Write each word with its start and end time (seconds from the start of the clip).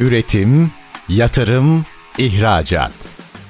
Üretim, 0.00 0.70
yatırım, 1.08 1.84
ihracat. 2.18 2.92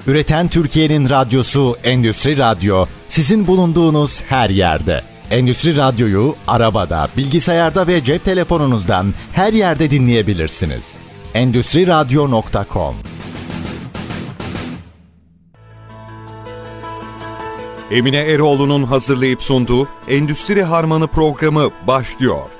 Üreten 0.06 0.48
Türkiye'nin 0.48 1.10
radyosu 1.10 1.76
Endüstri 1.84 2.38
Radyo 2.38 2.86
sizin 3.08 3.46
bulunduğunuz 3.46 4.22
her 4.22 4.50
yerde. 4.50 5.02
Endüstri 5.30 5.76
Radyo'yu 5.76 6.36
arabada, 6.46 7.08
bilgisayarda 7.16 7.86
ve 7.86 8.04
cep 8.04 8.24
telefonunuzdan 8.24 9.14
her 9.32 9.52
yerde 9.52 9.90
dinleyebilirsiniz. 9.90 10.96
Endüstri 11.34 11.86
Radyo.com 11.86 12.94
Emine 17.90 18.18
Eroğlu'nun 18.18 18.84
hazırlayıp 18.84 19.42
sunduğu 19.42 19.88
Endüstri 20.08 20.62
Harmanı 20.62 21.06
programı 21.06 21.70
başlıyor. 21.86 22.57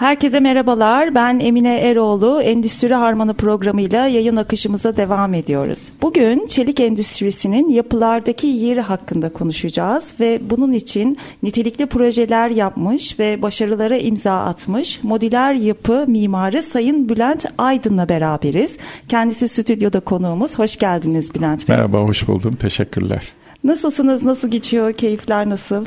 Herkese 0.00 0.40
merhabalar. 0.40 1.14
Ben 1.14 1.38
Emine 1.38 1.78
Eroğlu. 1.78 2.42
Endüstri 2.42 2.94
Harmanı 2.94 3.34
programıyla 3.34 4.06
yayın 4.06 4.36
akışımıza 4.36 4.96
devam 4.96 5.34
ediyoruz. 5.34 5.80
Bugün 6.02 6.46
çelik 6.46 6.80
endüstrisinin 6.80 7.68
yapılardaki 7.68 8.46
yeri 8.46 8.80
hakkında 8.80 9.32
konuşacağız 9.32 10.14
ve 10.20 10.40
bunun 10.50 10.72
için 10.72 11.18
nitelikli 11.42 11.86
projeler 11.86 12.50
yapmış 12.50 13.18
ve 13.18 13.42
başarılara 13.42 13.96
imza 13.96 14.44
atmış 14.44 15.02
modüler 15.02 15.54
yapı 15.54 16.04
mimarı 16.08 16.62
Sayın 16.62 17.08
Bülent 17.08 17.46
Aydın'la 17.58 18.08
beraberiz. 18.08 18.76
Kendisi 19.08 19.48
stüdyoda 19.48 20.00
konuğumuz. 20.00 20.58
Hoş 20.58 20.76
geldiniz 20.76 21.34
Bülent 21.34 21.68
Bey. 21.68 21.76
Merhaba, 21.76 21.98
hoş 21.98 22.28
buldum. 22.28 22.56
Teşekkürler. 22.56 23.32
Nasılsınız? 23.64 24.22
Nasıl 24.22 24.48
geçiyor? 24.48 24.92
Keyifler 24.92 25.48
nasıl? 25.48 25.84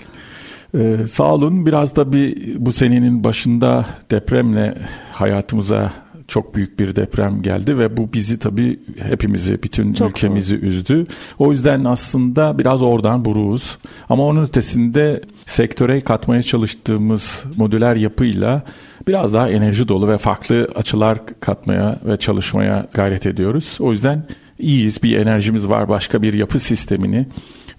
Ee, 0.78 0.98
sağ 1.08 1.34
olun. 1.34 1.66
Biraz 1.66 1.96
da 1.96 2.14
bir 2.14 2.56
bu 2.66 2.72
senenin 2.72 3.24
başında 3.24 3.86
depremle 4.12 4.78
hayatımıza 5.12 5.94
çok 6.28 6.56
büyük 6.56 6.80
bir 6.80 6.96
deprem 6.96 7.42
geldi 7.42 7.78
ve 7.78 7.98
bu 7.98 8.14
bizi 8.14 8.40
tabii 8.40 8.80
hepimizi, 9.00 9.64
bütün 9.64 9.94
çok 9.94 10.10
ülkemizi 10.10 10.58
doğru. 10.58 10.66
üzdü. 10.66 11.08
O 11.40 11.52
yüzden 11.52 11.84
aslında 11.84 12.60
biraz 12.60 12.82
oradan 12.82 13.26
buruğuz. 13.26 13.78
Ama 14.10 14.24
onun 14.24 14.44
ötesinde 14.44 15.22
sektöre 15.46 16.02
katmaya 16.02 16.42
çalıştığımız 16.42 17.46
modüler 17.58 17.96
yapıyla 17.96 18.64
biraz 19.08 19.34
daha 19.34 19.50
enerji 19.50 19.88
dolu 19.88 20.08
ve 20.08 20.18
farklı 20.18 20.68
açılar 20.76 21.20
katmaya 21.40 22.00
ve 22.06 22.18
çalışmaya 22.18 22.88
gayret 22.94 23.26
ediyoruz. 23.26 23.78
O 23.80 23.92
yüzden 23.92 24.26
iyiyiz, 24.60 25.04
bir 25.04 25.18
enerjimiz 25.18 25.70
var. 25.70 25.90
Başka 25.90 26.22
bir 26.22 26.34
yapı 26.34 26.60
sistemini 26.60 27.28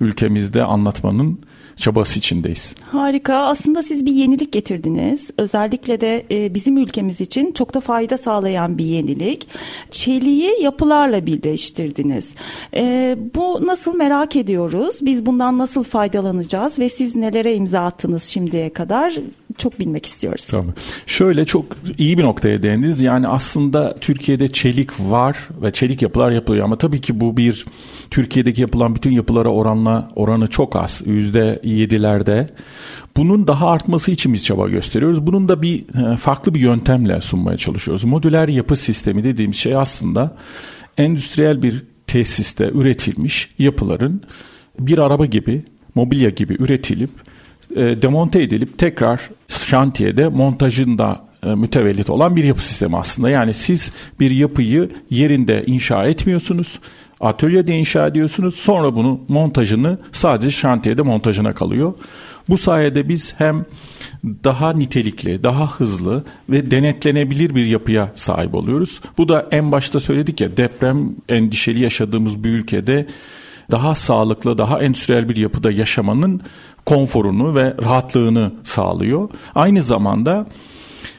ülkemizde 0.00 0.64
anlatmanın 0.64 1.38
çabası 1.76 2.18
içindeyiz. 2.18 2.74
Harika. 2.90 3.34
Aslında 3.34 3.82
siz 3.82 4.06
bir 4.06 4.12
yenilik 4.12 4.52
getirdiniz. 4.52 5.30
Özellikle 5.38 6.00
de 6.00 6.26
e, 6.30 6.54
bizim 6.54 6.76
ülkemiz 6.76 7.20
için 7.20 7.52
çok 7.52 7.74
da 7.74 7.80
fayda 7.80 8.16
sağlayan 8.16 8.78
bir 8.78 8.84
yenilik. 8.84 9.48
Çeliği 9.90 10.62
yapılarla 10.62 11.26
birleştirdiniz. 11.26 12.34
E, 12.74 13.16
bu 13.34 13.66
nasıl 13.66 13.94
merak 13.94 14.36
ediyoruz? 14.36 14.98
Biz 15.02 15.26
bundan 15.26 15.58
nasıl 15.58 15.82
faydalanacağız 15.82 16.78
ve 16.78 16.88
siz 16.88 17.16
nelere 17.16 17.54
imza 17.54 17.80
attınız 17.80 18.22
şimdiye 18.22 18.72
kadar? 18.72 19.14
Çok 19.58 19.80
bilmek 19.80 20.06
istiyoruz. 20.06 20.46
Tabii. 20.46 20.70
Şöyle 21.06 21.44
çok 21.44 21.64
iyi 21.98 22.18
bir 22.18 22.22
noktaya 22.22 22.62
değindiniz. 22.62 23.00
Yani 23.00 23.28
aslında 23.28 23.96
Türkiye'de 23.96 24.52
çelik 24.52 25.00
var 25.00 25.48
ve 25.62 25.70
çelik 25.70 26.02
yapılar 26.02 26.30
yapılıyor 26.30 26.64
ama 26.64 26.78
tabii 26.78 27.00
ki 27.00 27.20
bu 27.20 27.36
bir 27.36 27.66
Türkiye'deki 28.10 28.62
yapılan 28.62 28.94
bütün 28.94 29.10
yapılara 29.10 29.48
oranla 29.48 30.08
oranı 30.16 30.46
çok 30.46 30.76
az. 30.76 31.02
Yüzde 31.06 31.60
yedilerde. 31.64 32.48
Bunun 33.16 33.46
daha 33.46 33.70
artması 33.70 34.10
için 34.10 34.32
biz 34.32 34.44
çaba 34.44 34.68
gösteriyoruz. 34.68 35.26
Bunun 35.26 35.48
da 35.48 35.62
bir 35.62 36.12
e, 36.12 36.16
farklı 36.16 36.54
bir 36.54 36.60
yöntemle 36.60 37.20
sunmaya 37.20 37.56
çalışıyoruz. 37.56 38.04
Modüler 38.04 38.48
yapı 38.48 38.76
sistemi 38.76 39.24
dediğimiz 39.24 39.56
şey 39.56 39.76
aslında 39.76 40.36
endüstriyel 40.98 41.62
bir 41.62 41.82
tesiste 42.06 42.70
üretilmiş 42.74 43.54
yapıların 43.58 44.22
bir 44.78 44.98
araba 44.98 45.26
gibi, 45.26 45.64
mobilya 45.94 46.30
gibi 46.30 46.56
üretilip 46.58 47.10
e, 47.76 48.02
demonte 48.02 48.42
edilip 48.42 48.78
tekrar 48.78 49.30
şantiyede 49.48 50.28
montajında 50.28 51.24
e, 51.46 51.54
mütevellit 51.54 52.10
olan 52.10 52.36
bir 52.36 52.44
yapı 52.44 52.64
sistemi 52.64 52.96
aslında. 52.96 53.30
Yani 53.30 53.54
siz 53.54 53.92
bir 54.20 54.30
yapıyı 54.30 54.90
yerinde 55.10 55.64
inşa 55.66 56.04
etmiyorsunuz. 56.04 56.80
Atölyede 57.20 57.76
inşa 57.76 58.06
ediyorsunuz. 58.06 58.54
Sonra 58.54 58.94
bunu 58.94 59.20
montajını 59.28 59.98
sadece 60.12 60.50
şantiyede 60.50 61.02
montajına 61.02 61.52
kalıyor. 61.52 61.94
Bu 62.48 62.58
sayede 62.58 63.08
biz 63.08 63.34
hem 63.38 63.64
daha 64.44 64.72
nitelikli, 64.72 65.42
daha 65.42 65.70
hızlı 65.70 66.24
ve 66.50 66.70
denetlenebilir 66.70 67.54
bir 67.54 67.66
yapıya 67.66 68.12
sahip 68.16 68.54
oluyoruz. 68.54 69.00
Bu 69.18 69.28
da 69.28 69.48
en 69.50 69.72
başta 69.72 70.00
söyledik 70.00 70.40
ya 70.40 70.56
deprem 70.56 71.10
endişeli 71.28 71.82
yaşadığımız 71.82 72.44
bir 72.44 72.50
ülkede 72.50 73.06
daha 73.70 73.94
sağlıklı, 73.94 74.58
daha 74.58 74.82
endüstriyel 74.82 75.28
bir 75.28 75.36
yapıda 75.36 75.70
yaşamanın 75.70 76.40
konforunu 76.86 77.54
ve 77.54 77.74
rahatlığını 77.82 78.52
sağlıyor. 78.64 79.28
Aynı 79.54 79.82
zamanda 79.82 80.46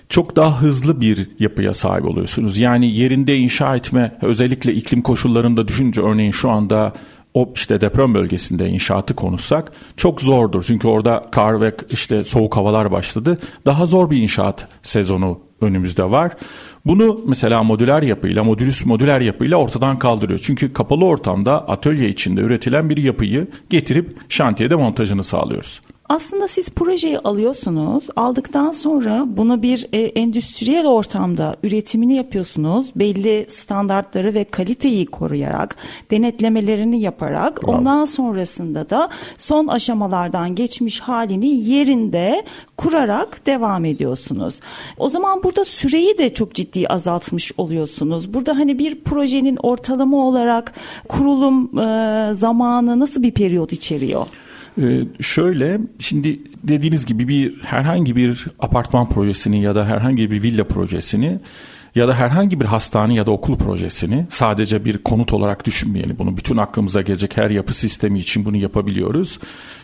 çok 0.09 0.35
daha 0.35 0.61
hızlı 0.61 1.01
bir 1.01 1.29
yapıya 1.39 1.73
sahip 1.73 2.05
oluyorsunuz. 2.05 2.57
Yani 2.57 2.95
yerinde 2.95 3.37
inşa 3.37 3.75
etme 3.75 4.17
özellikle 4.21 4.73
iklim 4.73 5.01
koşullarında 5.01 5.67
düşünce 5.67 6.01
örneğin 6.01 6.31
şu 6.31 6.49
anda 6.49 6.93
o 7.33 7.51
işte 7.55 7.81
deprem 7.81 8.13
bölgesinde 8.13 8.69
inşaatı 8.69 9.15
konuşsak 9.15 9.71
çok 9.97 10.21
zordur. 10.21 10.63
Çünkü 10.63 10.87
orada 10.87 11.25
kar 11.31 11.61
ve 11.61 11.75
işte 11.89 12.23
soğuk 12.23 12.57
havalar 12.57 12.91
başladı. 12.91 13.39
Daha 13.65 13.85
zor 13.85 14.09
bir 14.09 14.17
inşaat 14.17 14.67
sezonu 14.83 15.39
önümüzde 15.61 16.11
var. 16.11 16.31
Bunu 16.85 17.21
mesela 17.27 17.63
modüler 17.63 18.01
yapıyla, 18.03 18.43
modülüs 18.43 18.85
modüler 18.85 19.21
yapıyla 19.21 19.57
ortadan 19.57 19.99
kaldırıyor. 19.99 20.39
Çünkü 20.39 20.73
kapalı 20.73 21.05
ortamda 21.05 21.67
atölye 21.67 22.09
içinde 22.09 22.41
üretilen 22.41 22.89
bir 22.89 22.97
yapıyı 22.97 23.47
getirip 23.69 24.17
şantiyede 24.29 24.75
montajını 24.75 25.23
sağlıyoruz. 25.23 25.81
Aslında 26.09 26.47
siz 26.47 26.69
projeyi 26.69 27.19
alıyorsunuz. 27.19 28.07
Aldıktan 28.15 28.71
sonra 28.71 29.23
bunu 29.27 29.61
bir 29.61 29.87
e, 29.93 29.99
endüstriyel 29.99 30.85
ortamda 30.85 31.55
üretimini 31.63 32.15
yapıyorsunuz. 32.15 32.91
Belli 32.95 33.45
standartları 33.49 34.33
ve 34.33 34.43
kaliteyi 34.43 35.05
koruyarak, 35.05 35.75
denetlemelerini 36.11 37.01
yaparak 37.01 37.63
Bravo. 37.63 37.71
ondan 37.71 38.05
sonrasında 38.05 38.89
da 38.89 39.09
son 39.37 39.67
aşamalardan 39.67 40.55
geçmiş 40.55 40.99
halini 40.99 41.69
yerinde 41.69 42.45
kurarak 42.77 43.45
devam 43.45 43.85
ediyorsunuz. 43.85 44.59
O 44.97 45.09
zaman 45.09 45.43
burada 45.43 45.65
süreyi 45.65 46.17
de 46.17 46.33
çok 46.33 46.53
ciddi 46.53 46.87
azaltmış 46.87 47.51
oluyorsunuz. 47.57 48.33
Burada 48.33 48.57
hani 48.57 48.79
bir 48.79 49.03
projenin 49.03 49.57
ortalama 49.63 50.27
olarak 50.27 50.73
kurulum 51.09 51.79
e, 51.79 52.35
zamanı 52.35 52.99
nasıl 52.99 53.23
bir 53.23 53.31
periyot 53.31 53.73
içeriyor? 53.73 54.27
Ee, 54.81 55.05
şöyle 55.21 55.79
şimdi 55.99 56.39
dediğiniz 56.63 57.05
gibi 57.05 57.27
bir 57.27 57.61
herhangi 57.61 58.15
bir 58.15 58.47
apartman 58.59 59.09
projesini 59.09 59.61
ya 59.61 59.75
da 59.75 59.85
herhangi 59.85 60.31
bir 60.31 60.43
villa 60.43 60.63
projesini 60.63 61.39
ya 61.95 62.07
da 62.07 62.15
herhangi 62.15 62.59
bir 62.59 62.65
hastane 62.65 63.13
ya 63.13 63.25
da 63.25 63.31
okul 63.31 63.57
projesini 63.57 64.25
sadece 64.29 64.85
bir 64.85 64.97
konut 64.97 65.33
olarak 65.33 65.65
düşünmeyelim. 65.65 66.17
Bunu 66.19 66.37
bütün 66.37 66.57
aklımıza 66.57 67.01
gelecek 67.01 67.37
her 67.37 67.49
yapı 67.49 67.73
sistemi 67.73 68.19
için 68.19 68.45
bunu 68.45 68.57
yapabiliyoruz. 68.57 69.39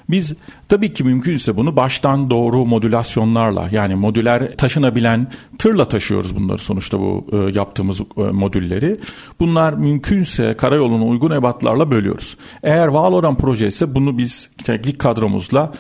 Biz 0.10 0.36
tabii 0.70 0.94
ki 0.94 1.04
mümkünse 1.04 1.58
bunu 1.58 1.76
baştan 1.76 2.30
doğru 2.30 2.66
modülasyonlarla 2.66 3.70
yani 3.72 3.96
modüler 3.96 4.58
taşınabilen 4.58 5.28
tırla 5.58 5.88
taşıyoruz 5.88 6.36
bunları 6.36 6.58
sonuçta 6.58 7.00
bu 7.00 7.28
e, 7.32 7.38
yaptığımız 7.38 8.02
e, 8.02 8.22
modülleri. 8.22 9.00
Bunlar 9.40 9.74
mümkünse 9.74 10.54
karayoluna 10.54 11.06
uygun 11.06 11.32
ebatlarla 11.32 11.92
bölüyoruz. 11.92 12.38
Eğer 12.64 12.88
var 12.88 13.12
olan 13.12 13.38
proje 13.38 13.68
ise 13.68 13.96
bunu 13.96 14.18
biz 14.18 14.50
teknik 14.64 15.00
kadromuzla 15.00 15.72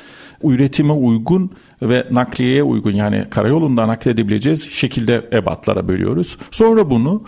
üretime 0.43 0.93
uygun 0.93 1.51
ve 1.81 2.07
nakliyeye 2.11 2.63
uygun 2.63 2.91
yani 2.91 3.25
karayolundan 3.29 3.89
nakledebileceğiz 3.89 4.71
şekilde 4.71 5.29
ebatlara 5.33 5.87
bölüyoruz. 5.87 6.37
Sonra 6.51 6.89
bunu 6.89 7.23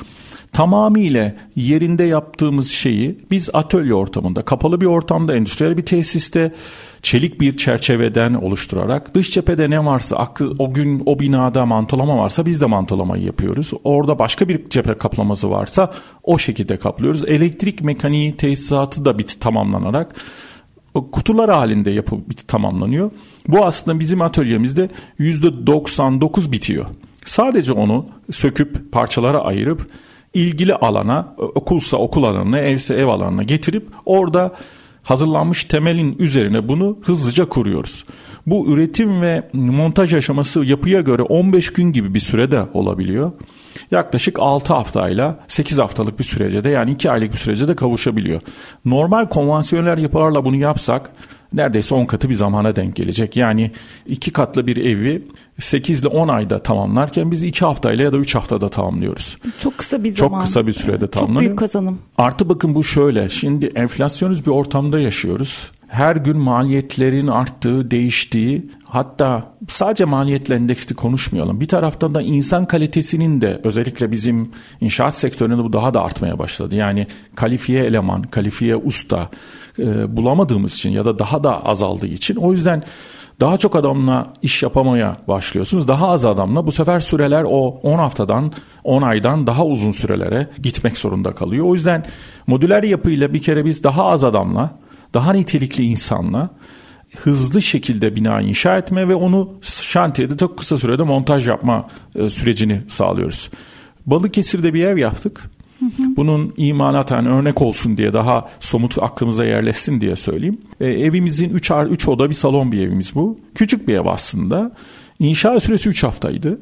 tamamıyla 0.53 1.35
yerinde 1.55 2.03
yaptığımız 2.03 2.71
şeyi 2.71 3.19
biz 3.31 3.49
atölye 3.53 3.93
ortamında, 3.93 4.41
kapalı 4.41 4.81
bir 4.81 4.85
ortamda, 4.85 5.35
endüstriyel 5.35 5.77
bir 5.77 5.85
tesiste 5.85 6.51
çelik 7.01 7.41
bir 7.41 7.57
çerçeveden 7.57 8.33
oluşturarak 8.33 9.15
dış 9.15 9.31
cephede 9.31 9.69
ne 9.69 9.85
varsa 9.85 10.27
o 10.59 10.73
gün 10.73 11.03
o 11.05 11.19
binada 11.19 11.65
mantolama 11.65 12.17
varsa 12.17 12.45
biz 12.45 12.61
de 12.61 12.65
mantolamayı 12.65 13.23
yapıyoruz. 13.23 13.71
Orada 13.83 14.19
başka 14.19 14.49
bir 14.49 14.69
cephe 14.69 14.93
kaplaması 14.93 15.49
varsa 15.49 15.93
o 16.23 16.37
şekilde 16.37 16.77
kaplıyoruz. 16.77 17.23
Elektrik 17.23 17.81
mekaniği 17.81 18.37
tesisatı 18.37 19.05
da 19.05 19.19
bit 19.19 19.41
tamamlanarak 19.41 20.15
kutular 20.93 21.51
halinde 21.51 21.91
yapıp 21.91 22.47
tamamlanıyor. 22.47 23.11
Bu 23.47 23.65
aslında 23.65 23.99
bizim 23.99 24.21
atölyemizde 24.21 24.89
%99 25.19 26.51
bitiyor. 26.51 26.85
Sadece 27.25 27.73
onu 27.73 28.05
söküp 28.31 28.91
parçalara 28.91 29.39
ayırıp 29.39 29.87
ilgili 30.33 30.75
alana 30.75 31.35
okulsa 31.37 31.97
okul 31.97 32.23
alanına 32.23 32.59
evse 32.59 32.95
ev 32.95 33.07
alanına 33.07 33.43
getirip 33.43 33.87
orada 34.05 34.51
hazırlanmış 35.03 35.65
temelin 35.65 36.15
üzerine 36.19 36.67
bunu 36.67 36.97
hızlıca 37.01 37.49
kuruyoruz. 37.49 38.05
Bu 38.47 38.67
üretim 38.67 39.21
ve 39.21 39.49
montaj 39.53 40.13
aşaması 40.13 40.65
yapıya 40.65 41.01
göre 41.01 41.21
15 41.21 41.73
gün 41.73 41.91
gibi 41.91 42.13
bir 42.13 42.19
sürede 42.19 42.65
olabiliyor. 42.73 43.31
Yaklaşık 43.91 44.39
6 44.39 44.73
haftayla 44.73 45.39
8 45.47 45.79
haftalık 45.79 46.19
bir 46.19 46.23
sürece 46.23 46.63
de 46.63 46.69
yani 46.69 46.91
2 46.91 47.11
aylık 47.11 47.31
bir 47.31 47.37
sürece 47.37 47.67
de 47.67 47.75
kavuşabiliyor. 47.75 48.41
Normal 48.85 49.29
konvansiyonel 49.29 49.97
yapılarla 49.97 50.45
bunu 50.45 50.55
yapsak 50.55 51.11
neredeyse 51.53 51.95
10 51.95 52.05
katı 52.05 52.29
bir 52.29 52.33
zamana 52.33 52.75
denk 52.75 52.95
gelecek. 52.95 53.37
Yani 53.37 53.71
iki 54.05 54.31
katlı 54.31 54.67
bir 54.67 54.77
evi 54.77 55.27
8 55.59 56.01
ile 56.01 56.07
10 56.07 56.27
ayda 56.27 56.63
tamamlarken 56.63 57.31
biz 57.31 57.43
2 57.43 57.65
haftayla 57.65 58.03
ya 58.03 58.13
da 58.13 58.17
3 58.17 58.35
haftada 58.35 58.69
tamamlıyoruz. 58.69 59.37
Çok 59.59 59.77
kısa 59.77 60.03
bir 60.03 60.15
zaman. 60.15 60.39
Çok 60.39 60.47
kısa 60.47 60.67
bir 60.67 60.71
sürede 60.71 61.07
tamamlanıyor. 61.07 61.41
Çok 61.41 61.49
büyük 61.49 61.59
kazanım. 61.59 61.99
Artı 62.17 62.49
bakın 62.49 62.75
bu 62.75 62.83
şöyle. 62.83 63.29
Şimdi 63.29 63.65
enflasyonist 63.65 64.45
bir 64.45 64.51
ortamda 64.51 64.99
yaşıyoruz. 64.99 65.71
Her 65.93 66.15
gün 66.15 66.37
maliyetlerin 66.37 67.27
arttığı, 67.27 67.91
değiştiği 67.91 68.71
hatta 68.85 69.53
sadece 69.67 70.05
maliyetle 70.05 70.55
endeksli 70.55 70.95
konuşmayalım. 70.95 71.59
Bir 71.59 71.67
taraftan 71.67 72.15
da 72.15 72.21
insan 72.21 72.65
kalitesinin 72.65 73.41
de 73.41 73.61
özellikle 73.63 74.11
bizim 74.11 74.51
inşaat 74.81 75.15
sektöründe 75.15 75.63
bu 75.63 75.73
daha 75.73 75.93
da 75.93 76.03
artmaya 76.03 76.39
başladı. 76.39 76.75
Yani 76.75 77.07
kalifiye 77.35 77.83
eleman, 77.83 78.21
kalifiye 78.21 78.75
usta 78.75 79.29
e, 79.79 80.17
bulamadığımız 80.17 80.73
için 80.73 80.89
ya 80.89 81.05
da 81.05 81.19
daha 81.19 81.43
da 81.43 81.65
azaldığı 81.65 82.07
için 82.07 82.35
o 82.35 82.51
yüzden 82.51 82.83
daha 83.39 83.57
çok 83.57 83.75
adamla 83.75 84.33
iş 84.41 84.63
yapamaya 84.63 85.17
başlıyorsunuz. 85.27 85.87
Daha 85.87 86.09
az 86.09 86.25
adamla 86.25 86.67
bu 86.67 86.71
sefer 86.71 86.99
süreler 86.99 87.43
o 87.43 87.67
10 87.67 87.97
haftadan 87.97 88.51
10 88.83 89.01
aydan 89.01 89.47
daha 89.47 89.65
uzun 89.65 89.91
sürelere 89.91 90.47
gitmek 90.63 90.97
zorunda 90.97 91.35
kalıyor. 91.35 91.65
O 91.65 91.73
yüzden 91.73 92.05
modüler 92.47 92.83
yapıyla 92.83 93.33
bir 93.33 93.41
kere 93.41 93.65
biz 93.65 93.83
daha 93.83 94.05
az 94.05 94.23
adamla, 94.23 94.82
daha 95.13 95.33
nitelikli 95.33 95.83
insanla 95.83 96.49
hızlı 97.15 97.61
şekilde 97.61 98.15
bina 98.15 98.41
inşa 98.41 98.77
etme 98.77 99.07
ve 99.07 99.15
onu 99.15 99.53
şantiyede 99.61 100.37
çok 100.37 100.57
kısa 100.57 100.77
sürede 100.77 101.03
montaj 101.03 101.47
yapma 101.47 101.87
e, 102.15 102.29
sürecini 102.29 102.81
sağlıyoruz. 102.87 103.49
Balıkesir'de 104.05 104.73
bir 104.73 104.85
ev 104.85 104.97
yaptık. 104.97 105.41
Bunun 105.99 106.53
imanatan 106.57 107.25
örnek 107.25 107.61
olsun 107.61 107.97
diye 107.97 108.13
daha 108.13 108.49
somut 108.59 108.97
aklımıza 109.03 109.45
yerleşsin 109.45 110.01
diye 110.01 110.15
söyleyeyim. 110.15 110.57
E, 110.79 110.85
evimizin 110.87 111.49
3 111.49 111.71
3 111.89 112.07
oda 112.07 112.29
bir 112.29 112.35
salon 112.35 112.71
bir 112.71 112.81
evimiz 112.81 113.15
bu. 113.15 113.39
Küçük 113.55 113.87
bir 113.87 113.95
ev 113.95 114.05
aslında. 114.05 114.71
İnşa 115.19 115.59
süresi 115.59 115.89
3 115.89 116.03
haftaydı. 116.03 116.59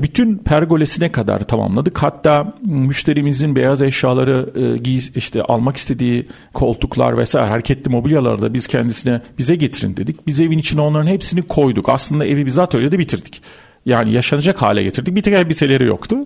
Bütün 0.00 0.38
pergolesine 0.38 1.12
kadar 1.12 1.42
tamamladık. 1.44 2.02
Hatta 2.02 2.54
müşterimizin 2.64 3.56
beyaz 3.56 3.82
eşyaları 3.82 4.50
e, 4.54 4.78
giy, 4.78 5.00
işte 5.14 5.42
almak 5.42 5.76
istediği 5.76 6.28
koltuklar 6.54 7.18
vesaire 7.18 7.48
hareketli 7.48 7.90
mobilyaları 7.90 8.42
da 8.42 8.54
biz 8.54 8.66
kendisine 8.66 9.20
bize 9.38 9.54
getirin 9.54 9.96
dedik. 9.96 10.26
Biz 10.26 10.40
evin 10.40 10.58
içine 10.58 10.80
onların 10.80 11.06
hepsini 11.06 11.42
koyduk. 11.42 11.88
Aslında 11.88 12.26
evi 12.26 12.46
biz 12.46 12.58
atölyede 12.58 12.98
bitirdik. 12.98 13.42
Yani 13.86 14.12
yaşanacak 14.12 14.62
hale 14.62 14.82
getirdik. 14.82 15.16
Bir 15.16 15.22
tek 15.22 15.34
elbiseleri 15.34 15.84
yoktu. 15.84 16.16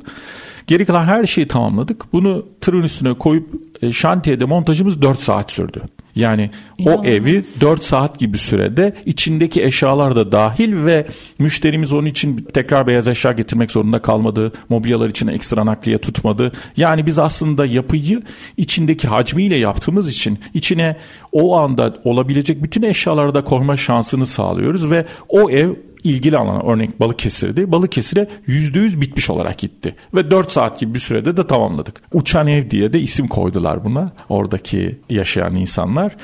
Geri 0.66 0.84
kalan 0.84 1.04
her 1.04 1.26
şeyi 1.26 1.48
tamamladık. 1.48 2.12
Bunu 2.12 2.46
tırın 2.60 2.82
üstüne 2.82 3.14
koyup 3.14 3.48
e, 3.82 3.92
şantiyede 3.92 4.44
montajımız 4.44 5.02
4 5.02 5.20
saat 5.20 5.52
sürdü. 5.52 5.82
Yani 6.16 6.50
İnanılmaz. 6.78 7.06
o 7.06 7.08
evi 7.08 7.42
4 7.60 7.84
saat 7.84 8.18
gibi 8.18 8.38
sürede 8.38 8.94
içindeki 9.06 9.64
eşyalar 9.64 10.16
da 10.16 10.32
dahil 10.32 10.84
ve 10.84 11.06
müşterimiz 11.38 11.92
onun 11.92 12.06
için 12.06 12.36
tekrar 12.36 12.86
beyaz 12.86 13.08
eşya 13.08 13.32
getirmek 13.32 13.70
zorunda 13.70 13.98
kalmadı. 14.02 14.52
Mobilyalar 14.68 15.08
için 15.08 15.26
ekstra 15.26 15.66
nakliye 15.66 15.98
tutmadı. 15.98 16.52
Yani 16.76 17.06
biz 17.06 17.18
aslında 17.18 17.66
yapıyı 17.66 18.22
içindeki 18.56 19.08
hacmiyle 19.08 19.56
yaptığımız 19.56 20.10
için 20.10 20.38
içine 20.54 20.96
o 21.32 21.56
anda 21.56 21.94
olabilecek 22.04 22.62
bütün 22.62 22.82
eşyaları 22.82 23.34
da 23.34 23.44
koyma 23.44 23.76
şansını 23.76 24.26
sağlıyoruz 24.26 24.90
ve 24.90 25.06
o 25.28 25.50
ev 25.50 25.70
ilgili 26.04 26.38
alana 26.38 26.72
örnek 26.72 27.00
Balıkesir'di. 27.00 27.72
Balıkesir'e 27.72 28.28
%100 28.48 29.00
bitmiş 29.00 29.30
olarak 29.30 29.58
gitti. 29.58 29.96
Ve 30.14 30.30
4 30.30 30.52
saat 30.52 30.80
gibi 30.80 30.94
bir 30.94 30.98
sürede 30.98 31.36
de 31.36 31.46
tamamladık. 31.46 32.02
Uçan 32.12 32.46
ev 32.46 32.70
diye 32.70 32.92
de 32.92 33.00
isim 33.00 33.28
koydular 33.28 33.84
buna 33.84 34.12
oradaki 34.28 34.98
yaşayan 35.10 35.54
insanlar. 35.54 36.16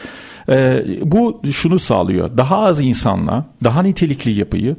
Ee, 0.49 0.85
bu 1.03 1.43
şunu 1.53 1.79
sağlıyor. 1.79 2.37
Daha 2.37 2.59
az 2.59 2.81
insanla 2.81 3.47
daha 3.65 3.83
nitelikli 3.83 4.33
yapıyı 4.33 4.77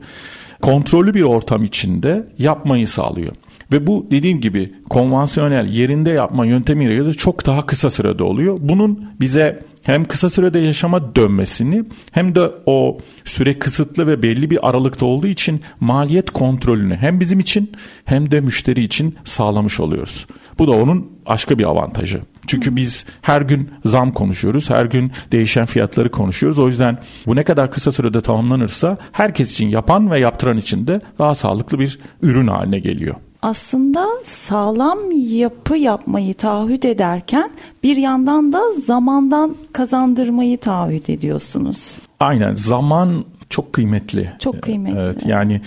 kontrollü 0.62 1.14
bir 1.14 1.22
ortam 1.22 1.64
içinde 1.64 2.28
yapmayı 2.38 2.88
sağlıyor. 2.88 3.34
Ve 3.72 3.88
bu 3.88 4.08
dediğim 4.12 4.42
gibi 4.42 4.74
konvansiyonel 4.90 5.68
yerinde 5.68 6.10
yapma 6.10 6.46
yöntemiyle 6.46 6.96
göre 6.96 7.14
çok 7.14 7.46
daha 7.46 7.66
kısa 7.66 7.90
sürede 7.90 8.24
oluyor. 8.24 8.58
Bunun 8.62 9.06
bize 9.20 9.64
hem 9.86 10.06
kısa 10.06 10.30
sürede 10.30 10.60
yaşama 10.60 11.16
dönmesini 11.16 11.84
hem 12.12 12.36
de 12.36 12.52
o 12.66 12.98
süre 13.26 13.60
kısıtlı 13.60 14.08
ve 14.08 14.24
belli 14.24 14.50
bir 14.50 14.70
aralıkta 14.70 15.06
olduğu 15.06 15.28
için 15.28 15.62
maliyet 15.80 16.32
kontrolünü 16.32 16.96
hem 16.96 17.20
bizim 17.20 17.40
için 17.40 17.72
hem 18.06 18.32
de 18.32 18.42
müşteri 18.42 18.84
için 18.84 19.16
sağlamış 19.24 19.80
oluyoruz. 19.80 20.28
Bu 20.60 20.68
da 20.68 20.72
onun 20.72 21.12
başka 21.28 21.60
bir 21.60 21.64
avantajı. 21.64 22.22
Çünkü 22.48 22.76
biz 22.76 23.06
her 23.22 23.42
gün 23.42 23.70
zam 23.86 24.12
konuşuyoruz, 24.12 24.70
her 24.70 24.86
gün 24.86 25.12
değişen 25.32 25.66
fiyatları 25.66 26.12
konuşuyoruz. 26.12 26.60
O 26.60 26.68
yüzden 26.68 26.98
bu 27.26 27.36
ne 27.36 27.44
kadar 27.44 27.72
kısa 27.72 27.92
sürede 27.92 28.22
tamamlanırsa 28.22 28.98
herkes 29.12 29.52
için 29.52 29.70
yapan 29.70 30.12
ve 30.12 30.20
yaptıran 30.20 30.58
için 30.58 30.88
de 30.88 31.02
daha 31.20 31.36
sağlıklı 31.36 31.80
bir 31.80 32.00
ürün 32.22 32.48
haline 32.48 32.80
geliyor 32.80 33.16
aslında 33.42 34.08
sağlam 34.24 35.00
yapı 35.12 35.78
yapmayı 35.78 36.34
taahhüt 36.34 36.86
ederken 36.86 37.52
bir 37.84 37.98
yandan 37.98 38.54
da 38.54 38.74
zamandan 38.74 39.56
kazandırmayı 39.74 40.58
taahhüt 40.58 41.10
ediyorsunuz. 41.10 42.00
Aynen 42.20 42.54
zaman 42.54 43.26
çok 43.50 43.74
kıymetli. 43.74 44.34
Çok 44.40 44.62
kıymetli. 44.62 45.00
Evet 45.00 45.26
yani 45.26 45.62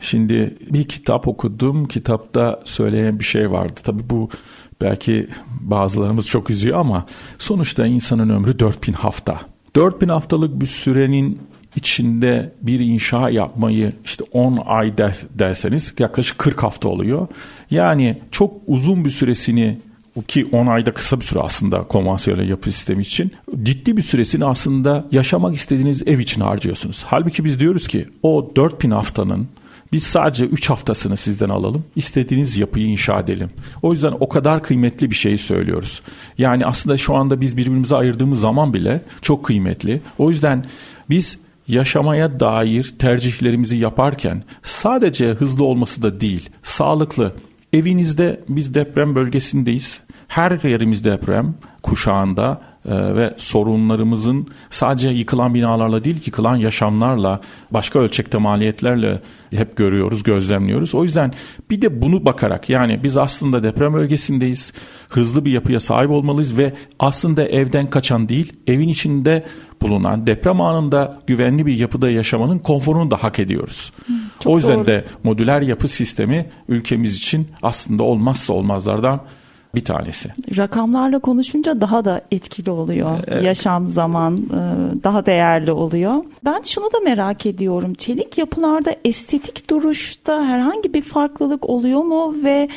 şimdi 0.00 0.56
bir 0.70 0.88
kitap 0.88 1.28
okudum. 1.28 1.84
Kitapta 1.84 2.60
söyleyen 2.64 3.18
bir 3.18 3.24
şey 3.24 3.50
vardı. 3.50 3.80
Tabii 3.84 4.10
bu 4.10 4.28
belki 4.80 5.28
bazılarımız 5.60 6.26
çok 6.26 6.50
üzüyor 6.50 6.80
ama 6.80 7.06
sonuçta 7.38 7.86
insanın 7.86 8.28
ömrü 8.28 8.58
4000 8.58 8.92
hafta. 8.92 9.40
4000 9.76 10.08
haftalık 10.08 10.60
bir 10.60 10.66
sürenin 10.66 11.38
içinde 11.78 12.52
bir 12.62 12.80
inşa 12.80 13.30
yapmayı 13.30 13.92
işte 14.04 14.24
10 14.32 14.58
ay 14.66 14.98
derseniz 15.38 15.94
yaklaşık 15.98 16.38
40 16.38 16.62
hafta 16.62 16.88
oluyor. 16.88 17.28
Yani 17.70 18.18
çok 18.30 18.54
uzun 18.66 19.04
bir 19.04 19.10
süresini 19.10 19.78
ki 20.28 20.48
10 20.52 20.66
ayda 20.66 20.92
kısa 20.92 21.20
bir 21.20 21.24
süre 21.24 21.40
aslında 21.40 21.82
konvansiyonel 21.82 22.48
yapı 22.48 22.72
sistemi 22.72 23.02
için 23.02 23.32
ciddi 23.62 23.96
bir 23.96 24.02
süresini 24.02 24.44
aslında 24.44 25.06
yaşamak 25.12 25.54
istediğiniz 25.54 26.02
ev 26.06 26.18
için 26.18 26.40
harcıyorsunuz. 26.40 27.04
Halbuki 27.06 27.44
biz 27.44 27.60
diyoruz 27.60 27.88
ki 27.88 28.06
o 28.22 28.52
4000 28.56 28.90
haftanın 28.90 29.48
biz 29.92 30.02
sadece 30.02 30.44
3 30.44 30.70
haftasını 30.70 31.16
sizden 31.16 31.48
alalım. 31.48 31.84
istediğiniz 31.96 32.56
yapıyı 32.56 32.86
inşa 32.86 33.20
edelim. 33.20 33.50
O 33.82 33.92
yüzden 33.92 34.14
o 34.20 34.28
kadar 34.28 34.62
kıymetli 34.62 35.10
bir 35.10 35.14
şeyi 35.14 35.38
söylüyoruz. 35.38 36.02
Yani 36.38 36.66
aslında 36.66 36.96
şu 36.96 37.14
anda 37.14 37.40
biz 37.40 37.56
birbirimize 37.56 37.96
ayırdığımız 37.96 38.40
zaman 38.40 38.74
bile 38.74 39.02
çok 39.22 39.44
kıymetli. 39.44 40.00
O 40.18 40.30
yüzden 40.30 40.64
biz 41.10 41.38
yaşamaya 41.68 42.40
dair 42.40 42.94
tercihlerimizi 42.98 43.76
yaparken 43.76 44.42
sadece 44.62 45.30
hızlı 45.30 45.64
olması 45.64 46.02
da 46.02 46.20
değil, 46.20 46.50
sağlıklı. 46.62 47.32
Evinizde 47.72 48.40
biz 48.48 48.74
deprem 48.74 49.14
bölgesindeyiz. 49.14 50.00
Her 50.28 50.68
yerimiz 50.68 51.04
deprem 51.04 51.54
kuşağında 51.82 52.60
e, 52.84 53.16
ve 53.16 53.34
sorunlarımızın 53.36 54.46
sadece 54.70 55.08
yıkılan 55.08 55.54
binalarla 55.54 56.04
değil 56.04 56.22
yıkılan 56.26 56.56
yaşamlarla 56.56 57.40
başka 57.70 57.98
ölçekte 57.98 58.38
maliyetlerle 58.38 59.22
hep 59.50 59.76
görüyoruz 59.76 60.22
gözlemliyoruz. 60.22 60.94
O 60.94 61.04
yüzden 61.04 61.32
bir 61.70 61.82
de 61.82 62.02
bunu 62.02 62.24
bakarak 62.24 62.70
yani 62.70 63.00
biz 63.02 63.16
aslında 63.16 63.62
deprem 63.62 63.94
bölgesindeyiz 63.94 64.72
hızlı 65.10 65.44
bir 65.44 65.52
yapıya 65.52 65.80
sahip 65.80 66.10
olmalıyız 66.10 66.58
ve 66.58 66.72
aslında 66.98 67.48
evden 67.48 67.90
kaçan 67.90 68.28
değil 68.28 68.52
evin 68.66 68.88
içinde 68.88 69.44
bulunan 69.82 70.26
deprem 70.26 70.60
anında 70.60 71.18
güvenli 71.26 71.66
bir 71.66 71.78
yapıda 71.78 72.10
yaşamanın 72.10 72.58
konforunu 72.58 73.10
da 73.10 73.16
hak 73.16 73.38
ediyoruz. 73.38 73.92
Çok 74.40 74.52
o 74.52 74.56
yüzden 74.56 74.78
doğru. 74.78 74.86
de 74.86 75.04
modüler 75.24 75.62
yapı 75.62 75.88
sistemi 75.88 76.46
ülkemiz 76.68 77.16
için 77.16 77.48
aslında 77.62 78.02
olmazsa 78.02 78.52
olmazlardan 78.52 79.20
bir 79.74 79.84
tanesi. 79.84 80.30
Rakamlarla 80.56 81.18
konuşunca 81.18 81.80
daha 81.80 82.04
da 82.04 82.20
etkili 82.30 82.70
oluyor. 82.70 83.18
Evet. 83.26 83.42
Yaşam 83.42 83.86
zaman 83.86 84.36
e, 84.36 84.60
daha 85.04 85.26
değerli 85.26 85.72
oluyor. 85.72 86.24
Ben 86.44 86.62
şunu 86.62 86.84
da 86.84 87.00
merak 87.04 87.46
ediyorum. 87.46 87.94
Çelik 87.94 88.38
yapılarda 88.38 88.96
estetik 89.04 89.70
duruşta 89.70 90.44
herhangi 90.44 90.94
bir 90.94 91.02
farklılık 91.02 91.68
oluyor 91.68 92.02
mu 92.02 92.34
ve 92.44 92.68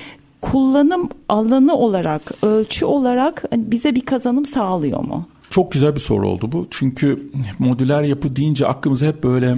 kullanım 0.41 1.09
alanı 1.29 1.75
olarak, 1.75 2.31
ölçü 2.43 2.85
olarak 2.85 3.43
bize 3.53 3.95
bir 3.95 4.05
kazanım 4.05 4.45
sağlıyor 4.45 5.03
mu? 5.03 5.25
Çok 5.51 5.71
güzel 5.71 5.95
bir 5.95 5.99
soru 5.99 6.27
oldu 6.27 6.51
bu. 6.51 6.67
Çünkü 6.71 7.29
modüler 7.59 8.03
yapı 8.03 8.35
deyince 8.35 8.67
aklımıza 8.67 9.05
hep 9.05 9.23
böyle 9.23 9.57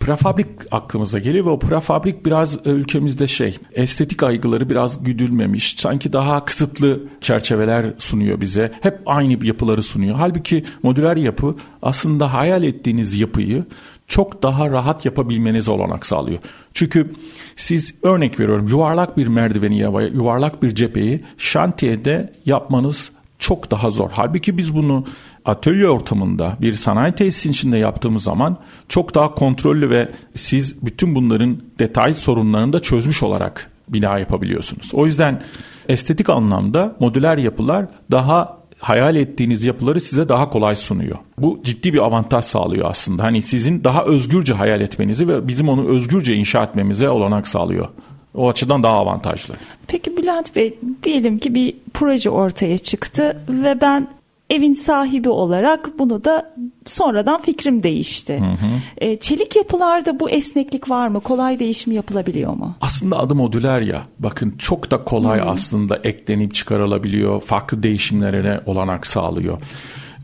prefabrik 0.00 0.46
aklımıza 0.70 1.18
geliyor 1.18 1.46
ve 1.46 1.50
o 1.50 1.58
prefabrik 1.58 2.26
biraz 2.26 2.66
e, 2.66 2.70
ülkemizde 2.70 3.28
şey 3.28 3.58
estetik 3.72 4.22
aygıları 4.22 4.70
biraz 4.70 5.04
güdülmemiş. 5.04 5.74
Sanki 5.78 6.12
daha 6.12 6.44
kısıtlı 6.44 7.02
çerçeveler 7.20 7.84
sunuyor 7.98 8.40
bize. 8.40 8.72
Hep 8.80 9.00
aynı 9.06 9.46
yapıları 9.46 9.82
sunuyor. 9.82 10.16
Halbuki 10.16 10.64
modüler 10.82 11.16
yapı 11.16 11.56
aslında 11.82 12.34
hayal 12.34 12.62
ettiğiniz 12.62 13.14
yapıyı 13.14 13.64
çok 14.08 14.42
daha 14.42 14.70
rahat 14.70 15.04
yapabilmenize 15.04 15.70
olanak 15.70 16.06
sağlıyor. 16.06 16.38
Çünkü 16.74 17.12
siz 17.56 17.94
örnek 18.02 18.40
veriyorum 18.40 18.68
yuvarlak 18.68 19.16
bir 19.16 19.26
merdiveni 19.26 19.78
ya 19.78 19.90
yuvarlak 20.00 20.62
bir 20.62 20.74
cepheyi 20.74 21.24
şantiyede 21.38 22.32
yapmanız 22.46 23.12
çok 23.38 23.70
daha 23.70 23.90
zor. 23.90 24.10
Halbuki 24.12 24.58
biz 24.58 24.74
bunu 24.74 25.04
atölye 25.44 25.88
ortamında 25.88 26.56
bir 26.60 26.72
sanayi 26.72 27.12
tesisinin 27.12 27.52
içinde 27.52 27.78
yaptığımız 27.78 28.22
zaman 28.22 28.56
çok 28.88 29.14
daha 29.14 29.34
kontrollü 29.34 29.90
ve 29.90 30.08
siz 30.34 30.86
bütün 30.86 31.14
bunların 31.14 31.58
detay 31.78 32.12
sorunlarını 32.12 32.72
da 32.72 32.82
çözmüş 32.82 33.22
olarak 33.22 33.70
bina 33.88 34.18
yapabiliyorsunuz. 34.18 34.90
O 34.94 35.06
yüzden 35.06 35.42
estetik 35.88 36.30
anlamda 36.30 36.96
modüler 37.00 37.38
yapılar 37.38 37.86
daha 38.10 38.58
hayal 38.78 39.16
ettiğiniz 39.16 39.64
yapıları 39.64 40.00
size 40.00 40.28
daha 40.28 40.50
kolay 40.50 40.76
sunuyor. 40.76 41.16
Bu 41.38 41.60
ciddi 41.64 41.92
bir 41.92 41.98
avantaj 41.98 42.44
sağlıyor 42.44 42.90
aslında. 42.90 43.22
Hani 43.22 43.42
sizin 43.42 43.84
daha 43.84 44.04
özgürce 44.04 44.54
hayal 44.54 44.80
etmenizi 44.80 45.28
ve 45.28 45.48
bizim 45.48 45.68
onu 45.68 45.88
özgürce 45.88 46.34
inşa 46.34 46.64
etmemize 46.64 47.08
olanak 47.08 47.48
sağlıyor. 47.48 47.88
O 48.34 48.48
açıdan 48.48 48.82
daha 48.82 48.96
avantajlı. 48.96 49.54
Peki 49.86 50.16
Bülent 50.16 50.56
Bey 50.56 50.78
diyelim 51.02 51.38
ki 51.38 51.54
bir 51.54 51.74
proje 51.94 52.30
ortaya 52.30 52.78
çıktı 52.78 53.36
ve 53.48 53.80
ben 53.80 54.08
evin 54.54 54.74
sahibi 54.74 55.28
olarak 55.28 55.98
bunu 55.98 56.24
da 56.24 56.54
sonradan 56.86 57.40
fikrim 57.40 57.82
değişti. 57.82 58.38
Hı 58.40 58.44
hı. 58.44 58.80
E, 58.98 59.16
çelik 59.16 59.56
yapılarda 59.56 60.20
bu 60.20 60.30
esneklik 60.30 60.90
var 60.90 61.08
mı? 61.08 61.20
Kolay 61.20 61.58
değişim 61.58 61.92
yapılabiliyor 61.92 62.52
mu? 62.52 62.74
Aslında 62.80 63.18
adı 63.18 63.34
modüler 63.34 63.80
ya. 63.80 64.02
Bakın 64.18 64.54
çok 64.58 64.90
da 64.90 65.04
kolay 65.04 65.40
hı. 65.40 65.44
aslında 65.44 65.96
eklenip 66.04 66.54
çıkarılabiliyor. 66.54 67.40
Farklı 67.40 67.82
değişimlere 67.82 68.60
olanak 68.66 69.06
sağlıyor. 69.06 69.58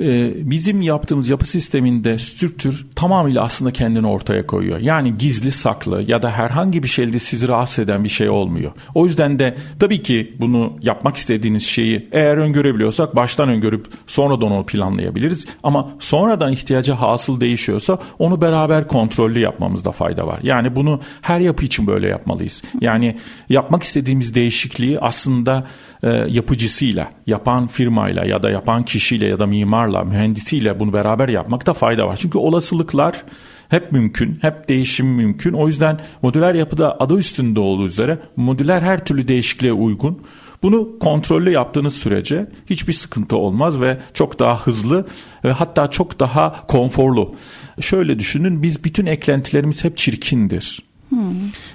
Ee, 0.00 0.32
bizim 0.50 0.82
yaptığımız 0.82 1.28
yapı 1.28 1.48
sisteminde 1.48 2.18
strüktür 2.18 2.86
tamamıyla 2.96 3.42
aslında 3.42 3.70
kendini 3.70 4.06
ortaya 4.06 4.46
koyuyor. 4.46 4.78
Yani 4.78 5.18
gizli 5.18 5.50
saklı 5.50 6.02
ya 6.02 6.22
da 6.22 6.30
herhangi 6.30 6.82
bir 6.82 6.88
şeyde 6.88 7.18
sizi 7.18 7.48
rahatsız 7.48 7.78
eden 7.78 8.04
bir 8.04 8.08
şey 8.08 8.28
olmuyor. 8.28 8.72
O 8.94 9.04
yüzden 9.04 9.38
de 9.38 9.56
tabii 9.78 10.02
ki 10.02 10.36
bunu 10.40 10.72
yapmak 10.82 11.16
istediğiniz 11.16 11.62
şeyi 11.66 12.08
eğer 12.12 12.36
öngörebiliyorsak 12.36 13.16
baştan 13.16 13.48
öngörüp 13.48 13.86
sonradan 14.06 14.52
onu 14.52 14.66
planlayabiliriz. 14.66 15.46
Ama 15.62 15.90
sonradan 15.98 16.52
ihtiyaca 16.52 17.00
hasıl 17.00 17.40
değişiyorsa 17.40 17.98
onu 18.18 18.40
beraber 18.40 18.88
kontrollü 18.88 19.38
yapmamızda 19.38 19.92
fayda 19.92 20.26
var. 20.26 20.38
Yani 20.42 20.76
bunu 20.76 21.00
her 21.22 21.40
yapı 21.40 21.64
için 21.64 21.86
böyle 21.86 22.08
yapmalıyız. 22.08 22.62
Yani 22.80 23.16
yapmak 23.48 23.82
istediğimiz 23.82 24.34
değişikliği 24.34 25.00
aslında 25.00 25.66
e, 26.02 26.08
yapıcısıyla, 26.10 27.12
yapan 27.26 27.66
firmayla 27.66 28.24
ya 28.24 28.42
da 28.42 28.50
yapan 28.50 28.84
kişiyle 28.84 29.26
ya 29.26 29.38
da 29.38 29.46
mimarla, 29.46 30.04
mühendisiyle 30.04 30.80
bunu 30.80 30.92
beraber 30.92 31.28
yapmakta 31.28 31.72
fayda 31.72 32.06
var. 32.06 32.16
Çünkü 32.16 32.38
olasılıklar 32.38 33.24
hep 33.68 33.92
mümkün, 33.92 34.38
hep 34.42 34.68
değişim 34.68 35.06
mümkün. 35.06 35.52
O 35.52 35.66
yüzden 35.66 36.00
modüler 36.22 36.54
yapıda 36.54 37.00
adı 37.00 37.18
üstünde 37.18 37.60
olduğu 37.60 37.84
üzere 37.84 38.18
modüler 38.36 38.82
her 38.82 39.04
türlü 39.04 39.28
değişikliğe 39.28 39.72
uygun. 39.72 40.22
Bunu 40.62 40.98
kontrollü 40.98 41.50
yaptığınız 41.50 41.94
sürece 41.94 42.46
hiçbir 42.70 42.92
sıkıntı 42.92 43.36
olmaz 43.36 43.80
ve 43.80 43.98
çok 44.14 44.38
daha 44.38 44.66
hızlı 44.66 45.06
ve 45.44 45.52
hatta 45.52 45.90
çok 45.90 46.20
daha 46.20 46.66
konforlu. 46.66 47.34
Şöyle 47.80 48.18
düşünün 48.18 48.62
biz 48.62 48.84
bütün 48.84 49.06
eklentilerimiz 49.06 49.84
hep 49.84 49.96
çirkindir. 49.96 50.89
Hmm. 51.10 51.30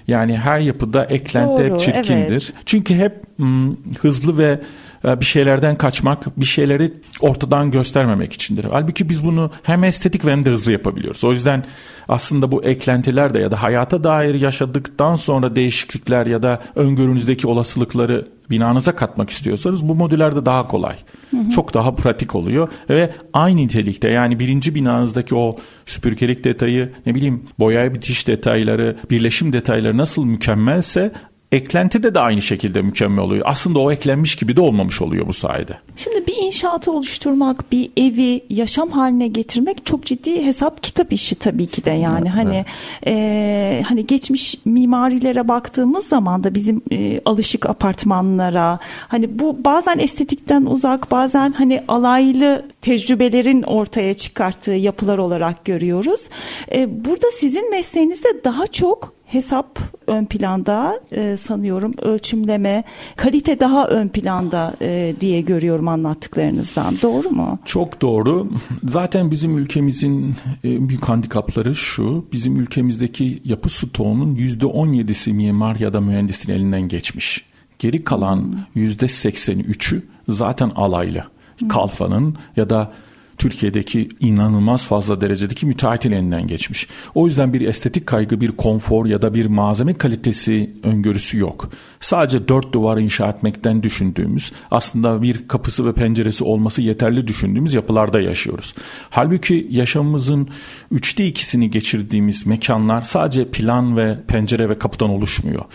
Yani 0.07 0.37
her 0.37 0.59
yapıda 0.59 1.05
eklenti 1.05 1.61
Doğru, 1.61 1.73
hep 1.73 1.79
çirkindir. 1.79 2.51
Evet. 2.53 2.63
Çünkü 2.65 2.95
hep 2.95 3.23
hmm, 3.37 3.75
hızlı 4.01 4.37
ve 4.37 4.59
bir 5.05 5.25
şeylerden 5.25 5.77
kaçmak, 5.77 6.39
bir 6.39 6.45
şeyleri 6.45 6.93
ortadan 7.21 7.71
göstermemek 7.71 8.33
içindir. 8.33 8.65
Halbuki 8.71 9.09
biz 9.09 9.25
bunu 9.25 9.51
hem 9.63 9.83
estetik 9.83 10.23
hem 10.23 10.45
de 10.45 10.49
hızlı 10.49 10.71
yapabiliyoruz. 10.71 11.23
O 11.23 11.31
yüzden 11.31 11.65
aslında 12.07 12.51
bu 12.51 12.63
eklentiler 12.63 13.33
de 13.33 13.39
ya 13.39 13.51
da 13.51 13.63
hayata 13.63 14.03
dair 14.03 14.35
yaşadıktan 14.35 15.15
sonra 15.15 15.55
değişiklikler 15.55 16.25
ya 16.25 16.43
da 16.43 16.61
öngörünüzdeki 16.75 17.47
olasılıkları 17.47 18.27
binanıza 18.49 18.95
katmak 18.95 19.29
istiyorsanız 19.29 19.87
bu 19.87 19.95
modüllerde 19.95 20.45
daha 20.45 20.67
kolay. 20.67 20.95
Hı 21.31 21.37
hı. 21.37 21.49
Çok 21.49 21.73
daha 21.73 21.95
pratik 21.95 22.35
oluyor 22.35 22.67
ve 22.89 23.13
aynı 23.33 23.57
nitelikte 23.57 24.09
yani 24.09 24.39
birinci 24.39 24.75
binanızdaki 24.75 25.35
o 25.35 25.55
süpürgelik 25.85 26.43
detayı 26.43 26.91
ne 27.05 27.15
bileyim 27.15 27.43
boyaya 27.59 27.93
bitiş 27.93 28.27
detayları 28.27 28.97
birleşim 29.09 29.53
detayları 29.53 29.97
nasıl 29.97 30.25
mükemmelse 30.25 31.11
Eklenti 31.55 32.03
de 32.03 32.19
aynı 32.19 32.41
şekilde 32.41 32.81
mükemmel 32.81 33.23
oluyor. 33.23 33.43
Aslında 33.45 33.79
o 33.79 33.91
eklenmiş 33.91 34.35
gibi 34.35 34.55
de 34.55 34.61
olmamış 34.61 35.01
oluyor 35.01 35.27
bu 35.27 35.33
sayede. 35.33 35.77
Şimdi 35.95 36.27
bir 36.27 36.35
inşaatı 36.35 36.91
oluşturmak, 36.91 37.71
bir 37.71 37.91
evi 37.97 38.41
yaşam 38.49 38.89
haline 38.89 39.27
getirmek 39.27 39.85
çok 39.85 40.05
ciddi 40.05 40.45
hesap 40.45 40.83
kitap 40.83 41.13
işi 41.13 41.35
tabii 41.35 41.67
ki 41.67 41.85
de 41.85 41.91
yani 41.91 42.27
evet, 42.27 42.35
hani 42.35 42.55
evet. 43.03 43.17
E, 43.17 43.83
hani 43.87 44.05
geçmiş 44.05 44.65
mimarilere 44.65 45.47
baktığımız 45.47 46.07
zaman 46.07 46.43
da 46.43 46.55
bizim 46.55 46.81
e, 46.91 47.19
alışık 47.25 47.65
apartmanlara 47.65 48.79
hani 49.07 49.39
bu 49.39 49.63
bazen 49.65 49.99
estetikten 49.99 50.65
uzak 50.65 51.11
bazen 51.11 51.51
hani 51.51 51.83
alaylı 51.87 52.65
tecrübelerin 52.81 53.63
ortaya 53.63 54.13
çıkarttığı 54.13 54.71
yapılar 54.71 55.17
olarak 55.17 55.65
görüyoruz. 55.65 56.29
E, 56.71 57.05
burada 57.05 57.31
sizin 57.31 57.71
mesleğinizde 57.71 58.43
daha 58.43 58.67
çok 58.67 59.15
hesap 59.25 59.79
ön 60.07 60.25
planda 60.25 60.99
e, 61.11 61.37
sanıyorum 61.37 61.93
ölçümleme 62.01 62.83
kalite 63.15 63.59
daha 63.59 63.87
ön 63.87 64.07
planda 64.07 64.73
e, 64.81 65.13
diye 65.19 65.41
görüyorum 65.41 65.84
anlattıklarınızdan. 65.87 66.95
Doğru 67.01 67.29
mu? 67.29 67.59
Çok 67.65 68.01
doğru. 68.01 68.49
Zaten 68.83 69.31
bizim 69.31 69.57
ülkemizin 69.57 70.35
e, 70.63 70.89
büyük 70.89 71.09
handikapları 71.09 71.75
şu 71.75 72.25
bizim 72.31 72.55
ülkemizdeki 72.55 73.41
yapı 73.45 73.69
stoğunun 73.69 74.35
yüzde 74.35 74.65
on 74.65 74.93
yedisi 74.93 75.33
mimar 75.33 75.75
ya 75.75 75.93
da 75.93 76.01
mühendisin 76.01 76.51
elinden 76.51 76.87
geçmiş. 76.87 77.45
Geri 77.79 78.03
kalan 78.03 78.65
yüzde 78.75 79.07
sekseni 79.07 79.61
üçü 79.61 80.03
zaten 80.29 80.69
alaylı. 80.69 81.23
Kalfanın 81.69 82.35
ya 82.55 82.69
da 82.69 82.93
Türkiye'deki 83.37 84.09
inanılmaz 84.19 84.87
fazla 84.87 85.21
derecedeki 85.21 85.65
müteahhitin 85.65 86.11
elinden 86.11 86.47
geçmiş. 86.47 86.87
O 87.15 87.25
yüzden 87.25 87.53
bir 87.53 87.61
estetik 87.61 88.07
kaygı, 88.07 88.41
bir 88.41 88.51
konfor 88.51 89.05
ya 89.05 89.21
da 89.21 89.33
bir 89.33 89.45
malzeme 89.45 89.93
kalitesi 89.93 90.71
öngörüsü 90.83 91.37
yok. 91.37 91.69
Sadece 91.99 92.47
dört 92.47 92.73
duvar 92.73 92.97
inşa 92.97 93.29
etmekten 93.29 93.83
düşündüğümüz, 93.83 94.51
aslında 94.71 95.21
bir 95.21 95.47
kapısı 95.47 95.85
ve 95.85 95.93
penceresi 95.93 96.43
olması 96.43 96.81
yeterli 96.81 97.27
düşündüğümüz 97.27 97.73
yapılarda 97.73 98.21
yaşıyoruz. 98.21 98.75
Halbuki 99.09 99.67
yaşamımızın 99.69 100.47
üçte 100.91 101.27
ikisini 101.27 101.71
geçirdiğimiz 101.71 102.45
mekanlar 102.45 103.01
sadece 103.01 103.47
plan 103.51 103.97
ve 103.97 104.17
pencere 104.27 104.69
ve 104.69 104.79
kapıdan 104.79 105.09
oluşmuyor. 105.09 105.65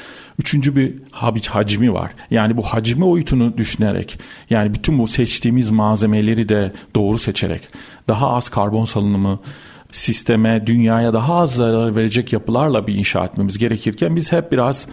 Üçüncü 0.40 0.76
bir 0.76 0.94
hacmi 1.48 1.92
var. 1.92 2.10
Yani 2.30 2.56
bu 2.56 2.62
hacmi 2.62 3.00
boyutunu 3.00 3.58
düşünerek 3.58 4.18
yani 4.50 4.74
bütün 4.74 4.98
bu 4.98 5.06
seçtiğimiz 5.06 5.70
malzemeleri 5.70 6.48
de 6.48 6.72
doğru 6.94 7.18
seçerek 7.18 7.62
daha 8.08 8.30
az 8.30 8.48
karbon 8.48 8.84
salınımı 8.84 9.40
sisteme, 9.90 10.66
dünyaya 10.66 11.12
daha 11.14 11.34
az 11.34 11.54
zarar 11.54 11.96
verecek 11.96 12.32
yapılarla 12.32 12.86
bir 12.86 12.94
inşa 12.94 13.24
etmemiz 13.24 13.58
gerekirken 13.58 14.16
biz 14.16 14.32
hep 14.32 14.52
biraz 14.52 14.86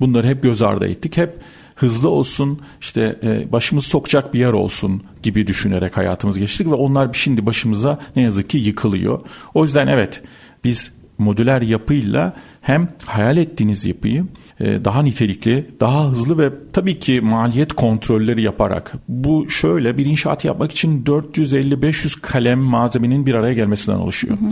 bunları 0.00 0.26
hep 0.26 0.42
göz 0.42 0.62
ardı 0.62 0.86
ettik. 0.88 1.16
Hep 1.16 1.38
hızlı 1.74 2.08
olsun 2.08 2.60
işte 2.80 3.18
e, 3.22 3.52
başımız 3.52 3.84
sokacak 3.84 4.34
bir 4.34 4.38
yer 4.38 4.52
olsun 4.52 5.02
gibi 5.22 5.46
düşünerek 5.46 5.96
hayatımız 5.96 6.38
geçtik 6.38 6.66
ve 6.66 6.74
onlar 6.74 7.12
şimdi 7.12 7.46
başımıza 7.46 7.98
ne 8.16 8.22
yazık 8.22 8.50
ki 8.50 8.58
yıkılıyor. 8.58 9.20
O 9.54 9.64
yüzden 9.64 9.86
evet 9.86 10.22
biz 10.64 10.92
modüler 11.18 11.62
yapıyla 11.62 12.36
hem 12.60 12.88
hayal 13.06 13.36
ettiğiniz 13.36 13.84
yapıyı 13.84 14.24
daha 14.60 15.02
nitelikli, 15.02 15.70
daha 15.80 16.08
hızlı 16.08 16.38
ve 16.38 16.50
tabii 16.72 16.98
ki 16.98 17.20
maliyet 17.20 17.72
kontrolleri 17.72 18.42
yaparak 18.42 18.92
bu 19.08 19.50
şöyle 19.50 19.98
bir 19.98 20.06
inşaat 20.06 20.44
yapmak 20.44 20.72
için 20.72 21.04
450-500 21.04 22.20
kalem 22.20 22.58
malzemenin 22.58 23.26
bir 23.26 23.34
araya 23.34 23.54
gelmesinden 23.54 23.98
oluşuyor. 23.98 24.40
Hı 24.40 24.44
hı. 24.44 24.50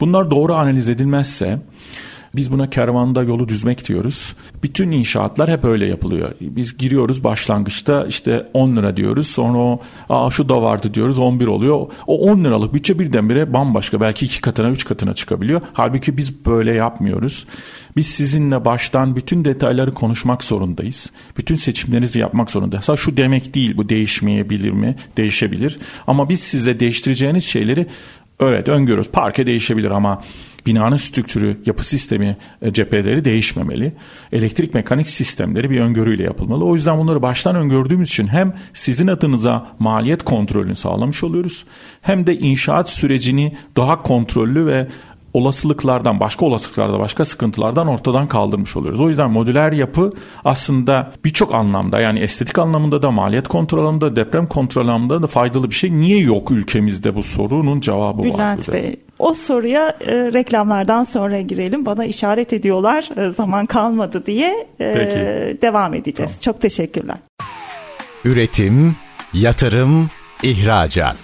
Bunlar 0.00 0.30
doğru 0.30 0.54
analiz 0.54 0.88
edilmezse 0.88 1.58
biz 2.34 2.52
buna 2.52 2.70
kervanda 2.70 3.22
yolu 3.22 3.48
düzmek 3.48 3.88
diyoruz. 3.88 4.36
Bütün 4.62 4.90
inşaatlar 4.90 5.50
hep 5.50 5.64
öyle 5.64 5.86
yapılıyor. 5.86 6.32
Biz 6.40 6.78
giriyoruz 6.78 7.24
başlangıçta 7.24 8.06
işte 8.06 8.48
10 8.54 8.76
lira 8.76 8.96
diyoruz. 8.96 9.26
Sonra 9.26 9.58
o 9.58 9.80
Aa, 10.08 10.30
şu 10.30 10.48
da 10.48 10.62
vardı 10.62 10.94
diyoruz 10.94 11.18
11 11.18 11.46
oluyor. 11.46 11.86
O 12.06 12.30
10 12.30 12.44
liralık 12.44 12.74
bütçe 12.74 12.98
birdenbire 12.98 13.52
bambaşka 13.52 14.00
belki 14.00 14.26
iki 14.26 14.40
katına 14.40 14.70
üç 14.70 14.84
katına 14.84 15.14
çıkabiliyor. 15.14 15.60
Halbuki 15.72 16.16
biz 16.16 16.46
böyle 16.46 16.74
yapmıyoruz. 16.74 17.46
Biz 17.96 18.06
sizinle 18.06 18.64
baştan 18.64 19.16
bütün 19.16 19.44
detayları 19.44 19.94
konuşmak 19.94 20.44
zorundayız. 20.44 21.12
Bütün 21.38 21.54
seçimlerinizi 21.54 22.18
yapmak 22.18 22.50
zorundayız. 22.50 22.88
Ha 22.88 22.96
şu 22.96 23.16
demek 23.16 23.54
değil 23.54 23.76
bu 23.76 23.88
değişmeyebilir 23.88 24.70
mi? 24.70 24.96
Değişebilir. 25.16 25.78
Ama 26.06 26.28
biz 26.28 26.40
size 26.40 26.80
değiştireceğiniz 26.80 27.44
şeyleri 27.44 27.86
evet 28.48 28.68
öngörüyoruz. 28.68 29.10
Parke 29.10 29.46
değişebilir 29.46 29.90
ama 29.90 30.22
binanın 30.66 30.96
strüktürü, 30.96 31.60
yapı 31.66 31.86
sistemi, 31.86 32.36
e, 32.62 32.72
cepheleri 32.72 33.24
değişmemeli. 33.24 33.92
Elektrik 34.32 34.74
mekanik 34.74 35.08
sistemleri 35.08 35.70
bir 35.70 35.80
öngörüyle 35.80 36.22
yapılmalı. 36.22 36.64
O 36.64 36.74
yüzden 36.74 36.98
bunları 36.98 37.22
baştan 37.22 37.56
öngördüğümüz 37.56 38.08
için 38.08 38.26
hem 38.26 38.54
sizin 38.72 39.06
adınıza 39.06 39.66
maliyet 39.78 40.22
kontrolünü 40.22 40.76
sağlamış 40.76 41.24
oluyoruz 41.24 41.64
hem 42.00 42.26
de 42.26 42.38
inşaat 42.38 42.90
sürecini 42.90 43.56
daha 43.76 44.02
kontrollü 44.02 44.66
ve 44.66 44.88
olasılıklardan, 45.34 46.20
başka 46.20 46.46
olasılıklarda, 46.46 46.98
başka 46.98 47.24
sıkıntılardan 47.24 47.86
ortadan 47.86 48.28
kaldırmış 48.28 48.76
oluyoruz. 48.76 49.00
O 49.00 49.08
yüzden 49.08 49.30
modüler 49.30 49.72
yapı 49.72 50.12
aslında 50.44 51.12
birçok 51.24 51.54
anlamda 51.54 52.00
yani 52.00 52.18
estetik 52.18 52.58
anlamında 52.58 53.02
da, 53.02 53.10
maliyet 53.10 53.48
kontrol 53.48 53.78
anlamında, 53.78 54.16
deprem 54.16 54.46
kontrol 54.46 54.82
anlamında 54.88 55.22
da 55.22 55.26
faydalı 55.26 55.70
bir 55.70 55.74
şey. 55.74 55.92
Niye 55.92 56.18
yok 56.18 56.50
ülkemizde 56.50 57.14
bu 57.14 57.22
sorunun 57.22 57.80
cevabı 57.80 58.22
Bülent 58.22 58.38
var. 58.38 58.56
Bülent 58.56 58.72
Bey, 58.72 58.96
o 59.18 59.34
soruya 59.34 59.96
e, 60.00 60.32
reklamlardan 60.32 61.04
sonra 61.04 61.40
girelim. 61.40 61.86
Bana 61.86 62.04
işaret 62.04 62.52
ediyorlar 62.52 63.08
e, 63.16 63.32
zaman 63.32 63.66
kalmadı 63.66 64.26
diye 64.26 64.66
e, 64.80 64.92
Peki. 64.92 65.62
devam 65.62 65.94
edeceğiz. 65.94 66.30
Tamam. 66.30 66.42
Çok 66.42 66.60
teşekkürler. 66.60 67.16
Üretim, 68.24 68.96
yatırım, 69.32 70.08
ihracat. 70.42 71.16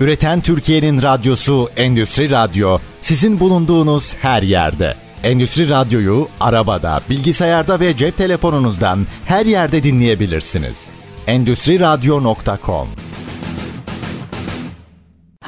Üreten 0.00 0.40
Türkiye'nin 0.40 1.02
radyosu 1.02 1.68
Endüstri 1.76 2.30
Radyo 2.30 2.78
sizin 3.00 3.40
bulunduğunuz 3.40 4.14
her 4.14 4.42
yerde. 4.42 4.94
Endüstri 5.22 5.68
Radyo'yu 5.68 6.28
arabada, 6.40 7.00
bilgisayarda 7.10 7.80
ve 7.80 7.96
cep 7.96 8.16
telefonunuzdan 8.16 9.06
her 9.24 9.46
yerde 9.46 9.82
dinleyebilirsiniz. 9.82 10.90
Endüstri 11.26 11.80
Radyo.com 11.80 12.88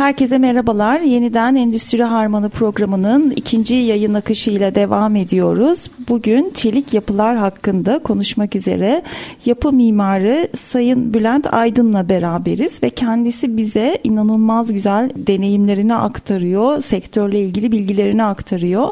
Herkese 0.02 0.38
merhabalar. 0.38 1.00
Yeniden 1.00 1.54
Endüstri 1.54 2.02
Harmanı 2.02 2.48
programının 2.48 3.30
ikinci 3.30 3.74
yayın 3.74 4.14
akışıyla 4.14 4.74
devam 4.74 5.16
ediyoruz. 5.16 5.90
Bugün 6.08 6.50
çelik 6.50 6.94
yapılar 6.94 7.36
hakkında 7.36 7.98
konuşmak 7.98 8.56
üzere 8.56 9.02
yapı 9.46 9.72
mimarı 9.72 10.48
Sayın 10.56 11.14
Bülent 11.14 11.54
Aydın'la 11.54 12.08
beraberiz 12.08 12.82
ve 12.82 12.90
kendisi 12.90 13.56
bize 13.56 13.98
inanılmaz 14.04 14.72
güzel 14.72 15.10
deneyimlerini 15.16 15.94
aktarıyor, 15.94 16.80
sektörle 16.80 17.40
ilgili 17.40 17.72
bilgilerini 17.72 18.24
aktarıyor. 18.24 18.88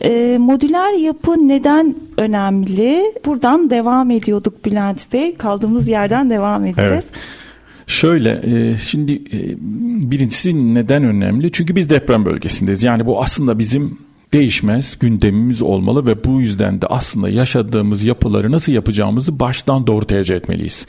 E, 0.00 0.38
modüler 0.38 0.92
yapı 0.92 1.48
neden 1.48 1.94
önemli? 2.16 3.02
Buradan 3.26 3.70
devam 3.70 4.10
ediyorduk 4.10 4.64
Bülent 4.64 5.12
Bey. 5.12 5.36
Kaldığımız 5.36 5.88
yerden 5.88 6.30
devam 6.30 6.66
edeceğiz. 6.66 6.90
Evet. 6.92 7.43
Şöyle 7.86 8.40
e, 8.44 8.76
şimdi 8.76 9.12
e, 9.12 9.56
birincisi 10.10 10.74
neden 10.74 11.04
önemli? 11.04 11.52
Çünkü 11.52 11.76
biz 11.76 11.90
deprem 11.90 12.24
bölgesindeyiz. 12.24 12.82
Yani 12.82 13.06
bu 13.06 13.22
aslında 13.22 13.58
bizim 13.58 13.98
değişmez 14.32 14.98
gündemimiz 14.98 15.62
olmalı 15.62 16.06
ve 16.06 16.24
bu 16.24 16.40
yüzden 16.40 16.82
de 16.82 16.86
aslında 16.86 17.28
yaşadığımız 17.28 18.04
yapıları 18.04 18.52
nasıl 18.52 18.72
yapacağımızı 18.72 19.40
baştan 19.40 19.86
doğru 19.86 20.04
tercih 20.04 20.36
etmeliyiz. 20.36 20.86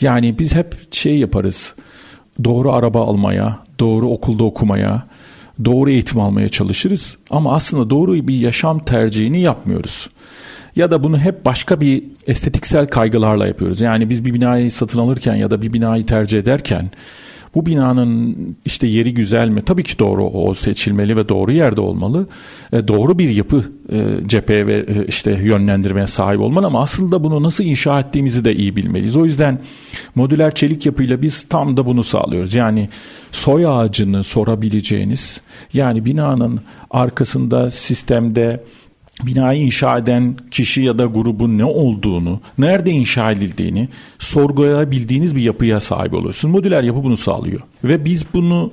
Yani 0.00 0.38
biz 0.38 0.54
hep 0.54 0.94
şey 0.94 1.18
yaparız. 1.18 1.74
Doğru 2.44 2.72
araba 2.72 3.06
almaya, 3.06 3.58
doğru 3.80 4.08
okulda 4.08 4.44
okumaya, 4.44 5.06
doğru 5.64 5.90
eğitim 5.90 6.20
almaya 6.20 6.48
çalışırız 6.48 7.16
ama 7.30 7.54
aslında 7.54 7.90
doğru 7.90 8.28
bir 8.28 8.34
yaşam 8.34 8.78
tercihini 8.78 9.40
yapmıyoruz 9.40 10.08
ya 10.76 10.90
da 10.90 11.02
bunu 11.02 11.18
hep 11.18 11.44
başka 11.44 11.80
bir 11.80 12.04
estetiksel 12.26 12.86
kaygılarla 12.86 13.46
yapıyoruz. 13.46 13.80
Yani 13.80 14.10
biz 14.10 14.24
bir 14.24 14.34
binayı 14.34 14.70
satın 14.70 14.98
alırken 14.98 15.34
ya 15.34 15.50
da 15.50 15.62
bir 15.62 15.72
binayı 15.72 16.06
tercih 16.06 16.38
ederken 16.38 16.90
bu 17.56 17.66
binanın 17.66 18.36
işte 18.64 18.86
yeri 18.86 19.14
güzel 19.14 19.48
mi? 19.48 19.62
Tabii 19.62 19.82
ki 19.82 19.98
doğru 19.98 20.24
o 20.24 20.54
seçilmeli 20.54 21.16
ve 21.16 21.28
doğru 21.28 21.52
yerde 21.52 21.80
olmalı. 21.80 22.26
E, 22.72 22.88
doğru 22.88 23.18
bir 23.18 23.28
yapı 23.28 23.64
e, 23.92 24.28
cepheye 24.28 24.66
ve 24.66 24.78
e, 24.78 25.06
işte 25.08 25.32
yönlendirmeye 25.32 26.06
sahip 26.06 26.40
olmalı 26.40 26.66
ama 26.66 26.82
aslında 26.82 27.24
bunu 27.24 27.42
nasıl 27.42 27.64
inşa 27.64 28.00
ettiğimizi 28.00 28.44
de 28.44 28.54
iyi 28.54 28.76
bilmeliyiz. 28.76 29.16
O 29.16 29.24
yüzden 29.24 29.58
modüler 30.14 30.54
çelik 30.54 30.86
yapıyla 30.86 31.22
biz 31.22 31.42
tam 31.42 31.76
da 31.76 31.86
bunu 31.86 32.04
sağlıyoruz. 32.04 32.54
Yani 32.54 32.88
soy 33.32 33.66
ağacını 33.66 34.24
sorabileceğiniz 34.24 35.40
yani 35.72 36.04
binanın 36.04 36.60
arkasında 36.90 37.70
sistemde 37.70 38.64
binayı 39.22 39.62
inşa 39.62 39.98
eden 39.98 40.36
kişi 40.50 40.82
ya 40.82 40.98
da 40.98 41.04
grubun 41.04 41.58
ne 41.58 41.64
olduğunu, 41.64 42.40
nerede 42.58 42.90
inşa 42.90 43.32
edildiğini 43.32 43.88
sorgulayabildiğiniz 44.18 45.36
bir 45.36 45.42
yapıya 45.42 45.80
sahip 45.80 46.14
oluyorsun. 46.14 46.50
Modüler 46.50 46.82
yapı 46.82 47.04
bunu 47.04 47.16
sağlıyor. 47.16 47.60
Ve 47.84 48.04
biz 48.04 48.26
bunu 48.34 48.72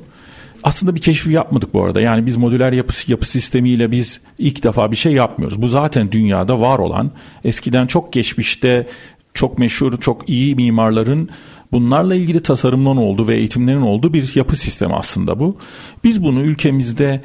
aslında 0.63 0.95
bir 0.95 1.01
keşfi 1.01 1.31
yapmadık 1.31 1.73
bu 1.73 1.83
arada. 1.83 2.01
Yani 2.01 2.25
biz 2.25 2.37
modüler 2.37 2.71
yapı, 2.71 2.93
yapı 3.07 3.27
sistemiyle 3.27 3.91
biz 3.91 4.21
ilk 4.37 4.63
defa 4.63 4.91
bir 4.91 4.95
şey 4.95 5.13
yapmıyoruz. 5.13 5.61
Bu 5.61 5.67
zaten 5.67 6.11
dünyada 6.11 6.59
var 6.59 6.79
olan, 6.79 7.11
eskiden 7.43 7.87
çok 7.87 8.13
geçmişte 8.13 8.87
çok 9.33 9.57
meşhur, 9.57 9.99
çok 9.99 10.29
iyi 10.29 10.55
mimarların 10.55 11.29
bunlarla 11.71 12.15
ilgili 12.15 12.39
tasarımların 12.39 12.97
olduğu 12.97 13.27
ve 13.27 13.35
eğitimlerin 13.35 13.81
olduğu 13.81 14.13
bir 14.13 14.35
yapı 14.35 14.55
sistemi 14.55 14.93
aslında 14.93 15.39
bu. 15.39 15.57
Biz 16.03 16.23
bunu 16.23 16.41
ülkemizde 16.41 17.21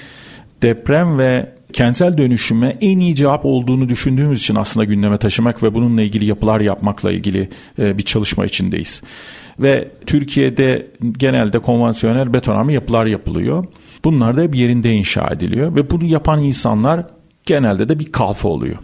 deprem 0.63 1.19
ve 1.19 1.58
kentsel 1.73 2.19
dönüşüme 2.19 2.77
en 2.81 2.99
iyi 2.99 3.15
cevap 3.15 3.45
olduğunu 3.45 3.89
düşündüğümüz 3.89 4.41
için 4.41 4.55
aslında 4.55 4.85
gündeme 4.85 5.19
taşımak 5.19 5.63
ve 5.63 5.75
bununla 5.75 6.03
ilgili 6.03 6.25
yapılar 6.25 6.61
yapmakla 6.61 7.13
ilgili 7.13 7.49
e, 7.79 7.99
bir 7.99 8.03
çalışma 8.03 8.45
içindeyiz. 8.45 9.03
Ve 9.61 9.89
Türkiye'de 10.07 10.87
genelde 11.19 11.59
konvansiyonel 11.59 12.33
betonarme 12.33 12.73
yapılar 12.73 13.07
yapılıyor. 13.07 13.65
Bunlar 14.05 14.37
da 14.37 14.53
bir 14.53 14.59
yerinde 14.59 14.93
inşa 14.93 15.29
ediliyor 15.33 15.75
ve 15.75 15.91
bunu 15.91 16.05
yapan 16.05 16.45
insanlar 16.45 17.07
genelde 17.47 17.89
de 17.89 17.99
bir 17.99 18.13
kalfa 18.13 18.49
oluyor. 18.49 18.77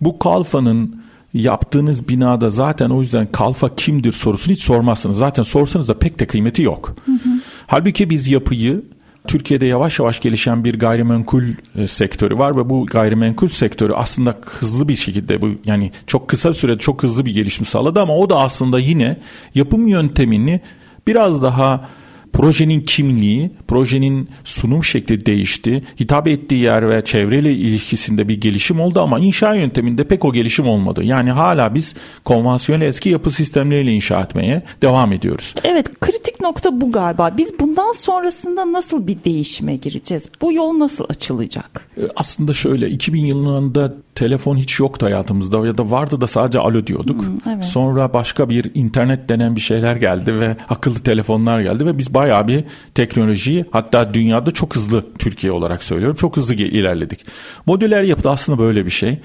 Bu 0.00 0.18
kalfanın 0.18 1.02
yaptığınız 1.34 2.08
binada 2.08 2.50
zaten 2.50 2.90
o 2.90 3.00
yüzden 3.00 3.26
kalfa 3.32 3.74
kimdir 3.74 4.12
sorusunu 4.12 4.54
hiç 4.54 4.62
sormazsınız. 4.62 5.16
Zaten 5.18 5.42
sorsanız 5.42 5.88
da 5.88 5.98
pek 5.98 6.20
de 6.20 6.26
kıymeti 6.26 6.62
yok. 6.62 6.96
Hı 7.04 7.12
hı. 7.12 7.30
Halbuki 7.66 8.10
biz 8.10 8.28
yapıyı 8.28 8.82
Türkiye'de 9.28 9.66
yavaş 9.66 9.98
yavaş 9.98 10.20
gelişen 10.20 10.64
bir 10.64 10.78
gayrimenkul 10.78 11.42
e, 11.76 11.86
sektörü 11.86 12.38
var 12.38 12.56
ve 12.56 12.70
bu 12.70 12.86
gayrimenkul 12.86 13.48
sektörü 13.48 13.92
aslında 13.92 14.36
hızlı 14.44 14.88
bir 14.88 14.96
şekilde 14.96 15.42
bu 15.42 15.50
yani 15.64 15.90
çok 16.06 16.28
kısa 16.28 16.52
sürede 16.52 16.78
çok 16.78 17.02
hızlı 17.02 17.26
bir 17.26 17.34
gelişim 17.34 17.64
sağladı 17.64 18.00
ama 18.00 18.16
o 18.16 18.30
da 18.30 18.38
aslında 18.38 18.78
yine 18.78 19.16
yapım 19.54 19.86
yöntemini 19.86 20.60
biraz 21.06 21.42
daha 21.42 21.88
projenin 22.32 22.80
kimliği, 22.80 23.50
projenin 23.68 24.28
sunum 24.44 24.84
şekli 24.84 25.26
değişti. 25.26 25.84
Hitap 26.00 26.28
ettiği 26.28 26.62
yer 26.62 26.90
ve 26.90 27.04
çevreyle 27.04 27.52
ilişkisinde 27.52 28.28
bir 28.28 28.40
gelişim 28.40 28.80
oldu 28.80 29.00
ama 29.00 29.18
inşa 29.18 29.54
yönteminde 29.54 30.04
pek 30.04 30.24
o 30.24 30.32
gelişim 30.32 30.68
olmadı. 30.68 31.04
Yani 31.04 31.30
hala 31.30 31.74
biz 31.74 31.94
konvansiyonel 32.24 32.86
eski 32.86 33.08
yapı 33.08 33.30
sistemleriyle 33.30 33.92
inşa 33.92 34.20
etmeye 34.20 34.62
devam 34.82 35.12
ediyoruz. 35.12 35.54
Evet, 35.64 36.00
kritik 36.00 36.40
nokta 36.40 36.80
bu 36.80 36.92
galiba. 36.92 37.34
Biz 37.36 37.58
bundan 37.60 37.92
sonrasında 37.92 38.72
nasıl 38.72 39.06
bir 39.06 39.24
değişime 39.24 39.76
gireceğiz? 39.76 40.28
Bu 40.42 40.52
yol 40.52 40.78
nasıl 40.78 41.04
açılacak? 41.08 41.90
Aslında 42.16 42.52
şöyle 42.52 42.90
2000 42.90 43.24
yılında 43.24 43.94
telefon 44.14 44.56
hiç 44.56 44.80
yoktu 44.80 45.06
hayatımızda 45.06 45.66
ya 45.66 45.78
da 45.78 45.90
vardı 45.90 46.20
da 46.20 46.26
sadece 46.26 46.58
alo 46.58 46.86
diyorduk. 46.86 47.22
Hmm, 47.22 47.54
evet. 47.54 47.64
Sonra 47.64 48.14
başka 48.14 48.48
bir 48.48 48.70
internet 48.74 49.28
denen 49.28 49.56
bir 49.56 49.60
şeyler 49.60 49.96
geldi 49.96 50.40
ve 50.40 50.56
akıllı 50.68 50.98
telefonlar 50.98 51.60
geldi 51.60 51.86
ve 51.86 51.98
biz 51.98 52.14
bayağı 52.14 52.48
bir 52.48 52.64
teknolojiyi 52.94 53.64
hatta 53.70 54.14
dünyada 54.14 54.50
çok 54.50 54.76
hızlı 54.76 55.04
Türkiye 55.18 55.52
olarak 55.52 55.84
söylüyorum 55.84 56.16
çok 56.16 56.36
hızlı 56.36 56.54
ilerledik. 56.54 57.26
Modüler 57.66 58.02
yapıda 58.02 58.30
aslında 58.30 58.58
böyle 58.58 58.86
bir 58.86 58.90
şey. 58.90 59.18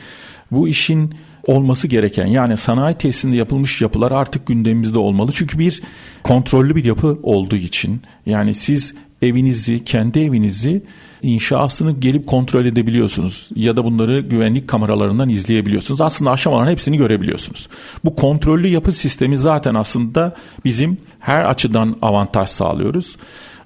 Bu 0.52 0.67
işin 0.67 1.13
olması 1.47 1.88
gereken 1.88 2.26
yani 2.26 2.58
sanayi 2.58 2.95
tesisinde 2.95 3.38
yapılmış 3.38 3.82
yapılar 3.82 4.12
artık 4.12 4.47
gündemimizde 4.47 5.00
olmalı. 5.00 5.32
Çünkü 5.34 5.60
bir 5.60 5.82
kontrollü 6.23 6.76
bir 6.76 6.86
yapı 6.86 7.19
olduğu 7.23 7.56
için 7.56 8.02
yani 8.26 8.54
siz 8.54 8.95
evinizi, 9.21 9.86
kendi 9.86 10.19
evinizi 10.19 10.82
inşasını 11.21 11.91
gelip 11.91 12.27
kontrol 12.27 12.65
edebiliyorsunuz 12.65 13.49
ya 13.56 13.77
da 13.77 13.84
bunları 13.84 14.19
güvenlik 14.19 14.67
kameralarından 14.67 15.30
izleyebiliyorsunuz. 15.30 16.01
Aslında 16.01 16.32
aşamaların 16.32 16.71
hepsini 16.71 16.97
görebiliyorsunuz. 16.97 17.67
Bu 18.06 18.15
kontrollü 18.15 18.67
yapı 18.67 18.91
sistemi 18.91 19.38
zaten 19.38 19.75
aslında 19.75 20.36
bizim 20.65 20.97
her 21.19 21.45
açıdan 21.45 21.95
avantaj 22.01 22.49
sağlıyoruz. 22.49 23.17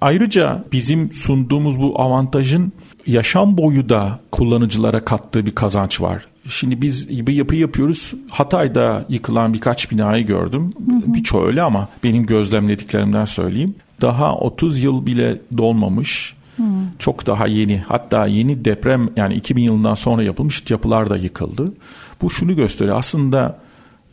Ayrıca 0.01 0.63
bizim 0.71 1.11
sunduğumuz 1.11 1.79
bu 1.79 2.01
avantajın 2.01 2.73
yaşam 3.07 3.57
boyu 3.57 3.89
da 3.89 4.19
kullanıcılara 4.31 5.05
kattığı 5.05 5.45
bir 5.45 5.55
kazanç 5.55 6.01
var. 6.01 6.27
Şimdi 6.47 6.81
biz 6.81 7.27
bir 7.27 7.33
yapı 7.33 7.55
yapıyoruz. 7.55 8.13
Hatay'da 8.29 9.05
yıkılan 9.09 9.53
birkaç 9.53 9.91
binayı 9.91 10.25
gördüm. 10.25 10.73
Birçoğu 11.05 11.45
öyle 11.45 11.61
ama 11.61 11.87
benim 12.03 12.25
gözlemlediklerimden 12.25 13.25
söyleyeyim. 13.25 13.75
Daha 14.01 14.35
30 14.35 14.83
yıl 14.83 15.05
bile 15.05 15.41
dolmamış. 15.57 16.33
Hmm. 16.61 16.87
Çok 16.99 17.27
daha 17.27 17.47
yeni 17.47 17.77
hatta 17.77 18.27
yeni 18.27 18.65
deprem 18.65 19.09
yani 19.15 19.33
2000 19.33 19.63
yılından 19.63 19.93
sonra 19.93 20.23
yapılmış 20.23 20.71
yapılar 20.71 21.09
da 21.09 21.17
yıkıldı. 21.17 21.73
Bu 22.21 22.29
şunu 22.29 22.55
gösteriyor 22.55 22.97
aslında 22.97 23.59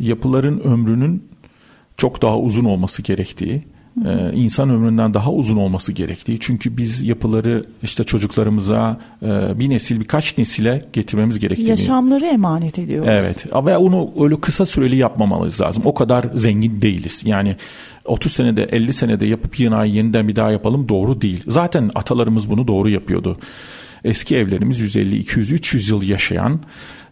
yapıların 0.00 0.60
ömrünün 0.60 1.28
çok 1.96 2.22
daha 2.22 2.38
uzun 2.38 2.64
olması 2.64 3.02
gerektiği 3.02 3.64
e, 4.06 4.32
insan 4.32 4.70
ömründen 4.70 5.14
daha 5.14 5.32
uzun 5.32 5.56
olması 5.56 5.92
gerektiği. 5.92 6.40
Çünkü 6.40 6.76
biz 6.76 7.02
yapıları 7.02 7.66
işte 7.82 8.04
çocuklarımıza 8.04 9.00
e, 9.22 9.58
bir 9.58 9.70
nesil 9.70 10.00
birkaç 10.00 10.38
nesile 10.38 10.84
getirmemiz 10.92 11.38
gerektiğini. 11.38 11.70
Yaşamları 11.70 12.26
emanet 12.26 12.78
ediyoruz. 12.78 13.08
Evet 13.12 13.46
ve 13.66 13.76
onu 13.76 14.10
öyle 14.20 14.40
kısa 14.40 14.64
süreli 14.64 14.96
yapmamalıyız 14.96 15.60
lazım. 15.60 15.82
O 15.86 15.94
kadar 15.94 16.26
zengin 16.34 16.80
değiliz. 16.80 17.22
Yani 17.26 17.56
30 18.08 18.32
senede 18.32 18.62
50 18.64 18.92
senede 18.92 19.26
yapıp 19.26 19.58
binayı 19.58 19.92
yeniden 19.92 20.28
bir 20.28 20.36
daha 20.36 20.50
yapalım 20.50 20.88
doğru 20.88 21.20
değil. 21.20 21.42
Zaten 21.46 21.90
atalarımız 21.94 22.50
bunu 22.50 22.68
doğru 22.68 22.88
yapıyordu. 22.88 23.38
eski 24.04 24.36
evlerimiz 24.36 24.80
150, 24.80 25.16
200, 25.16 25.52
300 25.52 25.88
yıl 25.88 26.02
yaşayan 26.02 26.60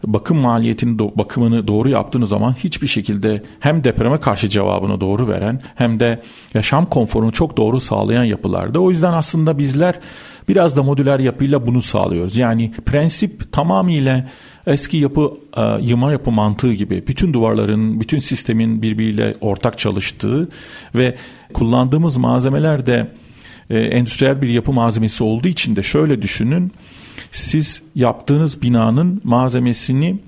bakım 0.06 0.38
maliyetini 0.38 0.98
bakımını 0.98 1.68
doğru 1.68 1.88
yaptığınız 1.88 2.28
zaman 2.30 2.52
hiçbir 2.52 2.86
şekilde 2.86 3.42
hem 3.60 3.84
depreme 3.84 4.20
karşı 4.20 4.48
cevabını 4.48 5.00
doğru 5.00 5.28
veren 5.28 5.62
hem 5.74 6.00
de 6.00 6.22
yaşam 6.54 6.86
konforunu 6.86 7.32
çok 7.32 7.56
doğru 7.56 7.80
sağlayan 7.80 8.24
yapılarda. 8.24 8.80
O 8.80 8.90
yüzden 8.90 9.12
aslında 9.12 9.58
bizler 9.58 10.00
biraz 10.48 10.76
da 10.76 10.82
modüler 10.82 11.18
yapıyla 11.18 11.66
bunu 11.66 11.82
sağlıyoruz. 11.82 12.36
Yani 12.36 12.72
prensip 12.86 13.52
tamamıyla 13.52 14.28
eski 14.66 14.96
yapı 14.96 15.32
e, 15.56 15.62
yıma 15.80 16.12
yapı 16.12 16.30
mantığı 16.30 16.72
gibi 16.72 17.04
bütün 17.06 17.32
duvarların, 17.32 18.00
bütün 18.00 18.18
sistemin 18.18 18.82
birbiriyle 18.82 19.34
ortak 19.40 19.78
çalıştığı 19.78 20.48
ve 20.94 21.16
kullandığımız 21.54 22.16
malzemeler 22.16 22.86
de 22.86 23.10
e, 23.70 23.78
endüstriyel 23.78 24.42
bir 24.42 24.48
yapı 24.48 24.72
malzemesi 24.72 25.24
olduğu 25.24 25.48
için 25.48 25.76
de 25.76 25.82
şöyle 25.82 26.22
düşünün. 26.22 26.72
Siz 27.32 27.82
yaptığınız 27.94 28.62
binanın 28.62 29.20
malzemesini 29.24 30.18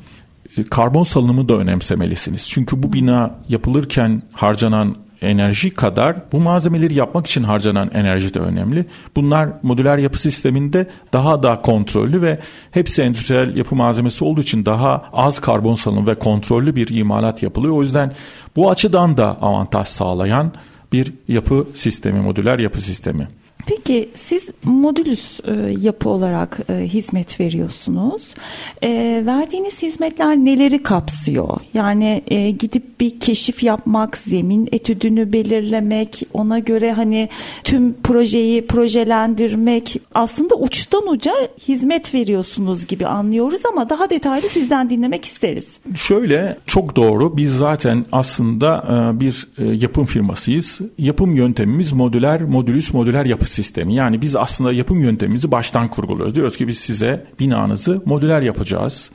e, 0.57 0.65
karbon 0.65 1.03
salınımı 1.03 1.49
da 1.49 1.55
önemsemelisiniz. 1.55 2.49
Çünkü 2.49 2.83
bu 2.83 2.93
bina 2.93 3.35
yapılırken 3.49 4.23
harcanan 4.33 4.97
enerji 5.23 5.71
kadar 5.71 6.17
bu 6.33 6.41
malzemeleri 6.41 6.95
yapmak 6.95 7.27
için 7.27 7.43
harcanan 7.43 7.91
enerji 7.95 8.35
de 8.35 8.39
önemli. 8.39 8.87
Bunlar 9.17 9.49
modüler 9.63 9.99
yapı 9.99 10.21
sisteminde 10.21 10.87
daha 11.13 11.43
da 11.43 11.63
kontrollü 11.63 12.23
ve 12.23 12.39
hepsi 12.71 13.03
endüstriyel 13.03 13.57
yapı 13.57 13.77
malzemesi 13.77 14.25
olduğu 14.25 14.41
için 14.41 14.65
daha 14.65 15.05
az 15.13 15.39
karbon 15.39 15.75
salınımı 15.75 16.07
ve 16.07 16.15
kontrollü 16.15 16.77
bir 16.77 16.89
imalat 16.89 17.43
yapılıyor. 17.43 17.75
O 17.75 17.83
yüzden 17.83 18.13
bu 18.57 18.71
açıdan 18.71 19.17
da 19.17 19.27
avantaj 19.43 19.89
sağlayan 19.89 20.53
bir 20.93 21.13
yapı 21.29 21.67
sistemi, 21.75 22.21
modüler 22.21 22.59
yapı 22.59 22.81
sistemi. 22.81 23.29
Peki 23.67 24.11
siz 24.15 24.51
modülüs 24.65 25.41
e, 25.41 25.53
yapı 25.81 26.09
olarak 26.09 26.59
e, 26.69 26.75
hizmet 26.75 27.41
veriyorsunuz. 27.41 28.35
E, 28.83 29.23
verdiğiniz 29.27 29.83
hizmetler 29.83 30.37
neleri 30.37 30.83
kapsıyor? 30.83 31.61
Yani 31.75 32.23
e, 32.27 32.51
gidip 32.51 33.01
bir 33.01 33.21
keşif 33.21 33.63
yapmak, 33.63 34.17
zemin 34.17 34.69
etüdünü 34.73 35.33
belirlemek, 35.33 36.23
ona 36.33 36.59
göre 36.59 36.93
hani 36.93 37.29
tüm 37.65 37.95
projeyi 38.03 38.67
projelendirmek 38.67 40.01
aslında 40.15 40.55
uçtan 40.55 41.09
uca 41.09 41.33
hizmet 41.69 42.15
veriyorsunuz 42.15 42.87
gibi 42.87 43.07
anlıyoruz 43.07 43.67
ama 43.73 43.89
daha 43.89 44.11
detaylı 44.11 44.49
sizden 44.49 44.91
dinlemek 44.91 45.25
isteriz. 45.25 45.79
Şöyle 45.95 46.57
çok 46.67 46.97
doğru. 46.97 47.37
Biz 47.37 47.57
zaten 47.57 48.07
aslında 48.13 48.85
e, 49.17 49.21
bir 49.21 49.49
e, 49.59 49.65
yapım 49.65 50.05
firmasıyız. 50.05 50.81
Yapım 50.99 51.37
yöntemimiz 51.37 51.93
modüler, 51.93 52.43
modülüs, 52.43 52.95
modüler 52.95 53.25
yapı 53.25 53.48
sistemi. 53.49 53.95
Yani 53.95 54.23
biz 54.23 54.37
aslında 54.37 54.73
yapım 54.73 55.01
yöntemimizi 55.01 55.53
baştan 55.53 55.89
kurguluyoruz. 55.89 56.35
Diyoruz 56.35 56.57
ki 56.57 56.69
biz 56.69 56.79
size 56.79 57.27
binanızı 57.41 58.03
modüler 58.05 58.43
yapacağız. 58.43 59.11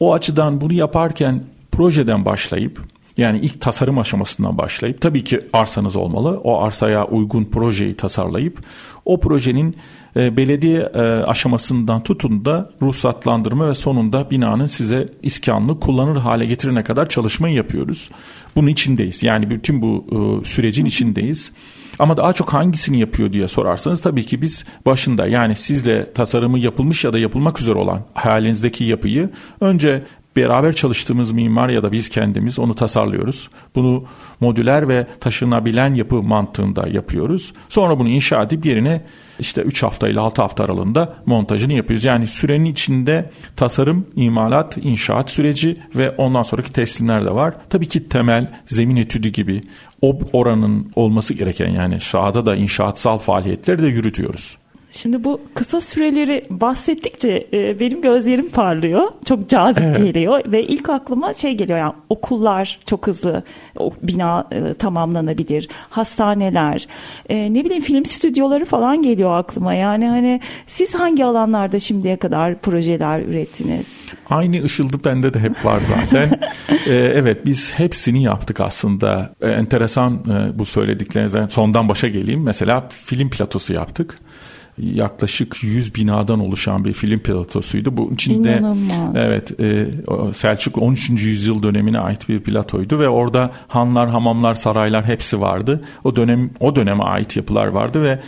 O 0.00 0.14
açıdan 0.14 0.60
bunu 0.60 0.72
yaparken 0.72 1.42
projeden 1.72 2.24
başlayıp 2.24 2.80
yani 3.16 3.38
ilk 3.38 3.60
tasarım 3.60 3.98
aşamasından 3.98 4.58
başlayıp 4.58 5.00
tabii 5.00 5.24
ki 5.24 5.40
arsanız 5.52 5.96
olmalı. 5.96 6.40
O 6.44 6.60
arsaya 6.62 7.06
uygun 7.06 7.44
projeyi 7.44 7.94
tasarlayıp 7.94 8.58
o 9.04 9.20
projenin 9.20 9.76
e, 10.16 10.36
belediye 10.36 10.80
e, 10.80 11.00
aşamasından 11.00 12.02
tutun 12.02 12.44
da 12.44 12.70
ruhsatlandırma 12.82 13.68
ve 13.68 13.74
sonunda 13.74 14.30
binanın 14.30 14.66
size 14.66 15.08
iskanlı 15.22 15.80
kullanır 15.80 16.16
hale 16.16 16.46
getirene 16.46 16.84
kadar 16.84 17.08
çalışmayı 17.08 17.54
yapıyoruz. 17.54 18.10
Bunun 18.56 18.66
içindeyiz. 18.66 19.22
Yani 19.22 19.50
bütün 19.50 19.82
bu 19.82 20.04
e, 20.10 20.44
sürecin 20.44 20.84
içindeyiz. 20.84 21.52
Ama 21.98 22.16
daha 22.16 22.32
çok 22.32 22.52
hangisini 22.52 23.00
yapıyor 23.00 23.32
diye 23.32 23.48
sorarsanız 23.48 24.00
tabii 24.00 24.26
ki 24.26 24.42
biz 24.42 24.64
başında 24.86 25.26
yani 25.26 25.56
sizle 25.56 26.12
tasarımı 26.12 26.58
yapılmış 26.58 27.04
ya 27.04 27.12
da 27.12 27.18
yapılmak 27.18 27.60
üzere 27.60 27.78
olan 27.78 28.02
hayalinizdeki 28.14 28.84
yapıyı 28.84 29.30
önce 29.60 30.04
beraber 30.36 30.72
çalıştığımız 30.72 31.32
mimar 31.32 31.68
ya 31.68 31.82
da 31.82 31.92
biz 31.92 32.08
kendimiz 32.08 32.58
onu 32.58 32.74
tasarlıyoruz. 32.74 33.48
Bunu 33.74 34.04
modüler 34.40 34.88
ve 34.88 35.06
taşınabilen 35.20 35.94
yapı 35.94 36.22
mantığında 36.22 36.88
yapıyoruz. 36.88 37.52
Sonra 37.68 37.98
bunu 37.98 38.08
inşa 38.08 38.42
edip 38.42 38.66
yerine 38.66 39.02
işte 39.38 39.62
3 39.62 39.82
hafta 39.82 40.08
ile 40.08 40.20
6 40.20 40.42
hafta 40.42 40.64
aralığında 40.64 41.14
montajını 41.26 41.72
yapıyoruz. 41.72 42.04
Yani 42.04 42.26
sürenin 42.26 42.64
içinde 42.64 43.30
tasarım, 43.56 44.06
imalat, 44.16 44.76
inşaat 44.76 45.30
süreci 45.30 45.76
ve 45.96 46.10
ondan 46.10 46.42
sonraki 46.42 46.72
teslimler 46.72 47.24
de 47.24 47.34
var. 47.34 47.54
Tabii 47.70 47.88
ki 47.88 48.08
temel, 48.08 48.52
zemin 48.66 48.96
etüdü 48.96 49.28
gibi 49.28 49.60
o 50.02 50.18
oranın 50.32 50.92
olması 50.94 51.34
gereken 51.34 51.68
yani 51.68 52.00
sahada 52.00 52.46
da 52.46 52.56
inşaatsal 52.56 53.18
faaliyetleri 53.18 53.82
de 53.82 53.86
yürütüyoruz. 53.86 54.56
Şimdi 54.96 55.24
bu 55.24 55.40
kısa 55.54 55.80
süreleri 55.80 56.44
bahsettikçe 56.50 57.46
e, 57.52 57.80
benim 57.80 58.02
gözlerim 58.02 58.50
parlıyor. 58.50 59.02
Çok 59.24 59.48
cazip 59.48 59.82
evet. 59.82 59.96
geliyor 59.96 60.40
ve 60.46 60.62
ilk 60.62 60.88
aklıma 60.88 61.34
şey 61.34 61.52
geliyor 61.52 61.78
yani 61.78 61.92
okullar 62.08 62.78
çok 62.86 63.06
hızlı 63.06 63.42
o 63.78 63.92
bina 64.02 64.48
e, 64.52 64.74
tamamlanabilir. 64.74 65.68
Hastaneler, 65.90 66.86
e, 67.28 67.54
ne 67.54 67.64
bileyim 67.64 67.82
film 67.82 68.06
stüdyoları 68.06 68.64
falan 68.64 69.02
geliyor 69.02 69.38
aklıma. 69.38 69.74
Yani 69.74 70.08
hani 70.08 70.40
siz 70.66 70.94
hangi 70.94 71.24
alanlarda 71.24 71.78
şimdiye 71.78 72.16
kadar 72.16 72.58
projeler 72.58 73.20
ürettiniz? 73.20 73.86
Aynı 74.30 74.64
ışıldı 74.64 74.96
bende 75.04 75.34
de 75.34 75.40
hep 75.40 75.64
var 75.64 75.80
zaten. 75.80 76.40
ee, 76.86 76.94
evet 76.94 77.46
biz 77.46 77.72
hepsini 77.72 78.22
yaptık 78.22 78.60
aslında. 78.60 79.34
Ee, 79.40 79.48
enteresan 79.48 80.14
e, 80.14 80.58
bu 80.58 80.64
söylediklerinizden 80.64 81.46
sondan 81.46 81.88
başa 81.88 82.08
geleyim. 82.08 82.42
Mesela 82.42 82.88
film 82.90 83.30
platosu 83.30 83.72
yaptık 83.72 84.18
yaklaşık 84.78 85.62
100 85.62 85.94
binadan 85.94 86.40
oluşan 86.40 86.84
bir 86.84 86.92
film 86.92 87.20
platosuydu. 87.20 87.96
Bu 87.96 88.12
içinde 88.12 88.58
İnanılmaz. 88.58 89.16
evet 89.16 89.60
e, 89.60 89.86
Selçuk 90.32 90.78
13. 90.78 91.10
yüzyıl 91.10 91.62
dönemine 91.62 91.98
ait 91.98 92.28
bir 92.28 92.40
platoydu 92.40 92.98
ve 92.98 93.08
orada 93.08 93.50
hanlar, 93.68 94.10
hamamlar, 94.10 94.54
saraylar 94.54 95.04
hepsi 95.04 95.40
vardı. 95.40 95.84
O 96.04 96.16
dönem 96.16 96.50
o 96.60 96.76
döneme 96.76 97.04
ait 97.04 97.36
yapılar 97.36 97.66
vardı 97.66 98.02
ve 98.02 98.20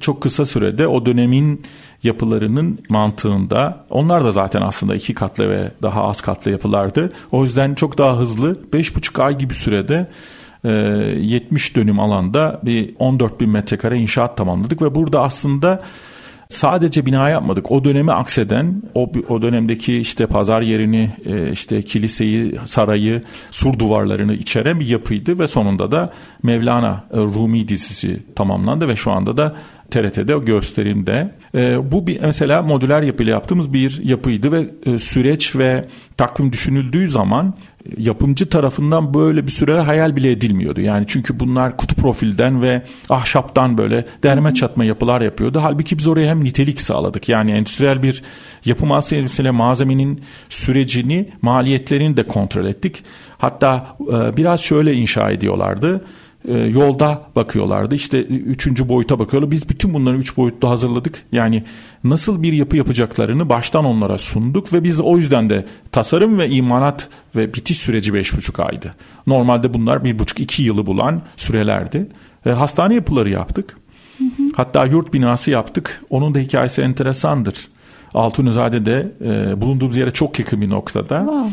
çok 0.00 0.20
kısa 0.22 0.44
sürede 0.44 0.86
o 0.86 1.06
dönemin 1.06 1.62
yapılarının 2.02 2.78
mantığında 2.88 3.84
onlar 3.90 4.24
da 4.24 4.30
zaten 4.30 4.62
aslında 4.62 4.94
iki 4.94 5.14
katlı 5.14 5.50
ve 5.50 5.70
daha 5.82 6.04
az 6.04 6.20
katlı 6.20 6.50
yapılardı. 6.50 7.12
O 7.32 7.42
yüzden 7.42 7.74
çok 7.74 7.98
daha 7.98 8.18
hızlı 8.18 8.58
5,5 8.72 9.22
ay 9.22 9.38
gibi 9.38 9.54
sürede 9.54 10.06
70 10.66 11.70
e, 11.70 11.74
dönüm 11.74 12.00
alanda 12.00 12.60
bir 12.64 12.94
14 12.98 13.40
bin 13.40 13.50
metrekare 13.50 13.98
inşaat 13.98 14.36
tamamladık 14.36 14.82
ve 14.82 14.94
burada 14.94 15.22
aslında 15.22 15.82
sadece 16.48 17.06
bina 17.06 17.28
yapmadık. 17.28 17.70
O 17.72 17.84
dönemi 17.84 18.12
akseden 18.12 18.82
o, 18.94 19.12
o 19.28 19.42
dönemdeki 19.42 19.96
işte 19.96 20.26
pazar 20.26 20.62
yerini, 20.62 21.10
e, 21.26 21.52
işte 21.52 21.82
kiliseyi, 21.82 22.58
sarayı, 22.64 23.22
sur 23.50 23.78
duvarlarını 23.78 24.34
içeren 24.34 24.80
bir 24.80 24.86
yapıydı 24.86 25.38
ve 25.38 25.46
sonunda 25.46 25.92
da 25.92 26.12
Mevlana 26.42 27.04
e, 27.12 27.16
Rumi 27.16 27.68
dizisi 27.68 28.22
tamamlandı 28.34 28.88
ve 28.88 28.96
şu 28.96 29.12
anda 29.12 29.36
da 29.36 29.56
TRT'de 29.90 30.38
gösterimde. 30.38 31.34
Bu 31.92 32.06
bir 32.06 32.20
mesela 32.20 32.62
modüler 32.62 33.02
yapıyla 33.02 33.32
yaptığımız 33.32 33.72
bir 33.72 34.04
yapıydı 34.04 34.52
ve 34.52 34.98
süreç 34.98 35.56
ve 35.56 35.88
takvim 36.16 36.52
düşünüldüğü 36.52 37.08
zaman 37.08 37.54
yapımcı 37.98 38.48
tarafından 38.48 39.14
böyle 39.14 39.46
bir 39.46 39.52
süre 39.52 39.80
hayal 39.80 40.16
bile 40.16 40.30
edilmiyordu. 40.30 40.80
Yani 40.80 41.04
çünkü 41.08 41.40
bunlar 41.40 41.76
kutu 41.76 41.96
profilden 41.96 42.62
ve 42.62 42.82
ahşaptan 43.10 43.78
böyle 43.78 44.06
derme 44.22 44.54
çatma 44.54 44.84
yapılar 44.84 45.20
yapıyordu. 45.20 45.60
Halbuki 45.62 45.98
biz 45.98 46.08
oraya 46.08 46.30
hem 46.30 46.44
nitelik 46.44 46.80
sağladık. 46.80 47.28
Yani 47.28 47.50
endüstriyel 47.50 48.02
bir 48.02 48.22
yapı 48.64 48.86
malzemesiyle 48.86 49.50
malzemenin 49.50 50.20
sürecini, 50.48 51.28
maliyetlerini 51.42 52.16
de 52.16 52.22
kontrol 52.22 52.64
ettik. 52.64 53.04
Hatta 53.38 53.96
e, 54.00 54.36
biraz 54.36 54.60
şöyle 54.60 54.94
inşa 54.94 55.30
ediyorlardı 55.30 56.04
e, 56.46 56.58
yolda 56.58 57.22
bakıyorlardı. 57.36 57.94
İşte 57.94 58.22
üçüncü 58.22 58.88
boyuta 58.88 59.18
bakıyorlar. 59.18 59.50
Biz 59.50 59.68
bütün 59.68 59.94
bunları 59.94 60.16
üç 60.16 60.36
boyutlu 60.36 60.70
hazırladık. 60.70 61.22
Yani 61.32 61.64
nasıl 62.04 62.42
bir 62.42 62.52
yapı 62.52 62.76
yapacaklarını 62.76 63.48
baştan 63.48 63.84
onlara 63.84 64.18
sunduk 64.18 64.72
ve 64.72 64.84
biz 64.84 65.00
o 65.00 65.16
yüzden 65.16 65.50
de 65.50 65.66
tasarım 65.92 66.38
ve 66.38 66.48
imalat 66.48 67.08
ve 67.36 67.54
bitiş 67.54 67.78
süreci 67.78 68.14
beş 68.14 68.36
buçuk 68.36 68.60
aydı. 68.60 68.94
Normalde 69.26 69.74
bunlar 69.74 70.04
bir 70.04 70.18
buçuk 70.18 70.40
iki 70.40 70.62
yılı 70.62 70.86
bulan 70.86 71.22
sürelerdi. 71.36 72.06
E, 72.46 72.50
hastane 72.50 72.94
yapıları 72.94 73.30
yaptık. 73.30 73.76
Hı 74.18 74.24
hı. 74.24 74.42
Hatta 74.56 74.84
yurt 74.84 75.14
binası 75.14 75.50
yaptık. 75.50 76.02
Onun 76.10 76.34
da 76.34 76.38
hikayesi 76.38 76.82
enteresandır. 76.82 77.68
Altunizade'de 78.14 79.12
e, 79.24 79.60
bulunduğumuz 79.60 79.96
yere 79.96 80.10
çok 80.10 80.38
yakın 80.38 80.60
bir 80.60 80.70
noktada. 80.70 81.18
Wow. 81.18 81.50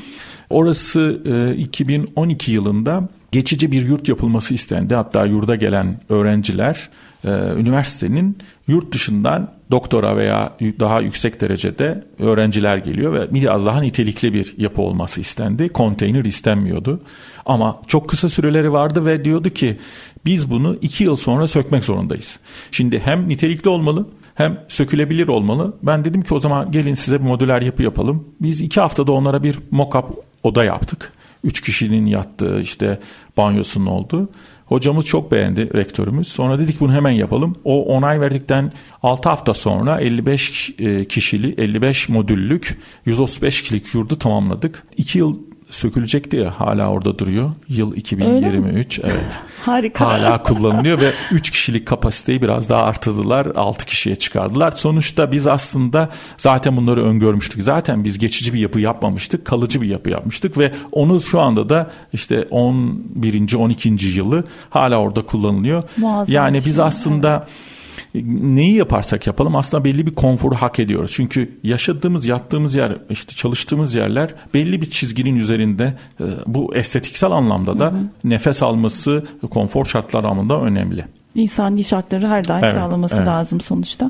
Orası 0.49 1.21
e, 1.25 1.56
2012 1.56 2.51
yılında 2.51 3.10
geçici 3.33 3.71
bir 3.71 3.87
yurt 3.87 4.09
yapılması 4.09 4.53
istendi. 4.53 4.95
Hatta 4.95 5.25
yurda 5.25 5.55
gelen 5.55 5.99
öğrenciler 6.09 6.89
e, 7.23 7.29
üniversitenin 7.29 8.37
yurt 8.67 8.91
dışından 8.91 9.51
doktora 9.71 10.17
veya 10.17 10.57
daha 10.79 11.01
yüksek 11.01 11.41
derecede 11.41 12.03
öğrenciler 12.19 12.77
geliyor 12.77 13.13
ve 13.13 13.33
biraz 13.33 13.65
daha 13.65 13.81
nitelikli 13.81 14.33
bir 14.33 14.53
yapı 14.57 14.81
olması 14.81 15.21
istendi. 15.21 15.69
Konteyner 15.69 16.25
istenmiyordu. 16.25 17.01
Ama 17.45 17.79
çok 17.87 18.09
kısa 18.09 18.29
süreleri 18.29 18.71
vardı 18.71 19.05
ve 19.05 19.25
diyordu 19.25 19.49
ki 19.49 19.77
biz 20.25 20.51
bunu 20.51 20.77
iki 20.81 21.03
yıl 21.03 21.15
sonra 21.15 21.47
sökmek 21.47 21.85
zorundayız. 21.85 22.39
Şimdi 22.71 22.99
hem 22.99 23.29
nitelikli 23.29 23.69
olmalı 23.69 24.07
hem 24.35 24.59
sökülebilir 24.67 25.27
olmalı. 25.27 25.73
Ben 25.83 26.05
dedim 26.05 26.21
ki 26.21 26.33
o 26.33 26.39
zaman 26.39 26.71
gelin 26.71 26.93
size 26.93 27.19
bir 27.19 27.25
modüler 27.25 27.61
yapı 27.61 27.83
yapalım. 27.83 28.27
Biz 28.41 28.61
iki 28.61 28.79
haftada 28.79 29.11
onlara 29.11 29.43
bir 29.43 29.59
mock-up 29.71 30.05
oda 30.43 30.65
yaptık. 30.65 31.13
Üç 31.43 31.62
kişinin 31.62 32.06
yattığı 32.06 32.62
işte 32.62 32.99
banyosunun 33.38 33.86
olduğu. 33.86 34.29
Hocamız 34.65 35.06
çok 35.06 35.32
beğendi 35.32 35.73
rektörümüz. 35.73 36.27
Sonra 36.27 36.60
dedik 36.60 36.79
bunu 36.79 36.93
hemen 36.93 37.12
yapalım. 37.12 37.56
O 37.63 37.86
onay 37.86 38.21
verdikten 38.21 38.71
6 39.03 39.29
hafta 39.29 39.53
sonra 39.53 39.99
55 39.99 40.71
e, 40.79 41.06
kişili 41.06 41.53
55 41.58 42.10
modüllük 42.10 42.77
135 43.06 43.62
kişilik 43.62 43.93
yurdu 43.93 44.17
tamamladık. 44.17 44.84
2 44.97 45.17
yıl 45.17 45.39
sökülecekti 45.73 46.38
ya 46.38 46.59
hala 46.59 46.89
orada 46.89 47.19
duruyor. 47.19 47.51
Yıl 47.69 47.95
2023 47.95 48.99
evet. 49.03 49.41
Harika. 49.65 50.05
Hala 50.05 50.43
kullanılıyor 50.43 51.01
ve 51.01 51.12
3 51.31 51.49
kişilik 51.49 51.86
kapasiteyi 51.86 52.41
biraz 52.41 52.69
daha 52.69 52.83
artırdılar. 52.83 53.45
6 53.55 53.86
kişiye 53.86 54.15
çıkardılar. 54.15 54.71
Sonuçta 54.71 55.31
biz 55.31 55.47
aslında 55.47 56.09
zaten 56.38 56.77
bunları 56.77 57.05
öngörmüştük. 57.05 57.63
Zaten 57.63 58.03
biz 58.03 58.19
geçici 58.19 58.53
bir 58.53 58.59
yapı 58.59 58.79
yapmamıştık. 58.79 59.45
Kalıcı 59.45 59.81
bir 59.81 59.88
yapı 59.88 60.09
yapmıştık 60.09 60.57
ve 60.57 60.71
onu 60.91 61.21
şu 61.21 61.39
anda 61.39 61.69
da 61.69 61.91
işte 62.13 62.47
11. 62.51 63.53
12. 63.53 63.89
yılı 64.15 64.43
hala 64.69 64.97
orada 64.97 65.21
kullanılıyor. 65.21 65.83
Muazzam 65.97 66.36
yani 66.36 66.57
biz 66.57 66.75
şey, 66.75 66.86
aslında 66.86 67.36
evet 67.36 67.72
neyi 68.15 68.73
yaparsak 68.73 69.27
yapalım 69.27 69.56
aslında 69.56 69.86
belli 69.86 70.08
bir 70.08 70.15
konforu 70.15 70.56
hak 70.56 70.79
ediyoruz. 70.79 71.12
Çünkü 71.13 71.60
yaşadığımız, 71.63 72.25
yattığımız 72.25 72.75
yer, 72.75 72.97
işte 73.10 73.36
çalıştığımız 73.36 73.95
yerler 73.95 74.36
belli 74.53 74.82
bir 74.82 74.89
çizginin 74.89 75.36
üzerinde 75.36 75.93
e, 76.19 76.25
bu 76.47 76.75
estetiksel 76.75 77.32
anlamda 77.32 77.79
da 77.79 77.86
hı 77.86 77.89
hı. 77.89 78.10
nefes 78.23 78.63
alması, 78.63 79.23
konfor 79.49 79.86
şartları 79.86 80.27
anlamında 80.27 80.62
önemli. 80.62 81.06
İnsani 81.36 81.84
şartları 81.84 82.27
her 82.27 82.47
daim 82.47 82.63
evet, 82.63 82.75
sağlaması 82.75 83.15
evet. 83.15 83.27
lazım 83.27 83.62
sonuçta. 83.62 84.10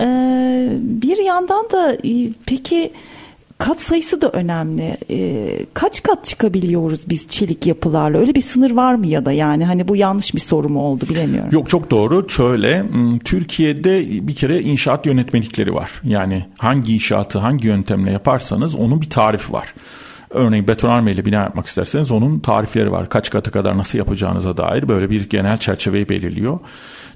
Ee, 0.00 0.68
bir 0.80 1.24
yandan 1.24 1.70
da 1.72 1.94
e, 1.94 2.32
peki 2.46 2.92
kat 3.60 3.82
sayısı 3.82 4.20
da 4.20 4.30
önemli. 4.30 4.96
E, 5.10 5.48
kaç 5.74 6.02
kat 6.02 6.24
çıkabiliyoruz 6.24 7.08
biz 7.08 7.28
çelik 7.28 7.66
yapılarla? 7.66 8.18
Öyle 8.18 8.34
bir 8.34 8.40
sınır 8.40 8.70
var 8.70 8.94
mı 8.94 9.06
ya 9.06 9.24
da 9.24 9.32
yani 9.32 9.64
hani 9.64 9.88
bu 9.88 9.96
yanlış 9.96 10.34
bir 10.34 10.40
soru 10.40 10.68
mu 10.68 10.80
oldu 10.80 11.04
bilemiyorum. 11.10 11.50
Yok 11.52 11.68
çok 11.68 11.90
doğru. 11.90 12.28
Şöyle 12.28 12.84
Türkiye'de 13.24 14.26
bir 14.28 14.34
kere 14.34 14.60
inşaat 14.60 15.06
yönetmelikleri 15.06 15.74
var. 15.74 15.90
Yani 16.04 16.46
hangi 16.58 16.94
inşaatı 16.94 17.38
hangi 17.38 17.68
yöntemle 17.68 18.10
yaparsanız 18.10 18.76
onun 18.76 19.00
bir 19.00 19.10
tarifi 19.10 19.52
var. 19.52 19.74
Örneğin 20.30 20.68
betonarme 20.68 21.12
ile 21.12 21.24
bina 21.24 21.36
yapmak 21.36 21.66
isterseniz 21.66 22.10
onun 22.10 22.40
tarifleri 22.40 22.92
var. 22.92 23.08
Kaç 23.08 23.30
katı 23.30 23.50
kadar 23.50 23.78
nasıl 23.78 23.98
yapacağınıza 23.98 24.56
dair 24.56 24.88
böyle 24.88 25.10
bir 25.10 25.28
genel 25.28 25.56
çerçeveyi 25.56 26.08
belirliyor. 26.08 26.58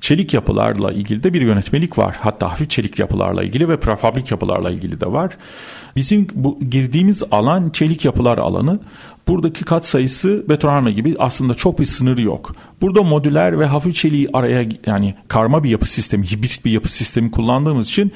Çelik 0.05 0.35
yapılarla 0.35 0.93
ilgili 0.93 1.23
de 1.23 1.35
bir 1.35 1.41
yönetmelik 1.41 1.99
var. 1.99 2.17
Hatta 2.21 2.53
hafif 2.53 2.71
çelik 2.71 2.99
yapılarla 2.99 3.43
ilgili 3.43 3.69
ve 3.69 3.81
prefabrik 3.81 4.31
yapılarla 4.31 4.71
ilgili 4.71 5.01
de 5.01 5.13
var. 5.13 5.37
Bizim 5.97 6.27
bu 6.35 6.61
girdiğimiz 6.71 7.23
alan 7.31 7.71
çelik 7.71 8.05
yapılar 8.05 8.39
alanı. 8.39 8.81
Buradaki 9.29 9.65
kat 9.65 9.87
sayısı 9.87 10.45
betonarme 10.49 10.93
gibi 10.93 11.17
aslında 11.19 11.55
çok 11.55 11.79
bir 11.79 11.85
sınırı 11.85 12.23
yok. 12.23 12.57
Burada 12.81 13.03
modüler 13.03 13.59
ve 13.59 13.67
hafif 13.67 13.95
çeliği 13.95 14.29
araya 14.33 14.69
yani 14.87 15.15
karma 15.29 15.65
bir 15.65 15.71
yapı 15.71 15.91
sistemi, 15.91 16.31
hibrit 16.31 16.65
bir 16.65 16.71
yapı 16.71 16.93
sistemi 16.93 17.31
kullandığımız 17.31 17.89
için 17.89 18.13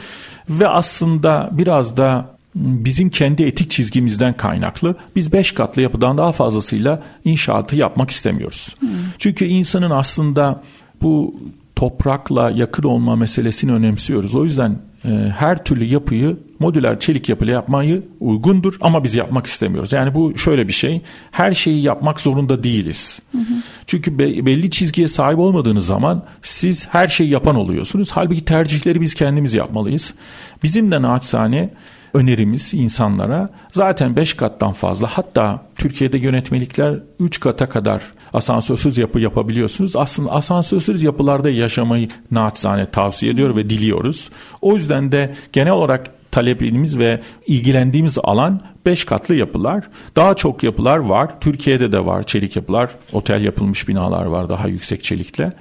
ve 0.50 0.68
aslında 0.68 1.50
biraz 1.52 1.96
da 1.96 2.26
bizim 2.54 3.10
kendi 3.10 3.42
etik 3.42 3.70
çizgimizden 3.70 4.36
kaynaklı 4.36 4.94
biz 5.16 5.32
beş 5.32 5.52
katlı 5.52 5.82
yapıdan 5.82 6.18
daha 6.18 6.32
fazlasıyla 6.32 7.02
inşaatı 7.24 7.76
yapmak 7.76 8.10
istemiyoruz. 8.10 8.76
Hmm. 8.80 8.88
Çünkü 9.18 9.44
insanın 9.44 9.90
aslında 9.90 10.62
bu 11.02 11.34
toprakla 11.78 12.50
yakın 12.50 12.82
olma 12.82 13.16
meselesini 13.16 13.72
önemsiyoruz. 13.72 14.34
O 14.34 14.44
yüzden 14.44 14.78
e, 15.04 15.08
her 15.36 15.64
türlü 15.64 15.84
yapıyı 15.84 16.36
modüler 16.58 17.00
çelik 17.00 17.28
yapıyla 17.28 17.54
yapmayı 17.54 18.02
uygundur 18.20 18.76
ama 18.80 19.04
biz 19.04 19.14
yapmak 19.14 19.46
istemiyoruz. 19.46 19.92
Yani 19.92 20.14
bu 20.14 20.38
şöyle 20.38 20.68
bir 20.68 20.72
şey. 20.72 21.02
Her 21.30 21.52
şeyi 21.52 21.82
yapmak 21.82 22.20
zorunda 22.20 22.62
değiliz. 22.62 23.22
Hı 23.32 23.38
hı. 23.38 23.42
Çünkü 23.86 24.18
be, 24.18 24.46
belli 24.46 24.70
çizgiye 24.70 25.08
sahip 25.08 25.38
olmadığınız 25.38 25.86
zaman 25.86 26.24
siz 26.42 26.88
her 26.88 27.08
şeyi 27.08 27.30
yapan 27.30 27.56
oluyorsunuz. 27.56 28.10
Halbuki 28.12 28.44
tercihleri 28.44 29.00
biz 29.00 29.14
kendimiz 29.14 29.54
yapmalıyız. 29.54 30.14
Bizim 30.62 30.92
de 30.92 31.02
naçizane 31.02 31.70
önerimiz 32.14 32.74
insanlara 32.74 33.50
zaten 33.72 34.16
5 34.16 34.34
kattan 34.34 34.72
fazla 34.72 35.06
hatta 35.06 35.62
Türkiye'de 35.76 36.18
yönetmelikler 36.18 36.94
3 37.20 37.40
kata 37.40 37.68
kadar 37.68 38.02
asansörsüz 38.32 38.98
yapı 38.98 39.20
yapabiliyorsunuz. 39.20 39.96
Aslında 39.96 40.32
asansörsüz 40.32 41.02
yapılarda 41.02 41.50
yaşamayı 41.50 42.08
naçizane 42.30 42.86
tavsiye 42.86 43.32
ediyor 43.32 43.56
ve 43.56 43.70
diliyoruz. 43.70 44.30
O 44.60 44.74
yüzden 44.76 45.12
de 45.12 45.34
genel 45.52 45.72
olarak 45.72 46.10
talepimiz 46.30 46.98
ve 46.98 47.20
ilgilendiğimiz 47.46 48.18
alan 48.22 48.60
5 48.86 49.04
katlı 49.04 49.34
yapılar. 49.34 49.84
Daha 50.16 50.34
çok 50.34 50.62
yapılar 50.62 50.98
var. 50.98 51.40
Türkiye'de 51.40 51.92
de 51.92 52.06
var 52.06 52.22
çelik 52.22 52.56
yapılar. 52.56 52.90
Otel 53.12 53.44
yapılmış 53.44 53.88
binalar 53.88 54.24
var 54.24 54.50
daha 54.50 54.68
yüksek 54.68 55.04
çelikle. 55.04 55.52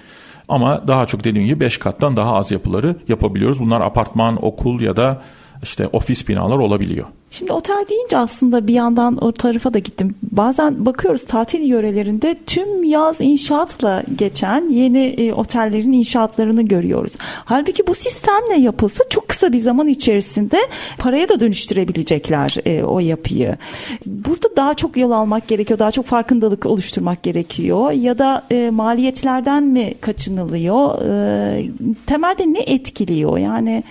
Ama 0.47 0.87
daha 0.87 1.05
çok 1.05 1.23
dediğim 1.23 1.47
gibi 1.47 1.59
5 1.59 1.77
kattan 1.77 2.17
daha 2.17 2.35
az 2.35 2.51
yapıları 2.51 2.95
yapabiliyoruz. 3.07 3.59
Bunlar 3.59 3.81
apartman, 3.81 4.45
okul 4.45 4.81
ya 4.81 4.95
da 4.95 5.21
işte 5.63 5.87
ofis 5.87 6.27
binalar 6.27 6.57
olabiliyor. 6.57 7.07
Şimdi 7.31 7.53
otel 7.53 7.85
deyince 7.89 8.17
aslında 8.17 8.67
bir 8.67 8.73
yandan 8.73 9.23
o 9.23 9.31
tarafa 9.31 9.73
da 9.73 9.79
gittim. 9.79 10.15
Bazen 10.31 10.85
bakıyoruz 10.85 11.25
tatil 11.25 11.61
yörelerinde 11.61 12.35
tüm 12.45 12.83
yaz 12.83 13.21
inşaatla 13.21 14.03
geçen 14.15 14.69
yeni 14.69 15.05
e, 15.07 15.33
otellerin 15.33 15.91
inşaatlarını 15.91 16.61
görüyoruz. 16.61 17.15
Halbuki 17.45 17.87
bu 17.87 17.95
sistemle 17.95 18.59
yapılsa 18.59 19.03
çok 19.09 19.27
kısa 19.27 19.53
bir 19.53 19.57
zaman 19.57 19.87
içerisinde 19.87 20.57
paraya 20.97 21.29
da 21.29 21.39
dönüştürebilecekler 21.39 22.55
e, 22.65 22.83
o 22.83 22.99
yapıyı. 22.99 23.57
Burada 24.05 24.47
daha 24.55 24.73
çok 24.73 24.97
yol 24.97 25.11
almak 25.11 25.47
gerekiyor, 25.47 25.79
daha 25.79 25.91
çok 25.91 26.05
farkındalık 26.05 26.65
oluşturmak 26.65 27.23
gerekiyor 27.23 27.91
ya 27.91 28.19
da 28.19 28.45
e, 28.51 28.69
maliyetlerden 28.69 29.63
mi 29.63 29.93
kaçınılıyor? 30.01 31.01
E, 31.01 31.71
temelde 32.05 32.53
ne 32.53 32.59
etkiliyor? 32.59 33.37
Yani 33.37 33.83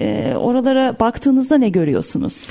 e, 0.00 0.34
oralara 0.34 0.96
baktığınızda 1.00 1.58
ne 1.58 1.68
görüyorsunuz? 1.68 2.46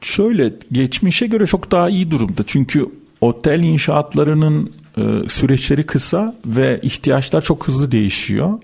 Şöyle 0.00 0.52
geçmişe 0.72 1.26
göre 1.26 1.46
çok 1.46 1.70
daha 1.70 1.88
iyi 1.88 2.10
durumda. 2.10 2.42
Çünkü 2.46 2.86
otel 3.20 3.62
inşaatlarının 3.62 4.72
e, 4.96 5.02
süreçleri 5.28 5.86
kısa 5.86 6.34
ve 6.46 6.80
ihtiyaçlar 6.82 7.40
çok 7.40 7.68
hızlı 7.68 7.92
değişiyor. 7.92 8.58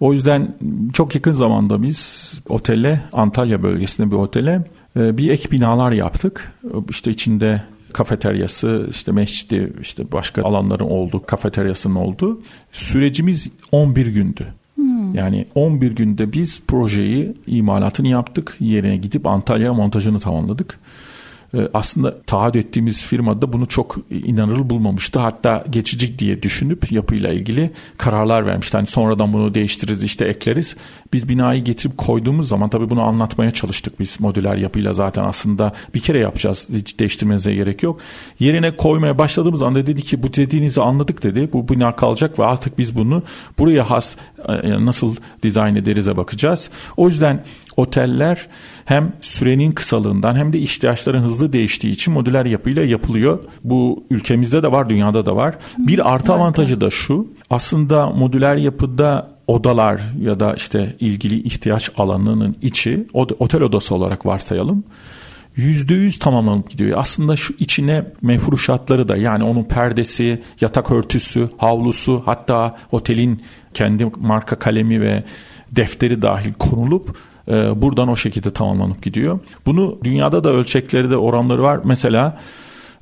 O 0.00 0.12
yüzden 0.12 0.54
çok 0.92 1.14
yakın 1.14 1.32
zamanda 1.32 1.82
biz 1.82 2.32
otele 2.48 3.00
Antalya 3.12 3.62
bölgesinde 3.62 4.10
bir 4.10 4.16
otele 4.16 4.64
e, 4.96 5.16
bir 5.16 5.30
ek 5.30 5.50
binalar 5.50 5.92
yaptık. 5.92 6.52
İşte 6.88 7.10
içinde 7.10 7.62
kafeteryası, 7.92 8.86
işte 8.90 9.12
mescidi, 9.12 9.72
işte 9.80 10.12
başka 10.12 10.42
alanların 10.42 10.84
olduğu, 10.84 11.26
kafeteryasının 11.26 11.94
olduğu. 11.94 12.40
Sürecimiz 12.72 13.48
11 13.72 14.06
gündü. 14.06 14.46
Yani 15.14 15.46
11 15.54 15.96
günde 15.96 16.32
biz 16.32 16.62
projeyi 16.66 17.34
imalatını 17.46 18.08
yaptık. 18.08 18.56
Yerine 18.60 18.96
gidip 18.96 19.26
Antalya 19.26 19.74
montajını 19.74 20.18
tamamladık. 20.20 20.78
Ee, 21.54 21.68
aslında 21.74 22.22
taahhüt 22.22 22.56
ettiğimiz 22.56 23.06
firma 23.06 23.42
da 23.42 23.52
bunu 23.52 23.66
çok 23.66 23.96
inanılır 24.10 24.70
bulmamıştı. 24.70 25.18
Hatta 25.18 25.64
geçici 25.70 26.18
diye 26.18 26.42
düşünüp 26.42 26.92
yapıyla 26.92 27.32
ilgili 27.32 27.70
kararlar 27.98 28.46
vermişti. 28.46 28.76
Hani 28.76 28.86
sonradan 28.86 29.32
bunu 29.32 29.54
değiştiririz 29.54 30.04
işte 30.04 30.24
ekleriz. 30.24 30.76
Biz 31.12 31.28
binayı 31.28 31.64
getirip 31.64 31.98
koyduğumuz 31.98 32.48
zaman 32.48 32.70
tabii 32.70 32.90
bunu 32.90 33.02
anlatmaya 33.02 33.50
çalıştık 33.50 34.00
biz 34.00 34.20
modüler 34.20 34.56
yapıyla 34.56 34.92
zaten 34.92 35.24
aslında 35.24 35.72
bir 35.94 36.00
kere 36.00 36.18
yapacağız. 36.18 36.68
Hiç 36.72 36.98
değiştirmenize 36.98 37.54
gerek 37.54 37.82
yok. 37.82 38.00
Yerine 38.38 38.76
koymaya 38.76 39.18
başladığımız 39.18 39.62
anda 39.62 39.86
dedi 39.86 40.02
ki 40.02 40.22
bu 40.22 40.34
dediğinizi 40.34 40.82
anladık 40.82 41.22
dedi. 41.22 41.48
Bu 41.52 41.68
bina 41.68 41.96
kalacak 41.96 42.38
ve 42.38 42.44
artık 42.44 42.78
biz 42.78 42.96
bunu 42.96 43.22
buraya 43.58 43.90
has 43.90 44.16
e, 44.48 44.84
nasıl 44.84 45.16
dizayn 45.42 45.74
ederize 45.74 46.16
bakacağız. 46.16 46.70
O 46.96 47.06
yüzden 47.06 47.44
oteller 47.76 48.46
hem 48.84 49.12
sürenin 49.20 49.72
kısalığından 49.72 50.36
hem 50.36 50.52
de 50.52 50.58
ihtiyaçların 50.58 51.22
hızlı 51.22 51.52
değiştiği 51.52 51.92
için 51.92 52.14
modüler 52.14 52.46
yapıyla 52.46 52.84
yapılıyor. 52.84 53.38
Bu 53.64 54.04
ülkemizde 54.10 54.62
de 54.62 54.72
var, 54.72 54.88
dünyada 54.88 55.26
da 55.26 55.36
var. 55.36 55.54
Bir 55.78 56.14
artı 56.14 56.32
avantajı 56.32 56.80
da 56.80 56.90
şu. 56.90 57.28
Aslında 57.50 58.10
modüler 58.10 58.56
yapıda 58.56 59.30
odalar 59.46 60.00
ya 60.20 60.40
da 60.40 60.54
işte 60.54 60.96
ilgili 61.00 61.42
ihtiyaç 61.42 61.90
alanının 61.96 62.56
içi 62.62 63.06
otel 63.14 63.62
odası 63.62 63.94
olarak 63.94 64.26
varsayalım. 64.26 64.84
Yüzde 65.56 65.94
yüz 65.94 66.18
tamamlanıp 66.18 66.70
gidiyor. 66.70 66.98
Aslında 66.98 67.36
şu 67.36 67.54
içine 67.58 68.04
mefruşatları 68.22 69.08
da 69.08 69.16
yani 69.16 69.44
onun 69.44 69.64
perdesi, 69.64 70.42
yatak 70.60 70.90
örtüsü, 70.90 71.48
havlusu 71.58 72.22
hatta 72.26 72.76
otelin 72.92 73.42
kendi 73.74 74.04
marka 74.04 74.58
kalemi 74.58 75.00
ve 75.00 75.24
defteri 75.72 76.22
dahil 76.22 76.52
konulup 76.52 77.16
buradan 77.76 78.08
o 78.08 78.16
şekilde 78.16 78.50
tamamlanıp 78.52 79.02
gidiyor. 79.02 79.38
Bunu 79.66 79.98
dünyada 80.04 80.44
da 80.44 80.50
ölçekleri 80.50 81.10
de 81.10 81.16
oranları 81.16 81.62
var. 81.62 81.80
Mesela 81.84 82.40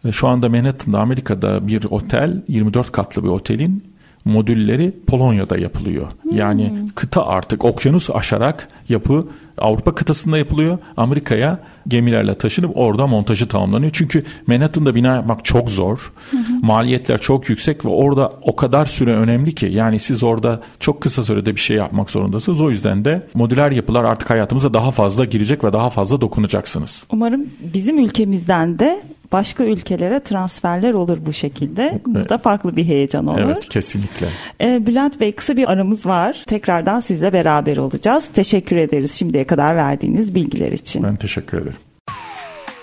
e, 0.04 0.12
şu 0.12 0.28
anda 0.28 0.48
Manhattan'da 0.48 1.00
Amerika'da 1.00 1.68
bir 1.68 1.84
otel 1.90 2.42
24 2.48 2.92
katlı 2.92 3.22
bir 3.22 3.28
otelin 3.28 3.97
modülleri 4.28 4.94
Polonya'da 5.06 5.58
yapılıyor. 5.58 6.06
Hmm. 6.22 6.36
Yani 6.36 6.72
kıta 6.94 7.26
artık 7.26 7.64
okyanus 7.64 8.10
aşarak 8.10 8.68
yapı 8.88 9.26
Avrupa 9.58 9.94
kıtasında 9.94 10.38
yapılıyor. 10.38 10.78
Amerika'ya 10.96 11.60
gemilerle 11.88 12.34
taşınıp 12.34 12.70
orada 12.74 13.06
montajı 13.06 13.48
tamamlanıyor. 13.48 13.92
Çünkü 13.94 14.24
Manhattan'da 14.46 14.94
bina 14.94 15.14
yapmak 15.14 15.44
çok 15.44 15.70
zor. 15.70 16.12
Hı 16.30 16.36
hı. 16.36 16.42
Maliyetler 16.62 17.20
çok 17.20 17.48
yüksek 17.48 17.84
ve 17.84 17.88
orada 17.88 18.32
o 18.42 18.56
kadar 18.56 18.86
süre 18.86 19.16
önemli 19.16 19.54
ki. 19.54 19.66
Yani 19.66 19.98
siz 19.98 20.22
orada 20.22 20.60
çok 20.80 21.00
kısa 21.00 21.22
sürede 21.22 21.54
bir 21.54 21.60
şey 21.60 21.76
yapmak 21.76 22.10
zorundasınız. 22.10 22.60
O 22.60 22.70
yüzden 22.70 23.04
de 23.04 23.26
modüler 23.34 23.70
yapılar 23.70 24.04
artık 24.04 24.30
hayatımıza 24.30 24.74
daha 24.74 24.90
fazla 24.90 25.24
girecek 25.24 25.64
ve 25.64 25.72
daha 25.72 25.90
fazla 25.90 26.20
dokunacaksınız. 26.20 27.04
Umarım 27.12 27.46
bizim 27.74 27.98
ülkemizden 27.98 28.78
de 28.78 29.02
başka 29.32 29.64
ülkelere 29.64 30.20
transferler 30.20 30.92
olur 30.92 31.18
bu 31.26 31.32
şekilde. 31.32 32.00
Bu 32.06 32.28
da 32.28 32.38
farklı 32.38 32.76
bir 32.76 32.84
heyecan 32.84 33.26
olur. 33.26 33.40
Evet 33.40 33.68
kesinlikle. 33.68 34.28
Ee, 34.60 34.86
Bülent 34.86 35.20
Bey 35.20 35.32
kısa 35.32 35.56
bir 35.56 35.70
aramız 35.70 36.06
var. 36.06 36.42
Tekrardan 36.46 37.00
sizle 37.00 37.32
beraber 37.32 37.76
olacağız. 37.76 38.28
Teşekkür 38.28 38.76
ederiz 38.76 39.18
şimdiye 39.18 39.44
kadar 39.44 39.76
verdiğiniz 39.76 40.34
bilgiler 40.34 40.72
için. 40.72 41.02
Ben 41.02 41.16
teşekkür 41.16 41.58
ederim. 41.58 41.76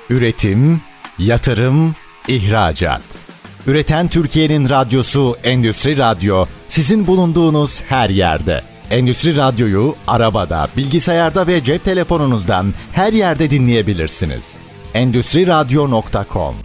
Üretim, 0.10 0.81
yatırım, 1.19 1.95
ihracat. 2.27 3.01
Üreten 3.67 4.08
Türkiye'nin 4.08 4.69
radyosu 4.69 5.36
Endüstri 5.43 5.97
Radyo 5.97 6.45
sizin 6.69 7.08
bulunduğunuz 7.08 7.81
her 7.81 8.10
yerde. 8.10 8.62
Endüstri 8.91 9.38
Radyo'yu 9.38 9.95
arabada, 10.08 10.67
bilgisayarda 10.77 11.47
ve 11.47 11.63
cep 11.63 11.84
telefonunuzdan 11.84 12.73
her 12.91 13.13
yerde 13.13 13.49
dinleyebilirsiniz 13.49 14.64
endüstriradyo.com 14.95 16.55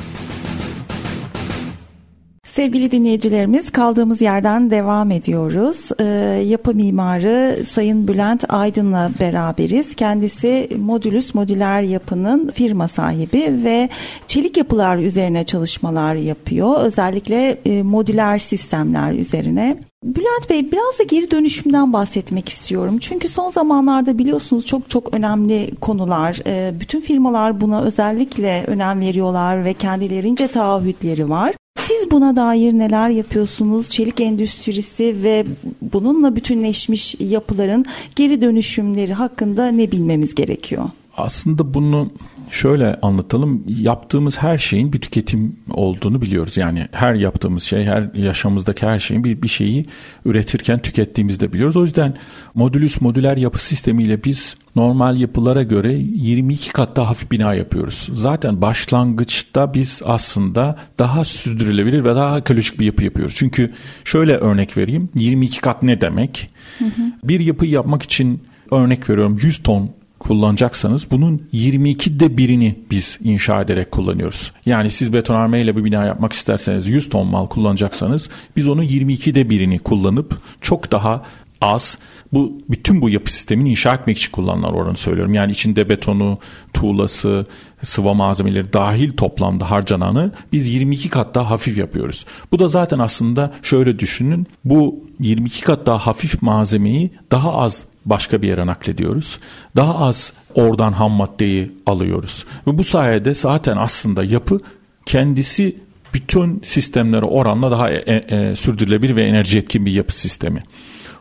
Sevgili 2.45 2.91
dinleyicilerimiz 2.91 3.71
kaldığımız 3.71 4.21
yerden 4.21 4.71
devam 4.71 5.11
ediyoruz. 5.11 5.89
Ee, 6.01 6.05
yapı 6.47 6.75
mimarı 6.75 7.65
Sayın 7.65 8.09
Bülent 8.09 8.45
Aydın'la 8.49 9.11
beraberiz. 9.21 9.97
Kendisi 9.97 10.69
Modülüs 10.79 11.35
Modüler 11.35 11.83
Yapı'nın 11.83 12.51
firma 12.51 12.89
sahibi 12.89 13.65
ve 13.65 13.89
çelik 14.27 14.57
yapılar 14.57 14.97
üzerine 14.97 15.45
çalışmalar 15.45 16.15
yapıyor. 16.15 16.81
Özellikle 16.81 17.59
e, 17.65 17.83
modüler 17.83 18.39
sistemler 18.39 19.13
üzerine. 19.13 19.77
Bülent 20.05 20.51
Bey 20.51 20.73
biraz 20.73 20.99
da 20.99 21.03
geri 21.03 21.31
dönüşümden 21.31 21.93
bahsetmek 21.93 22.49
istiyorum. 22.49 22.99
Çünkü 22.99 23.29
son 23.29 23.51
zamanlarda 23.51 24.19
biliyorsunuz 24.19 24.67
çok 24.67 24.91
çok 24.91 25.15
önemli 25.15 25.71
konular. 25.81 26.39
E, 26.47 26.81
bütün 26.81 27.01
firmalar 27.01 27.61
buna 27.61 27.83
özellikle 27.83 28.65
önem 28.67 29.01
veriyorlar 29.01 29.65
ve 29.65 29.75
kendilerince 29.75 30.49
taahhütleri 30.49 31.29
var. 31.29 31.55
Siz 31.79 32.11
buna 32.11 32.37
dair 32.37 32.73
neler 32.73 33.09
yapıyorsunuz? 33.09 33.91
Çelik 33.91 34.21
endüstrisi 34.21 35.23
ve 35.23 35.47
bununla 35.83 36.37
bütünleşmiş 36.37 37.15
yapıların 37.19 37.85
geri 38.17 38.41
dönüşümleri 38.41 39.15
hakkında 39.15 39.69
ne 39.69 39.93
bilmemiz 39.93 40.35
gerekiyor? 40.35 40.91
Aslında 41.17 41.75
bunu 41.75 42.11
şöyle 42.51 42.99
anlatalım. 43.03 43.65
Yaptığımız 43.69 44.39
her 44.39 44.59
şeyin 44.59 44.93
bir 44.93 45.01
tüketim 45.01 45.57
olduğunu 45.71 46.23
biliyoruz. 46.23 46.57
Yani 46.57 46.89
her 46.93 47.15
yaptığımız 47.15 47.63
şey, 47.63 47.85
her 47.85 48.15
yaşamımızdaki 48.15 48.87
her 48.87 48.99
şeyin 48.99 49.25
bir, 49.25 49.43
bir 49.43 49.49
şeyi 49.49 49.87
üretirken 50.25 50.83
tükettiğimizi 50.83 51.41
de 51.41 51.53
biliyoruz. 51.53 51.77
O 51.77 51.83
yüzden 51.83 52.15
modülüs 52.55 53.01
modüler 53.01 53.37
yapı 53.37 53.65
sistemiyle 53.65 54.25
biz 54.25 54.57
normal 54.77 55.17
yapılara 55.17 55.63
göre 55.63 55.93
22 55.93 56.73
kat 56.73 56.97
daha 56.97 57.11
hafif 57.11 57.31
bina 57.31 57.55
yapıyoruz. 57.55 58.09
Zaten 58.13 58.63
başlangıçta 58.63 59.75
biz 59.75 60.03
aslında 60.05 60.77
daha 60.99 61.25
sürdürülebilir 61.25 62.05
ve 62.05 62.15
daha 62.15 62.39
ekolojik 62.39 62.81
bir 62.81 62.87
yapı 62.87 63.05
yapıyoruz. 63.05 63.35
Çünkü 63.35 63.73
şöyle 64.05 64.37
örnek 64.37 64.77
vereyim. 64.77 65.09
22 65.15 65.61
kat 65.61 65.83
ne 65.83 66.01
demek? 66.01 66.51
Hı 66.79 66.85
hı. 66.85 67.03
Bir 67.25 67.41
yapı 67.41 67.67
yapmak 67.67 68.03
için 68.03 68.43
örnek 68.71 69.11
veriyorum 69.11 69.39
100 69.43 69.63
ton 69.63 69.91
kullanacaksanız 70.21 71.11
bunun 71.11 71.49
22'de 71.53 72.37
birini 72.37 72.79
biz 72.91 73.19
inşa 73.25 73.61
ederek 73.61 73.91
kullanıyoruz. 73.91 74.53
Yani 74.67 74.91
siz 74.91 75.13
betonarme 75.13 75.61
ile 75.61 75.77
bir 75.77 75.85
bina 75.85 76.05
yapmak 76.05 76.33
isterseniz 76.33 76.89
100 76.89 77.09
ton 77.09 77.27
mal 77.27 77.47
kullanacaksanız 77.47 78.31
biz 78.57 78.69
onun 78.69 78.83
22'de 78.83 79.51
birini 79.51 79.79
kullanıp 79.79 80.39
çok 80.61 80.93
daha 80.93 81.23
az 81.61 81.99
bu 82.33 82.59
bütün 82.71 83.01
bu 83.01 83.11
yapı 83.11 83.33
sistemini 83.33 83.71
inşa 83.71 83.95
etmek 83.95 84.19
için 84.19 84.33
kullanılan 84.33 84.75
oranı 84.75 84.97
söylüyorum. 84.97 85.35
Yani 85.35 85.53
içinde 85.53 85.89
betonu, 85.89 86.39
tuğlası, 86.73 87.47
sıva 87.83 88.15
malzemeleri 88.15 88.73
dahil 88.73 89.11
toplamda 89.11 89.71
harcananı 89.71 90.33
biz 90.53 90.75
22 90.75 91.09
kat 91.09 91.35
daha 91.35 91.51
hafif 91.51 91.79
yapıyoruz. 91.79 92.25
Bu 92.53 92.59
da 92.59 92.69
zaten 92.69 92.99
aslında 92.99 93.53
şöyle 93.63 93.99
düşünün. 93.99 94.47
Bu 94.65 95.05
22 95.21 95.63
kat 95.63 95.87
daha 95.87 95.99
hafif 95.99 96.43
malzemeyi 96.43 97.11
daha 97.31 97.55
az 97.55 97.85
başka 98.05 98.43
bir 98.43 98.49
yere 98.49 98.67
naklediyoruz. 98.67 99.39
Daha 99.77 99.99
az 99.99 100.33
oradan 100.55 100.93
ham 100.93 101.13
maddeyi 101.13 101.73
alıyoruz. 101.87 102.45
Ve 102.67 102.79
bu 102.79 102.85
sayede 102.85 103.35
zaten 103.35 103.77
aslında 103.77 104.25
yapı 104.25 104.61
kendisi 105.07 105.77
bütün 106.15 106.61
sistemlere 106.65 107.25
oranla 107.25 107.71
daha 107.71 107.91
e, 107.91 108.15
e, 108.15 108.57
sürdürülebilir 108.57 109.17
ve 109.17 109.25
enerji 109.25 109.59
etkin 109.59 109.87
bir 109.87 109.93
yapı 109.93 110.15
sistemi. 110.15 110.63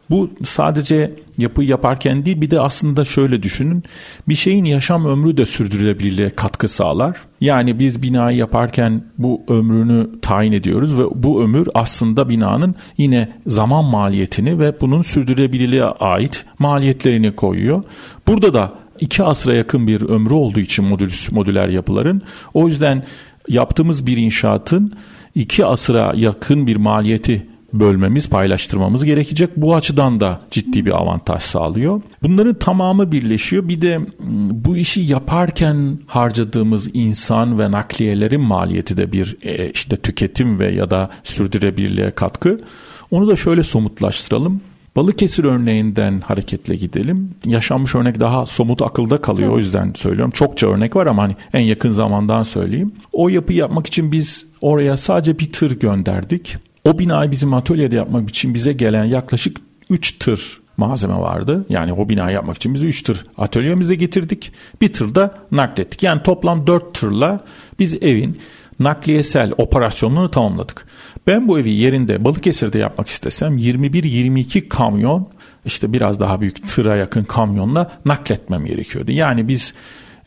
Bu 0.09 0.29
sadece 0.43 1.11
yapı 1.37 1.63
yaparken 1.63 2.25
değil 2.25 2.41
bir 2.41 2.51
de 2.51 2.59
aslında 2.59 3.05
şöyle 3.05 3.43
düşünün. 3.43 3.83
Bir 4.27 4.35
şeyin 4.35 4.65
yaşam 4.65 5.05
ömrü 5.05 5.37
de 5.37 5.45
sürdürülebilirliğe 5.45 6.29
katkı 6.29 6.67
sağlar. 6.67 7.17
Yani 7.41 7.79
biz 7.79 8.01
binayı 8.01 8.37
yaparken 8.37 9.03
bu 9.17 9.41
ömrünü 9.47 10.09
tayin 10.21 10.51
ediyoruz 10.51 10.99
ve 10.99 11.03
bu 11.15 11.43
ömür 11.43 11.67
aslında 11.73 12.29
binanın 12.29 12.75
yine 12.97 13.31
zaman 13.47 13.85
maliyetini 13.85 14.59
ve 14.59 14.81
bunun 14.81 15.01
sürdürülebilirliğe 15.01 15.83
ait 15.83 16.45
maliyetlerini 16.59 17.35
koyuyor. 17.35 17.83
Burada 18.27 18.53
da 18.53 18.73
iki 18.99 19.23
asra 19.23 19.53
yakın 19.53 19.87
bir 19.87 20.01
ömrü 20.01 20.33
olduğu 20.33 20.59
için 20.59 20.85
modül, 20.85 21.11
modüler 21.31 21.69
yapıların 21.69 22.21
o 22.53 22.67
yüzden 22.67 23.03
yaptığımız 23.47 24.07
bir 24.07 24.17
inşaatın 24.17 24.93
iki 25.35 25.65
asra 25.65 26.13
yakın 26.15 26.67
bir 26.67 26.75
maliyeti 26.75 27.45
bölmemiz, 27.73 28.29
paylaştırmamız 28.29 29.05
gerekecek. 29.05 29.49
Bu 29.57 29.75
açıdan 29.75 30.19
da 30.19 30.41
ciddi 30.51 30.85
bir 30.85 30.97
avantaj 30.97 31.41
sağlıyor. 31.41 32.01
Bunların 32.23 32.53
tamamı 32.53 33.11
birleşiyor. 33.11 33.67
Bir 33.67 33.81
de 33.81 33.99
bu 34.51 34.77
işi 34.77 35.01
yaparken 35.01 35.99
harcadığımız 36.07 36.89
insan 36.93 37.59
ve 37.59 37.71
nakliyelerin 37.71 38.41
maliyeti 38.41 38.97
de 38.97 39.11
bir 39.11 39.37
e, 39.41 39.71
işte 39.71 39.97
tüketim 39.97 40.59
ve 40.59 40.71
ya 40.71 40.89
da 40.89 41.09
sürdürülebilirliğe 41.23 42.11
katkı. 42.11 42.61
Onu 43.11 43.27
da 43.27 43.35
şöyle 43.35 43.63
somutlaştıralım. 43.63 44.61
Balıkesir 44.95 45.43
örneğinden 45.43 46.21
hareketle 46.21 46.75
gidelim. 46.75 47.35
Yaşanmış 47.45 47.95
örnek 47.95 48.19
daha 48.19 48.45
somut 48.45 48.81
akılda 48.81 49.21
kalıyor 49.21 49.53
o 49.53 49.57
yüzden 49.57 49.93
söylüyorum. 49.95 50.31
Çokça 50.31 50.67
örnek 50.67 50.95
var 50.95 51.07
ama 51.07 51.23
hani 51.23 51.35
en 51.53 51.59
yakın 51.59 51.89
zamandan 51.89 52.43
söyleyeyim. 52.43 52.91
O 53.11 53.29
yapı 53.29 53.53
yapmak 53.53 53.87
için 53.87 54.11
biz 54.11 54.45
oraya 54.61 54.97
sadece 54.97 55.39
bir 55.39 55.51
tır 55.51 55.79
gönderdik. 55.79 56.57
O 56.89 56.99
binayı 56.99 57.31
bizim 57.31 57.53
atölyede 57.53 57.95
yapmak 57.95 58.29
için 58.29 58.53
bize 58.53 58.73
gelen 58.73 59.05
yaklaşık 59.05 59.57
3 59.89 60.19
tır 60.19 60.61
malzeme 60.77 61.15
vardı. 61.15 61.65
Yani 61.69 61.93
o 61.93 62.09
binayı 62.09 62.35
yapmak 62.35 62.55
için 62.55 62.73
biz 62.73 62.83
3 62.83 63.03
tır 63.03 63.25
atölyemize 63.37 63.95
getirdik. 63.95 64.51
Bir 64.81 64.93
tır 64.93 65.15
da 65.15 65.33
naklettik. 65.51 66.03
Yani 66.03 66.23
toplam 66.23 66.67
4 66.67 66.93
tırla 66.93 67.39
biz 67.79 68.03
evin 68.03 68.39
nakliyesel 68.79 69.53
operasyonunu 69.57 70.29
tamamladık. 70.29 70.85
Ben 71.27 71.47
bu 71.47 71.59
evi 71.59 71.69
yerinde 71.69 72.25
Balıkesir'de 72.25 72.79
yapmak 72.79 73.07
istesem 73.07 73.57
21-22 73.57 74.67
kamyon 74.67 75.27
işte 75.65 75.93
biraz 75.93 76.19
daha 76.19 76.41
büyük 76.41 76.69
tıra 76.69 76.95
yakın 76.95 77.23
kamyonla 77.23 77.91
nakletmem 78.05 78.65
gerekiyordu. 78.65 79.11
Yani 79.11 79.47
biz 79.47 79.73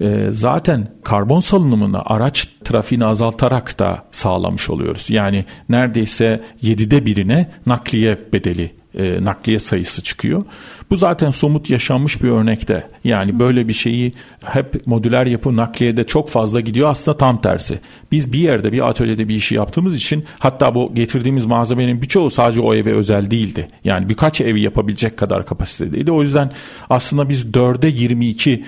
e, 0.00 0.26
zaten 0.30 0.88
karbon 1.04 1.40
salınımını 1.40 2.02
araç 2.04 2.48
trafiğini 2.64 3.04
azaltarak 3.04 3.78
da 3.78 4.04
sağlamış 4.10 4.70
oluyoruz. 4.70 5.10
Yani 5.10 5.44
neredeyse 5.68 6.44
7'de 6.62 7.06
birine 7.06 7.50
nakliye 7.66 8.18
bedeli 8.32 8.82
e, 8.94 9.24
nakliye 9.24 9.58
sayısı 9.58 10.02
çıkıyor. 10.02 10.44
Bu 10.90 10.96
zaten 10.96 11.30
somut 11.30 11.70
yaşanmış 11.70 12.22
bir 12.22 12.28
örnekte. 12.28 12.86
Yani 13.04 13.38
böyle 13.38 13.68
bir 13.68 13.72
şeyi 13.72 14.12
hep 14.44 14.86
modüler 14.86 15.26
yapı 15.26 15.56
nakliyede 15.56 16.04
çok 16.04 16.28
fazla 16.28 16.60
gidiyor. 16.60 16.90
Aslında 16.90 17.16
tam 17.16 17.40
tersi. 17.40 17.78
Biz 18.12 18.32
bir 18.32 18.38
yerde 18.38 18.72
bir 18.72 18.88
atölyede 18.88 19.28
bir 19.28 19.34
işi 19.34 19.54
yaptığımız 19.54 19.96
için 19.96 20.24
hatta 20.38 20.74
bu 20.74 20.94
getirdiğimiz 20.94 21.46
malzemenin 21.46 22.02
birçoğu 22.02 22.30
sadece 22.30 22.60
o 22.60 22.74
eve 22.74 22.92
özel 22.92 23.30
değildi. 23.30 23.68
Yani 23.84 24.08
birkaç 24.08 24.40
evi 24.40 24.60
yapabilecek 24.60 25.16
kadar 25.16 25.46
kapasitedeydi. 25.46 26.12
O 26.12 26.22
yüzden 26.22 26.50
aslında 26.90 27.28
biz 27.28 27.44
4'e 27.44 27.88
22 27.88 28.64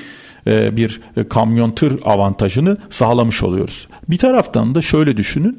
e, 0.47 0.77
bir 0.77 1.01
kamyon 1.29 1.71
tır 1.71 2.01
avantajını 2.05 2.77
sağlamış 2.91 3.43
oluyoruz. 3.43 3.89
Bir 4.09 4.19
taraftan 4.19 4.75
da 4.75 4.83
şöyle 4.83 5.17
düşünün. 5.17 5.59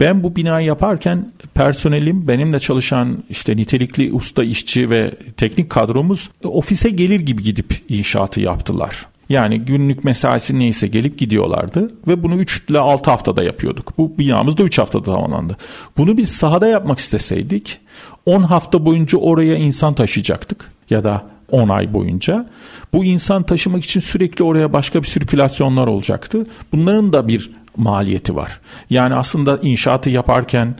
Ben 0.00 0.22
bu 0.22 0.36
binayı 0.36 0.66
yaparken 0.66 1.32
personelim 1.54 2.28
benimle 2.28 2.58
çalışan 2.58 3.24
işte 3.30 3.56
nitelikli 3.56 4.12
usta 4.12 4.44
işçi 4.44 4.90
ve 4.90 5.14
teknik 5.36 5.70
kadromuz 5.70 6.30
ofise 6.44 6.90
gelir 6.90 7.20
gibi 7.20 7.42
gidip 7.42 7.82
inşaatı 7.88 8.40
yaptılar. 8.40 9.06
Yani 9.28 9.60
günlük 9.60 10.04
mesaisi 10.04 10.58
neyse 10.58 10.86
gelip 10.86 11.18
gidiyorlardı 11.18 11.94
ve 12.08 12.22
bunu 12.22 12.36
3 12.36 12.64
ile 12.70 12.78
6 12.78 13.10
haftada 13.10 13.42
yapıyorduk. 13.42 13.98
Bu 13.98 14.18
binamız 14.18 14.58
da 14.58 14.62
3 14.62 14.78
haftada 14.78 15.02
tamamlandı. 15.02 15.56
Bunu 15.96 16.16
biz 16.16 16.28
sahada 16.28 16.66
yapmak 16.66 16.98
isteseydik 16.98 17.80
10 18.26 18.42
hafta 18.42 18.84
boyunca 18.84 19.18
oraya 19.18 19.56
insan 19.56 19.94
taşıyacaktık 19.94 20.70
ya 20.90 21.04
da 21.04 21.33
10 21.54 21.68
ay 21.68 21.92
boyunca. 21.92 22.46
Bu 22.92 23.04
insan 23.04 23.42
taşımak 23.42 23.84
için 23.84 24.00
sürekli 24.00 24.44
oraya 24.44 24.72
başka 24.72 25.02
bir 25.02 25.06
sirkülasyonlar 25.06 25.86
olacaktı. 25.86 26.46
Bunların 26.72 27.12
da 27.12 27.28
bir 27.28 27.50
maliyeti 27.76 28.36
var. 28.36 28.60
Yani 28.90 29.14
aslında 29.14 29.58
inşaatı 29.62 30.10
yaparken 30.10 30.76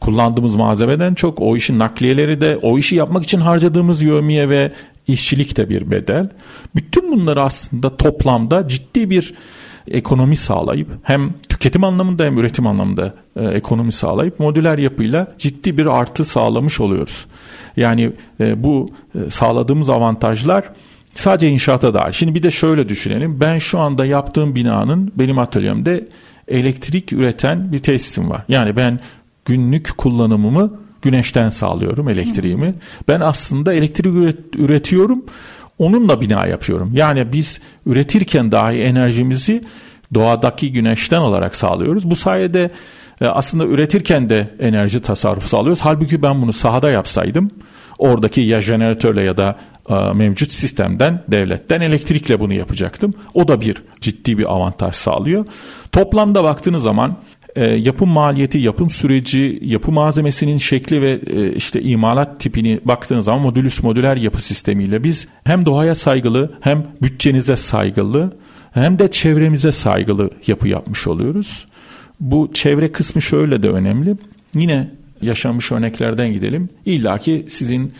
kullandığımız 0.00 0.54
malzemeden 0.54 1.14
çok 1.14 1.40
o 1.40 1.56
işin 1.56 1.78
nakliyeleri 1.78 2.40
de 2.40 2.58
o 2.62 2.78
işi 2.78 2.96
yapmak 2.96 3.24
için 3.24 3.40
harcadığımız 3.40 4.02
yövmiye 4.02 4.48
ve 4.48 4.72
işçilik 5.06 5.56
de 5.56 5.68
bir 5.68 5.90
bedel. 5.90 6.28
Bütün 6.74 7.12
bunları 7.12 7.42
aslında 7.42 7.96
toplamda 7.96 8.68
ciddi 8.68 9.10
bir 9.10 9.34
ekonomi 9.88 10.36
sağlayıp 10.36 10.88
hem 11.02 11.34
tüketim 11.64 11.84
anlamında 11.84 12.24
hem 12.24 12.38
üretim 12.38 12.66
anlamında 12.66 13.14
e, 13.36 13.44
ekonomi 13.44 13.92
sağlayıp 13.92 14.40
modüler 14.40 14.78
yapıyla 14.78 15.34
ciddi 15.38 15.78
bir 15.78 15.86
artı 15.86 16.24
sağlamış 16.24 16.80
oluyoruz. 16.80 17.26
Yani 17.76 18.12
e, 18.40 18.62
bu 18.62 18.90
e, 19.14 19.30
sağladığımız 19.30 19.90
avantajlar 19.90 20.64
sadece 21.14 21.48
inşaata 21.48 21.94
dahil. 21.94 22.12
Şimdi 22.12 22.34
bir 22.34 22.42
de 22.42 22.50
şöyle 22.50 22.88
düşünelim. 22.88 23.40
Ben 23.40 23.58
şu 23.58 23.78
anda 23.78 24.06
yaptığım 24.06 24.54
binanın 24.54 25.12
benim 25.14 25.38
atölyemde 25.38 26.08
elektrik 26.48 27.12
üreten 27.12 27.72
bir 27.72 27.78
tesisim 27.78 28.30
var. 28.30 28.42
Yani 28.48 28.76
ben 28.76 29.00
günlük 29.44 29.98
kullanımımı 29.98 30.72
güneşten 31.02 31.48
sağlıyorum 31.48 32.08
elektriğimi. 32.08 32.74
Ben 33.08 33.20
aslında 33.20 33.74
elektrik 33.74 34.14
üret, 34.14 34.38
üretiyorum. 34.56 35.24
Onunla 35.78 36.20
bina 36.20 36.46
yapıyorum. 36.46 36.90
Yani 36.94 37.32
biz 37.32 37.60
üretirken 37.86 38.52
dahi 38.52 38.76
enerjimizi 38.76 39.64
doğadaki 40.14 40.72
güneşten 40.72 41.20
olarak 41.20 41.56
sağlıyoruz. 41.56 42.10
Bu 42.10 42.16
sayede 42.16 42.70
e, 43.20 43.26
aslında 43.26 43.64
üretirken 43.64 44.30
de 44.30 44.54
enerji 44.60 45.00
tasarrufu 45.00 45.48
sağlıyoruz. 45.48 45.80
Halbuki 45.80 46.22
ben 46.22 46.42
bunu 46.42 46.52
sahada 46.52 46.90
yapsaydım 46.90 47.50
oradaki 47.98 48.40
ya 48.40 48.60
jeneratörle 48.60 49.22
ya 49.22 49.36
da 49.36 49.56
e, 49.88 49.94
mevcut 49.94 50.52
sistemden 50.52 51.22
devletten 51.28 51.80
elektrikle 51.80 52.40
bunu 52.40 52.52
yapacaktım. 52.52 53.14
O 53.34 53.48
da 53.48 53.60
bir 53.60 53.76
ciddi 54.00 54.38
bir 54.38 54.52
avantaj 54.52 54.94
sağlıyor. 54.94 55.46
Toplamda 55.92 56.44
baktığınız 56.44 56.82
zaman 56.82 57.16
e, 57.56 57.64
yapım 57.64 58.08
maliyeti, 58.08 58.58
yapım 58.58 58.90
süreci, 58.90 59.58
yapı 59.62 59.92
malzemesinin 59.92 60.58
şekli 60.58 61.02
ve 61.02 61.20
işte 61.52 61.82
imalat 61.82 62.40
tipini 62.40 62.80
baktığınız 62.84 63.24
zaman 63.24 63.42
modülüs 63.42 63.82
modüler 63.82 64.16
yapı 64.16 64.42
sistemiyle 64.42 65.04
biz 65.04 65.28
hem 65.44 65.66
doğaya 65.66 65.94
saygılı 65.94 66.52
hem 66.60 66.86
bütçenize 67.02 67.56
saygılı 67.56 68.36
hem 68.74 68.98
de 68.98 69.10
çevremize 69.10 69.72
saygılı 69.72 70.30
yapı 70.46 70.68
yapmış 70.68 71.06
oluyoruz. 71.06 71.66
Bu 72.20 72.50
çevre 72.54 72.92
kısmı 72.92 73.22
şöyle 73.22 73.62
de 73.62 73.68
önemli. 73.68 74.16
Yine 74.54 74.90
yaşanmış 75.22 75.72
örneklerden 75.72 76.32
gidelim. 76.32 76.68
İlla 76.86 77.18
ki 77.18 77.44
sizin 77.48 77.92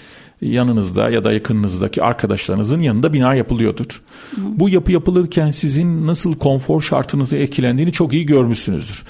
yanınızda 0.43 1.11
ya 1.11 1.25
da 1.25 1.33
yakınınızdaki 1.33 2.03
arkadaşlarınızın 2.03 2.81
yanında 2.81 3.13
bina 3.13 3.35
yapılıyordur. 3.35 4.03
Hı. 4.31 4.41
Bu 4.41 4.69
yapı 4.69 4.93
yapılırken 4.93 5.51
sizin 5.51 6.07
nasıl 6.07 6.35
konfor 6.35 6.81
şartınıza 6.81 7.37
etkilendiğini 7.37 7.93
çok 7.93 8.13
iyi 8.13 8.27
görmüşsünüzdür. 8.27 9.05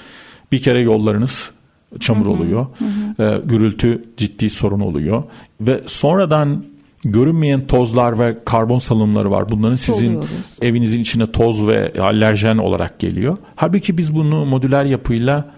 Bir 0.51 0.61
kere 0.61 0.81
yollarınız 0.81 1.51
çamur 1.99 2.25
oluyor. 2.25 2.65
Hı 2.77 3.23
hı. 3.23 3.35
E, 3.35 3.41
gürültü 3.45 4.03
ciddi 4.17 4.49
sorun 4.49 4.79
oluyor. 4.79 5.23
Ve 5.61 5.81
sonradan 5.85 6.63
görünmeyen 7.05 7.67
tozlar 7.67 8.19
ve 8.19 8.37
karbon 8.45 8.79
salınımları 8.79 9.31
var. 9.31 9.51
Bunların 9.51 9.75
sizin 9.75 10.07
Soluyoruz. 10.07 10.29
evinizin 10.61 11.01
içine 11.01 11.31
toz 11.31 11.67
ve 11.67 11.93
alerjen 11.99 12.57
olarak 12.57 12.99
geliyor. 12.99 13.37
Halbuki 13.55 13.97
biz 13.97 14.15
bunu 14.15 14.45
modüler 14.45 14.85
yapıyla 14.85 15.51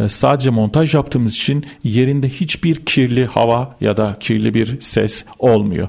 e, 0.00 0.08
sadece 0.08 0.50
montaj 0.50 0.94
yaptığımız 0.94 1.34
için 1.36 1.64
yerinde 1.84 2.28
hiçbir 2.28 2.74
kirli 2.74 3.26
hava 3.26 3.76
ya 3.80 3.96
da 3.96 4.16
kirli 4.20 4.54
bir 4.54 4.80
ses 4.80 5.24
olmuyor. 5.38 5.88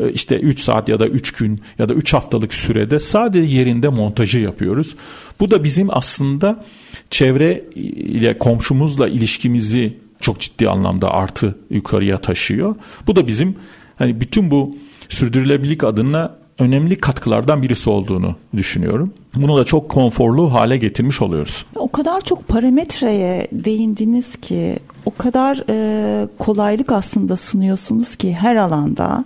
E, 0.00 0.12
işte 0.12 0.36
3 0.36 0.60
saat 0.60 0.88
ya 0.88 1.00
da 1.00 1.06
3 1.08 1.32
gün 1.32 1.60
ya 1.78 1.88
da 1.88 1.94
3 1.94 2.14
haftalık 2.14 2.54
sürede 2.54 2.98
sadece 2.98 3.56
yerinde 3.56 3.88
montajı 3.88 4.38
yapıyoruz. 4.38 4.96
Bu 5.40 5.50
da 5.50 5.64
bizim 5.64 5.88
aslında 5.90 6.64
çevre 7.10 7.64
ile 7.74 8.38
komşumuzla 8.38 9.08
ilişkimizi 9.08 9.98
çok 10.20 10.40
ciddi 10.40 10.68
anlamda 10.68 11.10
artı 11.10 11.58
yukarıya 11.70 12.18
taşıyor. 12.18 12.76
Bu 13.06 13.16
da 13.16 13.26
bizim 13.26 13.56
hani 13.98 14.20
bütün 14.20 14.50
bu 14.50 14.76
sürdürülebilirlik 15.08 15.84
adına 15.84 16.36
önemli 16.58 16.98
katkılardan 16.98 17.62
birisi 17.62 17.90
olduğunu 17.90 18.36
düşünüyorum. 18.58 19.12
Bunu 19.36 19.56
da 19.56 19.64
çok 19.64 19.88
konforlu 19.88 20.52
hale 20.52 20.76
getirmiş 20.76 21.22
oluyoruz. 21.22 21.64
O 21.74 21.88
kadar 21.88 22.20
çok 22.20 22.48
parametreye 22.48 23.48
değindiniz 23.52 24.36
ki 24.36 24.78
o 25.06 25.14
kadar 25.18 25.62
e, 25.68 26.28
kolaylık 26.38 26.92
aslında 26.92 27.36
sunuyorsunuz 27.36 28.16
ki 28.16 28.32
her 28.32 28.56
alanda. 28.56 29.24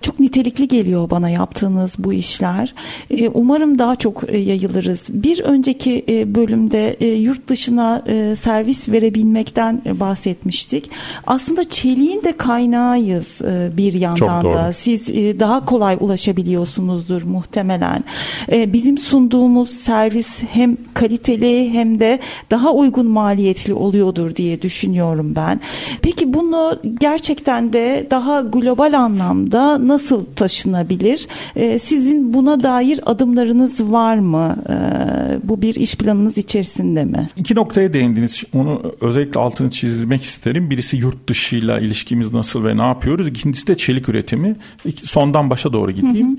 Çok 0.00 0.20
nitelikli 0.20 0.68
geliyor 0.68 1.10
bana 1.10 1.30
yaptığınız 1.30 1.96
bu 1.98 2.12
işler. 2.12 2.74
E, 3.10 3.28
umarım 3.28 3.78
daha 3.78 3.96
çok 3.96 4.28
e, 4.28 4.38
yayılırız. 4.38 5.06
Bir 5.08 5.40
önceki 5.40 6.04
e, 6.08 6.34
bölümde 6.34 6.96
e, 7.00 7.06
yurt 7.06 7.48
dışına 7.48 8.02
e, 8.06 8.36
servis 8.36 8.88
verebilmekten 8.88 9.82
e, 9.86 10.00
bahsetmiştik. 10.00 10.90
Aslında 11.26 11.64
çeliğin 11.64 12.22
de 12.22 12.36
kaynağıyız 12.36 13.42
e, 13.42 13.70
bir 13.76 13.94
yandan 13.94 14.44
da. 14.44 14.72
Siz 14.72 15.10
e, 15.10 15.40
daha 15.40 15.64
kolay 15.64 15.96
ulaşabiliyorsunuzdur 16.00 17.22
muhtemelen. 17.22 18.04
E, 18.52 18.63
bizim 18.72 18.98
sunduğumuz 18.98 19.70
servis 19.70 20.42
hem 20.42 20.76
kaliteli 20.94 21.70
hem 21.72 22.00
de 22.00 22.20
daha 22.50 22.72
uygun 22.72 23.06
maliyetli 23.06 23.74
oluyordur 23.74 24.36
diye 24.36 24.62
düşünüyorum 24.62 24.74
düşünüyorum 24.74 25.34
ben. 25.36 25.60
Peki 26.02 26.34
bunu 26.34 26.80
gerçekten 27.00 27.72
de 27.72 28.06
daha 28.10 28.40
global 28.40 28.92
anlamda 28.92 29.88
nasıl 29.88 30.24
taşınabilir? 30.36 31.28
Ee, 31.56 31.78
sizin 31.78 32.34
buna 32.34 32.62
dair 32.62 33.00
adımlarınız 33.06 33.92
var 33.92 34.18
mı? 34.18 34.56
Ee, 34.68 35.48
bu 35.48 35.62
bir 35.62 35.74
iş 35.74 35.96
planınız 35.96 36.38
içerisinde 36.38 37.04
mi? 37.04 37.28
İki 37.36 37.54
noktaya 37.54 37.92
değindiniz. 37.92 38.44
Onu 38.54 38.94
özellikle 39.00 39.40
altını 39.40 39.70
çizmek 39.70 40.22
isterim. 40.22 40.70
Birisi 40.70 40.96
yurt 40.96 41.28
dışıyla 41.28 41.80
ilişkimiz 41.80 42.32
nasıl 42.32 42.64
ve 42.64 42.76
ne 42.76 42.82
yapıyoruz? 42.82 43.28
İkincisi 43.28 43.66
de 43.66 43.76
çelik 43.76 44.08
üretimi. 44.08 44.56
Sondan 45.04 45.50
başa 45.50 45.72
doğru 45.72 45.90
gideyim. 45.90 46.28
Hı 46.28 46.32
hı. 46.32 46.36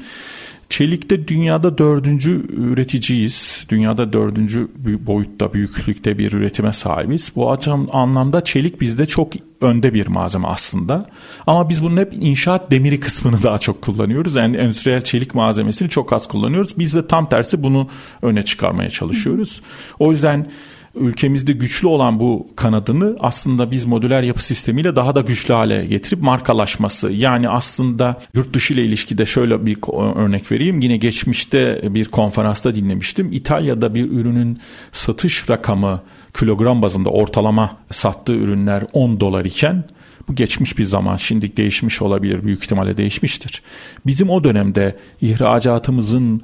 Çelik'te 0.75 1.27
dünyada 1.27 1.77
dördüncü 1.77 2.45
üreticiyiz. 2.49 3.65
Dünyada 3.69 4.13
dördüncü 4.13 4.67
boyutta, 5.07 5.53
büyüklükte 5.53 6.17
bir 6.17 6.31
üretime 6.33 6.73
sahibiz. 6.73 7.31
Bu 7.35 7.57
anlamda 7.91 8.43
çelik 8.43 8.81
bizde 8.81 9.05
çok 9.05 9.33
önde 9.61 9.93
bir 9.93 10.07
malzeme 10.07 10.47
aslında. 10.47 11.09
Ama 11.47 11.69
biz 11.69 11.83
bunun 11.83 11.97
hep 11.97 12.13
inşaat 12.13 12.71
demiri 12.71 12.99
kısmını 12.99 13.43
daha 13.43 13.59
çok 13.59 13.81
kullanıyoruz. 13.81 14.35
Yani 14.35 14.57
endüstriyel 14.57 15.01
çelik 15.01 15.35
malzemesini 15.35 15.89
çok 15.89 16.13
az 16.13 16.27
kullanıyoruz. 16.27 16.77
Biz 16.77 16.95
de 16.95 17.07
tam 17.07 17.29
tersi 17.29 17.63
bunu 17.63 17.87
öne 18.21 18.45
çıkarmaya 18.45 18.89
çalışıyoruz. 18.89 19.61
O 19.99 20.11
yüzden 20.11 20.47
ülkemizde 20.95 21.51
güçlü 21.53 21.87
olan 21.87 22.19
bu 22.19 22.47
kanadını 22.55 23.15
aslında 23.19 23.71
biz 23.71 23.85
modüler 23.85 24.23
yapı 24.23 24.45
sistemiyle 24.45 24.95
daha 24.95 25.15
da 25.15 25.21
güçlü 25.21 25.53
hale 25.53 25.85
getirip 25.85 26.21
markalaşması. 26.21 27.11
Yani 27.11 27.49
aslında 27.49 28.21
yurt 28.33 28.53
dışı 28.53 28.73
ile 28.73 28.85
ilişkide 28.85 29.25
şöyle 29.25 29.65
bir 29.65 29.77
örnek 30.15 30.51
vereyim. 30.51 30.81
Yine 30.81 30.97
geçmişte 30.97 31.81
bir 31.83 32.05
konferansta 32.05 32.75
dinlemiştim. 32.75 33.31
İtalya'da 33.31 33.95
bir 33.95 34.11
ürünün 34.11 34.59
satış 34.91 35.49
rakamı 35.49 36.01
kilogram 36.39 36.81
bazında 36.81 37.09
ortalama 37.09 37.77
sattığı 37.91 38.35
ürünler 38.35 38.83
10 38.93 39.19
dolar 39.19 39.45
iken 39.45 39.83
bu 40.27 40.35
geçmiş 40.35 40.77
bir 40.77 40.83
zaman 40.83 41.17
şimdi 41.17 41.57
değişmiş 41.57 42.01
olabilir 42.01 42.43
büyük 42.43 42.63
ihtimalle 42.63 42.97
değişmiştir. 42.97 43.61
Bizim 44.05 44.29
o 44.29 44.43
dönemde 44.43 44.95
ihracatımızın 45.21 46.41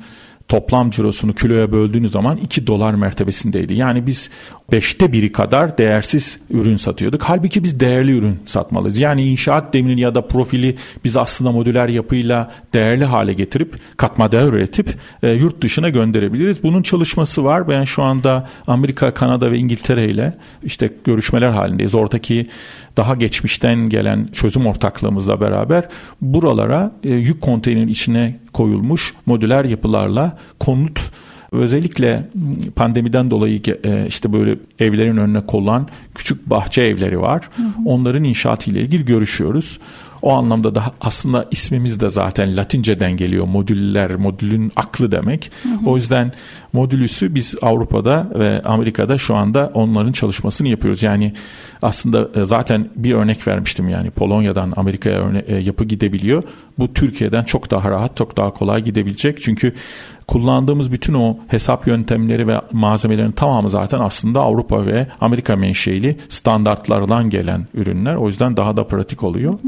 toplam 0.51 0.89
cirosunu 0.89 1.33
kiloya 1.33 1.71
böldüğünüz 1.71 2.11
zaman 2.11 2.37
2 2.37 2.67
dolar 2.67 2.93
mertebesindeydi. 2.93 3.73
Yani 3.73 4.07
biz 4.07 4.29
5'te 4.71 5.13
biri 5.13 5.31
kadar 5.31 5.77
değersiz 5.77 6.39
ürün 6.49 6.75
satıyorduk. 6.75 7.23
Halbuki 7.23 7.63
biz 7.63 7.79
değerli 7.79 8.17
ürün 8.17 8.39
satmalıyız. 8.45 8.97
Yani 8.97 9.29
inşaat 9.29 9.73
demirini 9.73 10.01
ya 10.01 10.15
da 10.15 10.27
profili 10.27 10.75
biz 11.03 11.17
aslında 11.17 11.51
modüler 11.51 11.87
yapıyla 11.87 12.51
değerli 12.73 13.05
hale 13.05 13.33
getirip 13.33 13.75
katma 13.97 14.31
değer 14.31 14.47
üretip 14.47 14.95
e, 15.23 15.29
yurt 15.29 15.61
dışına 15.61 15.89
gönderebiliriz. 15.89 16.63
Bunun 16.63 16.81
çalışması 16.81 17.43
var. 17.43 17.67
Ben 17.67 17.83
şu 17.83 18.03
anda 18.03 18.49
Amerika, 18.67 19.13
Kanada 19.13 19.51
ve 19.51 19.57
İngiltere 19.57 20.09
ile 20.09 20.33
işte 20.63 20.89
görüşmeler 21.03 21.49
halindeyiz. 21.49 21.95
Oradaki 21.95 22.47
daha 22.97 23.15
geçmişten 23.15 23.89
gelen 23.89 24.27
çözüm 24.33 24.65
ortaklığımızla 24.65 25.41
beraber 25.41 25.83
buralara 26.21 26.91
e, 27.03 27.09
yük 27.09 27.41
konteynerin 27.41 27.87
içine 27.87 28.39
koyulmuş 28.53 29.13
modüler 29.25 29.65
yapılarla 29.65 30.37
konut 30.59 31.11
özellikle 31.51 32.29
pandemiden 32.75 33.31
dolayı 33.31 33.61
e, 33.83 34.07
işte 34.07 34.33
böyle 34.33 34.57
evlerin 34.79 35.17
önüne 35.17 35.45
konulan 35.45 35.87
küçük 36.15 36.49
bahçe 36.49 36.81
evleri 36.81 37.21
var. 37.21 37.49
Hı 37.55 37.63
hı. 37.63 37.67
Onların 37.85 38.23
inşaatı 38.23 38.71
ile 38.71 38.81
ilgili 38.81 39.05
görüşüyoruz. 39.05 39.79
O 40.21 40.33
anlamda 40.33 40.75
da 40.75 40.83
aslında 41.01 41.47
ismimiz 41.51 41.99
de 41.99 42.09
zaten 42.09 42.57
Latinceden 42.57 43.17
geliyor. 43.17 43.45
Modüller, 43.47 44.15
modülün 44.15 44.71
aklı 44.75 45.11
demek. 45.11 45.51
Hı 45.63 45.69
hı. 45.69 45.89
O 45.89 45.95
yüzden 45.95 46.31
modülüsü 46.73 47.35
biz 47.35 47.55
Avrupa'da 47.61 48.27
ve 48.35 48.61
Amerika'da 48.63 49.17
şu 49.17 49.35
anda 49.35 49.71
onların 49.73 50.11
çalışmasını 50.11 50.67
yapıyoruz. 50.67 51.03
Yani 51.03 51.33
aslında 51.81 52.29
e, 52.35 52.45
zaten 52.45 52.89
bir 52.95 53.13
örnek 53.13 53.47
vermiştim 53.47 53.89
yani 53.89 54.11
Polonya'dan 54.11 54.73
Amerika'ya 54.75 55.43
e, 55.47 55.55
yapı 55.55 55.85
gidebiliyor. 55.85 56.43
Bu 56.79 56.93
Türkiye'den 56.93 57.43
çok 57.43 57.71
daha 57.71 57.91
rahat, 57.91 58.17
çok 58.17 58.37
daha 58.37 58.53
kolay 58.53 58.83
gidebilecek. 58.83 59.41
Çünkü 59.41 59.73
kullandığımız 60.27 60.91
bütün 60.91 61.13
o 61.13 61.37
hesap 61.47 61.87
yöntemleri 61.87 62.47
ve 62.47 62.61
malzemelerin 62.71 63.31
tamamı 63.31 63.69
zaten 63.69 63.99
aslında 63.99 64.41
Avrupa 64.41 64.85
ve 64.85 65.07
Amerika 65.21 65.55
menşeili 65.55 66.17
standartlardan 66.29 67.29
gelen 67.29 67.67
ürünler. 67.73 68.15
O 68.15 68.27
yüzden 68.27 68.57
daha 68.57 68.77
da 68.77 68.87
pratik 68.87 69.23
oluyor. 69.23 69.59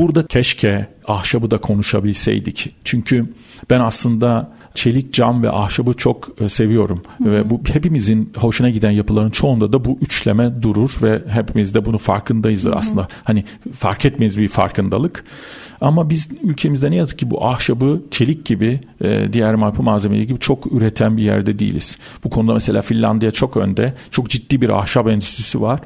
Burada 0.00 0.26
keşke 0.26 0.88
ahşabı 1.06 1.50
da 1.50 1.58
konuşabilseydik. 1.58 2.74
Çünkü 2.84 3.34
ben 3.70 3.80
aslında 3.80 4.52
çelik, 4.74 5.12
cam 5.12 5.42
ve 5.42 5.50
ahşabı 5.50 5.94
çok 5.94 6.28
e, 6.40 6.48
seviyorum. 6.48 7.02
Hı-hı. 7.18 7.32
Ve 7.32 7.50
bu 7.50 7.60
hepimizin 7.72 8.32
hoşuna 8.36 8.70
giden 8.70 8.90
yapıların 8.90 9.30
çoğunda 9.30 9.72
da 9.72 9.84
bu 9.84 9.98
üçleme 10.00 10.62
durur 10.62 10.96
ve 11.02 11.22
hepimiz 11.28 11.74
de 11.74 11.84
bunu 11.84 11.98
farkındayızdır 11.98 12.70
Hı-hı. 12.70 12.78
aslında. 12.78 13.08
Hani 13.24 13.44
fark 13.72 14.04
etmeyiz 14.04 14.38
bir 14.38 14.48
farkındalık. 14.48 15.24
Ama 15.80 16.10
biz 16.10 16.28
ülkemizde 16.42 16.90
ne 16.90 16.96
yazık 16.96 17.18
ki 17.18 17.30
bu 17.30 17.46
ahşabı 17.46 18.02
çelik 18.10 18.44
gibi 18.44 18.80
e, 19.00 19.32
diğer 19.32 19.54
yapı 19.54 19.82
malzemeleri 19.82 20.26
gibi 20.26 20.38
çok 20.38 20.72
üreten 20.72 21.16
bir 21.16 21.22
yerde 21.22 21.58
değiliz. 21.58 21.98
Bu 22.24 22.30
konuda 22.30 22.52
mesela 22.52 22.82
Finlandiya 22.82 23.30
çok 23.30 23.56
önde. 23.56 23.94
Çok 24.10 24.30
ciddi 24.30 24.60
bir 24.60 24.68
ahşap 24.68 25.08
endüstrisi 25.08 25.60
var 25.60 25.80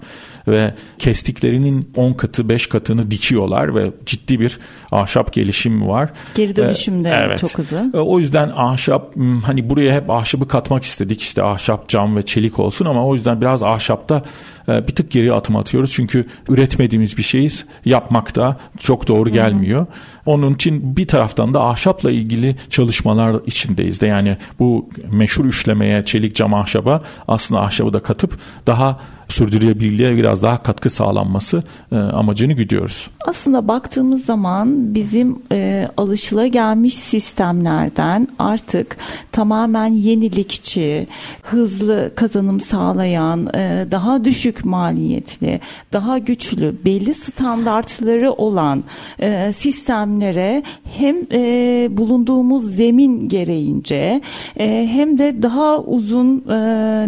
ve 0.49 0.75
kestiklerinin 0.99 1.91
10 1.97 2.13
katı 2.13 2.49
5 2.49 2.67
katını 2.67 3.11
dikiyorlar 3.11 3.75
ve 3.75 3.91
ciddi 4.07 4.41
bir 4.41 4.59
ahşap 4.93 5.33
gelişimi 5.33 5.89
var. 5.89 6.11
Geri 6.35 6.57
dönüşüm 6.57 7.05
de 7.05 7.21
evet. 7.25 7.39
çok 7.39 7.59
hızlı. 7.59 7.91
E, 7.95 7.99
o 7.99 8.19
yüzden 8.19 8.53
ahşap 8.57 9.15
hani 9.45 9.71
buraya 9.71 9.95
hep 9.95 10.11
ahşabı 10.11 10.49
katmak 10.49 10.85
istedik 10.85 11.23
işte 11.23 11.43
ahşap 11.43 11.89
cam 11.89 12.17
ve 12.17 12.23
çelik 12.23 12.59
olsun 12.59 12.87
ama 12.87 13.07
o 13.07 13.15
yüzden 13.15 13.41
biraz 13.41 13.63
ahşapta 13.63 14.23
e, 14.69 14.89
bir 14.89 14.95
tık 14.95 15.11
geri 15.11 15.33
atım 15.33 15.57
atıyoruz. 15.57 15.93
Çünkü 15.93 16.27
üretmediğimiz 16.49 17.19
bir 17.19 17.23
şeyiz 17.23 17.67
yapmakta 17.85 18.57
çok 18.79 19.09
doğru 19.09 19.31
gelmiyor. 19.31 19.87
Onun 20.27 20.55
için 20.55 20.97
bir 20.97 21.09
taraftan 21.09 21.55
da 21.55 21.65
ahşapla 21.65 22.11
ilgili 22.11 22.57
çalışmalar 22.71 23.37
içindeyiz 23.47 24.01
de 24.01 24.07
yani 24.07 24.37
bu 24.59 24.89
meşhur 25.13 25.45
üçlemeye 25.45 26.05
çelik 26.05 26.37
cam 26.37 26.55
ahşaba 26.55 27.03
aslında 27.29 27.61
ahşabı 27.61 27.93
da 27.93 28.01
katıp 28.01 28.39
daha 28.67 29.01
sürdürülebilirliğe 29.35 30.17
biraz 30.17 30.43
daha 30.43 30.63
katkı 30.63 30.91
sağlanması 30.91 31.63
e, 31.93 31.97
amacını 31.97 32.53
güdüyoruz. 32.53 33.11
Aslında 33.27 33.69
baktığımız 33.69 34.25
zaman 34.25 34.95
bizim 34.95 35.39
e, 35.53 35.89
alışılagelmiş 35.97 36.95
sistemlerden 36.95 38.29
artık 38.39 38.97
tamamen 39.33 39.87
yenilikçi, 39.87 41.07
hızlı 41.43 42.13
kazanım 42.17 42.61
sağlayan, 42.61 43.47
e, 43.55 43.87
daha 43.91 44.25
düşük 44.25 44.65
maliyetli, 44.65 45.61
daha 45.93 46.19
güçlü, 46.19 46.75
belli 46.85 47.15
standartları 47.15 48.33
olan 48.33 48.85
e, 49.21 49.53
sistemlere 49.53 50.63
hem 50.99 51.17
e, 51.33 51.89
bulunduğumuz 51.91 52.77
zemin 52.77 53.29
gereğince 53.29 54.21
e, 54.57 54.89
hem 54.93 55.19
de 55.19 55.43
daha 55.43 55.79
uzun 55.79 56.45
e, 56.49 56.57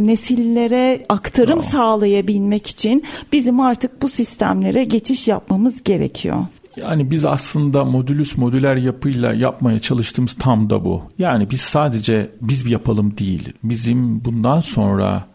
nesillere 0.06 1.04
aktarım 1.08 1.48
tamam. 1.48 1.64
sağlayabilmek 1.64 2.15
sağlayabilmek 2.16 2.66
için 2.66 3.04
bizim 3.32 3.60
artık 3.60 4.02
bu 4.02 4.08
sistemlere 4.08 4.84
geçiş 4.84 5.28
yapmamız 5.28 5.82
gerekiyor. 5.84 6.46
Yani 6.76 7.10
biz 7.10 7.24
aslında 7.24 7.84
modülüs 7.84 8.36
modüler 8.36 8.76
yapıyla 8.76 9.32
yapmaya 9.34 9.78
çalıştığımız 9.78 10.34
tam 10.34 10.70
da 10.70 10.84
bu. 10.84 11.02
Yani 11.18 11.50
biz 11.50 11.60
sadece 11.60 12.30
biz 12.40 12.64
bir 12.64 12.70
yapalım 12.70 13.18
değil. 13.18 13.52
Bizim 13.62 14.24
bundan 14.24 14.60
sonra 14.60 15.26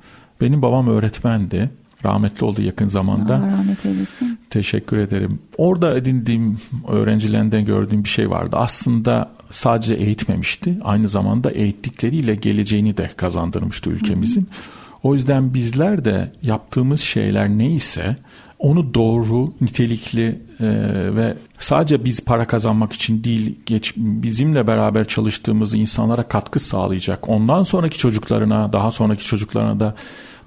benim 0.41 0.61
babam 0.61 0.87
öğretmendi. 0.87 1.69
Rahmetli 2.05 2.45
oldu 2.45 2.61
yakın 2.61 2.87
zamanda. 2.87 3.35
Allah 3.35 3.47
rahmet 3.47 3.85
eylesin. 3.85 4.39
Teşekkür 4.49 4.97
ederim. 4.97 5.39
Orada 5.57 5.97
edindiğim 5.97 6.57
öğrencilerinden 6.87 7.65
gördüğüm 7.65 8.03
bir 8.03 8.09
şey 8.09 8.29
vardı. 8.29 8.55
Aslında 8.59 9.31
sadece 9.49 9.93
eğitmemişti. 9.93 10.77
Aynı 10.83 11.07
zamanda 11.07 11.51
eğittikleriyle 11.51 12.35
geleceğini 12.35 12.97
de 12.97 13.11
kazandırmıştı 13.17 13.89
ülkemizin. 13.89 14.41
Hı 14.41 14.45
hı. 14.45 14.80
O 15.03 15.13
yüzden 15.13 15.53
bizler 15.53 16.05
de 16.05 16.31
yaptığımız 16.41 17.01
şeyler 17.01 17.49
neyse 17.49 18.15
onu 18.59 18.93
doğru, 18.93 19.53
nitelikli 19.61 20.41
e, 20.59 20.67
ve 21.15 21.37
sadece 21.59 22.05
biz 22.05 22.25
para 22.25 22.47
kazanmak 22.47 22.93
için 22.93 23.23
değil, 23.23 23.59
geç, 23.65 23.93
bizimle 23.97 24.67
beraber 24.67 25.07
çalıştığımız 25.07 25.73
insanlara 25.73 26.23
katkı 26.23 26.59
sağlayacak. 26.59 27.29
Ondan 27.29 27.63
sonraki 27.63 27.97
çocuklarına, 27.97 28.73
daha 28.73 28.91
sonraki 28.91 29.25
çocuklarına 29.25 29.79
da 29.79 29.95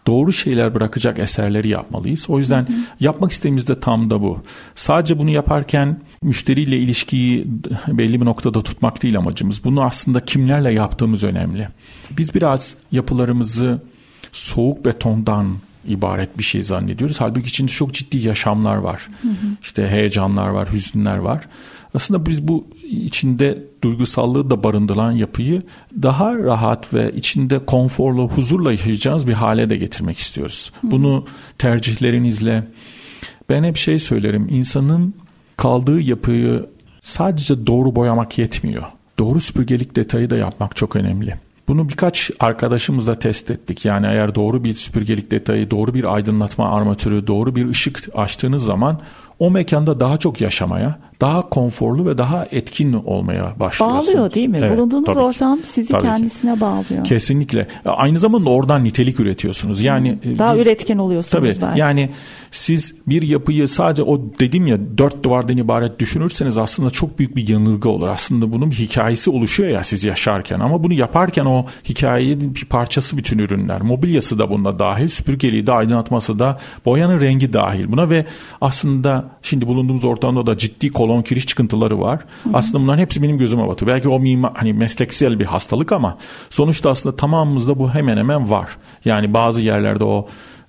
doğru 0.06 0.32
şeyler 0.32 0.74
bırakacak 0.74 1.18
eserleri 1.18 1.68
yapmalıyız. 1.68 2.26
O 2.30 2.38
yüzden 2.38 2.62
hı 2.62 2.72
hı. 2.72 2.76
yapmak 3.00 3.32
istediğimiz 3.32 3.68
de 3.68 3.80
tam 3.80 4.10
da 4.10 4.22
bu. 4.22 4.38
Sadece 4.74 5.18
bunu 5.18 5.30
yaparken 5.30 6.00
müşteriyle 6.22 6.78
ilişkiyi 6.78 7.46
belli 7.88 8.20
bir 8.20 8.26
noktada 8.26 8.62
tutmak 8.62 9.02
değil 9.02 9.18
amacımız. 9.18 9.64
Bunu 9.64 9.82
aslında 9.82 10.20
kimlerle 10.20 10.72
yaptığımız 10.72 11.24
önemli. 11.24 11.68
Biz 12.18 12.34
biraz 12.34 12.76
yapılarımızı 12.92 13.82
soğuk 14.34 14.84
betondan 14.84 15.56
ibaret 15.88 16.38
bir 16.38 16.42
şey 16.42 16.62
zannediyoruz. 16.62 17.20
Halbuki 17.20 17.48
içinde 17.48 17.70
çok 17.70 17.94
ciddi 17.94 18.18
yaşamlar 18.18 18.76
var. 18.76 19.08
Hı 19.22 19.28
hı. 19.28 19.46
İşte 19.62 19.88
heyecanlar 19.88 20.48
var, 20.48 20.72
hüzünler 20.72 21.16
var. 21.16 21.48
Aslında 21.94 22.26
biz 22.26 22.48
bu 22.48 22.66
içinde 22.84 23.62
duygusallığı 23.82 24.50
da 24.50 24.62
barındıran 24.62 25.12
yapıyı 25.12 25.62
daha 26.02 26.38
rahat 26.38 26.94
ve 26.94 27.12
içinde 27.12 27.58
konforlu, 27.58 28.28
huzurla 28.28 28.70
yaşayacağımız 28.70 29.28
bir 29.28 29.32
hale 29.32 29.70
de 29.70 29.76
getirmek 29.76 30.18
istiyoruz. 30.18 30.72
Hı. 30.80 30.90
Bunu 30.90 31.26
tercihlerinizle 31.58 32.68
ben 33.48 33.64
hep 33.64 33.76
şey 33.76 33.98
söylerim. 33.98 34.48
insanın 34.50 35.14
kaldığı 35.56 36.00
yapıyı 36.00 36.66
sadece 37.00 37.66
doğru 37.66 37.96
boyamak 37.96 38.38
yetmiyor. 38.38 38.82
Doğru 39.18 39.40
süpürgelik 39.40 39.96
detayı 39.96 40.30
da 40.30 40.36
yapmak 40.36 40.76
çok 40.76 40.96
önemli. 40.96 41.34
Bunu 41.68 41.88
birkaç 41.88 42.30
arkadaşımızla 42.40 43.18
test 43.18 43.50
ettik. 43.50 43.84
Yani 43.84 44.06
eğer 44.06 44.34
doğru 44.34 44.64
bir 44.64 44.72
süpürgelik 44.74 45.30
detayı, 45.30 45.70
doğru 45.70 45.94
bir 45.94 46.14
aydınlatma 46.14 46.76
armatürü, 46.76 47.26
doğru 47.26 47.56
bir 47.56 47.68
ışık 47.68 48.00
açtığınız 48.14 48.64
zaman 48.64 49.00
o 49.38 49.50
mekanda 49.50 50.00
daha 50.00 50.18
çok 50.18 50.40
yaşamaya, 50.40 50.98
daha 51.24 51.48
konforlu 51.48 52.06
ve 52.06 52.18
daha 52.18 52.46
etkin 52.50 52.92
olmaya 52.92 53.54
başlıyorsunuz. 53.60 54.06
Bağlıyor 54.08 54.34
değil 54.34 54.48
mi? 54.48 54.58
Evet, 54.58 54.78
Bulunduğunuz 54.78 55.16
ortam 55.16 55.58
sizi 55.64 55.92
tabii 55.92 56.02
kendisine 56.02 56.54
ki. 56.54 56.60
bağlıyor. 56.60 57.04
Kesinlikle. 57.04 57.68
Aynı 57.84 58.18
zamanda 58.18 58.50
oradan 58.50 58.84
nitelik 58.84 59.20
üretiyorsunuz. 59.20 59.80
Yani 59.80 60.18
hmm. 60.22 60.38
daha 60.38 60.54
biz, 60.54 60.60
üretken 60.60 60.98
oluyorsunuz 60.98 61.54
tabii, 61.54 61.66
belki. 61.66 61.80
Yani 61.80 62.10
siz 62.50 62.94
bir 63.06 63.22
yapıyı 63.22 63.68
sadece 63.68 64.02
o 64.02 64.20
dedim 64.40 64.66
ya 64.66 64.78
dört 64.98 65.24
duvardan 65.24 65.56
ibaret 65.56 65.98
düşünürseniz 65.98 66.58
aslında 66.58 66.90
çok 66.90 67.18
büyük 67.18 67.36
bir 67.36 67.48
yanılgı 67.48 67.88
olur. 67.88 68.08
Aslında 68.08 68.52
bunun 68.52 68.70
bir 68.70 68.76
hikayesi 68.76 69.30
oluşuyor 69.30 69.70
ya 69.70 69.84
siz 69.84 70.04
yaşarken 70.04 70.60
ama 70.60 70.84
bunu 70.84 70.92
yaparken 70.92 71.44
o 71.44 71.66
hikayenin 71.88 72.54
bir 72.54 72.64
parçası 72.64 73.16
bütün 73.16 73.38
ürünler. 73.38 73.82
Mobilyası 73.82 74.38
da 74.38 74.50
bunda 74.50 74.78
dahil, 74.78 75.08
süpürgeliği 75.08 75.66
de 75.66 75.72
aydınlatması 75.72 76.38
da, 76.38 76.58
boyanın 76.84 77.20
rengi 77.20 77.52
dahil 77.52 77.92
buna 77.92 78.10
ve 78.10 78.26
aslında 78.60 79.24
şimdi 79.42 79.66
bulunduğumuz 79.66 80.04
ortamda 80.04 80.46
da 80.46 80.56
ciddi 80.56 80.90
kolon 80.90 81.13
kiriş 81.22 81.46
çıkıntıları 81.46 82.00
var. 82.00 82.20
Hı 82.44 82.48
hı. 82.48 82.52
Aslında 82.56 82.84
bunların 82.84 83.02
hepsi 83.02 83.22
benim 83.22 83.38
gözüme 83.38 83.68
batıyor. 83.68 83.92
Belki 83.92 84.08
o 84.08 84.18
mimar 84.18 84.52
hani 84.54 84.72
mesleksel 84.72 85.38
bir 85.38 85.44
hastalık 85.44 85.92
ama 85.92 86.18
sonuçta 86.50 86.90
aslında 86.90 87.16
tamamımızda 87.16 87.78
bu 87.78 87.90
hemen 87.90 88.16
hemen 88.16 88.50
var. 88.50 88.76
Yani 89.04 89.34
bazı 89.34 89.60
yerlerde 89.60 90.04
o 90.04 90.28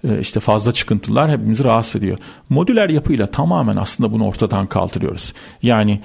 e, 0.10 0.20
işte 0.20 0.40
fazla 0.40 0.72
çıkıntılar 0.72 1.32
hepimizi 1.32 1.64
rahatsız 1.64 1.96
ediyor. 1.96 2.18
Modüler 2.50 2.90
yapıyla 2.90 3.28
tamamen 3.28 3.76
aslında 3.76 4.12
bunu 4.12 4.28
ortadan 4.28 4.68
kaldırıyoruz. 4.68 5.34
Yani 5.62 6.02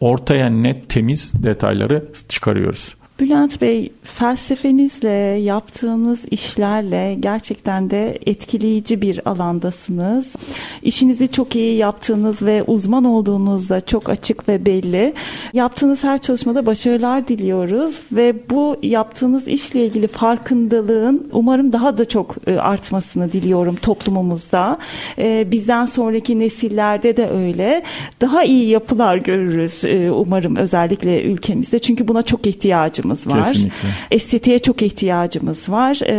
ortaya 0.00 0.50
net 0.50 0.88
temiz 0.88 1.32
detayları 1.42 2.08
çıkarıyoruz. 2.28 2.94
Bülent 3.20 3.60
Bey, 3.60 3.92
felsefenizle, 4.02 5.40
yaptığınız 5.40 6.24
işlerle 6.30 7.16
gerçekten 7.20 7.90
de 7.90 8.18
etkileyici 8.26 9.02
bir 9.02 9.28
alandasınız. 9.28 10.36
İşinizi 10.82 11.28
çok 11.28 11.56
iyi 11.56 11.76
yaptığınız 11.76 12.42
ve 12.42 12.62
uzman 12.62 13.04
olduğunuz 13.04 13.70
da 13.70 13.80
çok 13.80 14.08
açık 14.08 14.48
ve 14.48 14.66
belli. 14.66 15.14
Yaptığınız 15.52 16.04
her 16.04 16.20
çalışmada 16.20 16.66
başarılar 16.66 17.28
diliyoruz 17.28 18.00
ve 18.12 18.50
bu 18.50 18.76
yaptığınız 18.82 19.48
işle 19.48 19.86
ilgili 19.86 20.06
farkındalığın 20.06 21.28
umarım 21.32 21.72
daha 21.72 21.98
da 21.98 22.04
çok 22.04 22.36
e, 22.46 22.56
artmasını 22.56 23.32
diliyorum 23.32 23.76
toplumumuzda. 23.76 24.78
E, 25.18 25.50
bizden 25.50 25.86
sonraki 25.86 26.38
nesillerde 26.38 27.16
de 27.16 27.30
öyle. 27.30 27.82
Daha 28.20 28.44
iyi 28.44 28.68
yapılar 28.68 29.16
görürüz 29.16 29.84
e, 29.84 30.10
umarım 30.10 30.56
özellikle 30.56 31.22
ülkemizde. 31.22 31.78
Çünkü 31.78 32.08
buna 32.08 32.22
çok 32.22 32.46
ihtiyacımız 32.46 33.03
ihtiyacımız 33.12 33.26
var. 33.26 33.44
Kesinlikle. 33.52 33.88
Estetiğe 34.10 34.58
çok 34.58 34.82
ihtiyacımız 34.82 35.68
var. 35.70 36.00
Ee, 36.06 36.14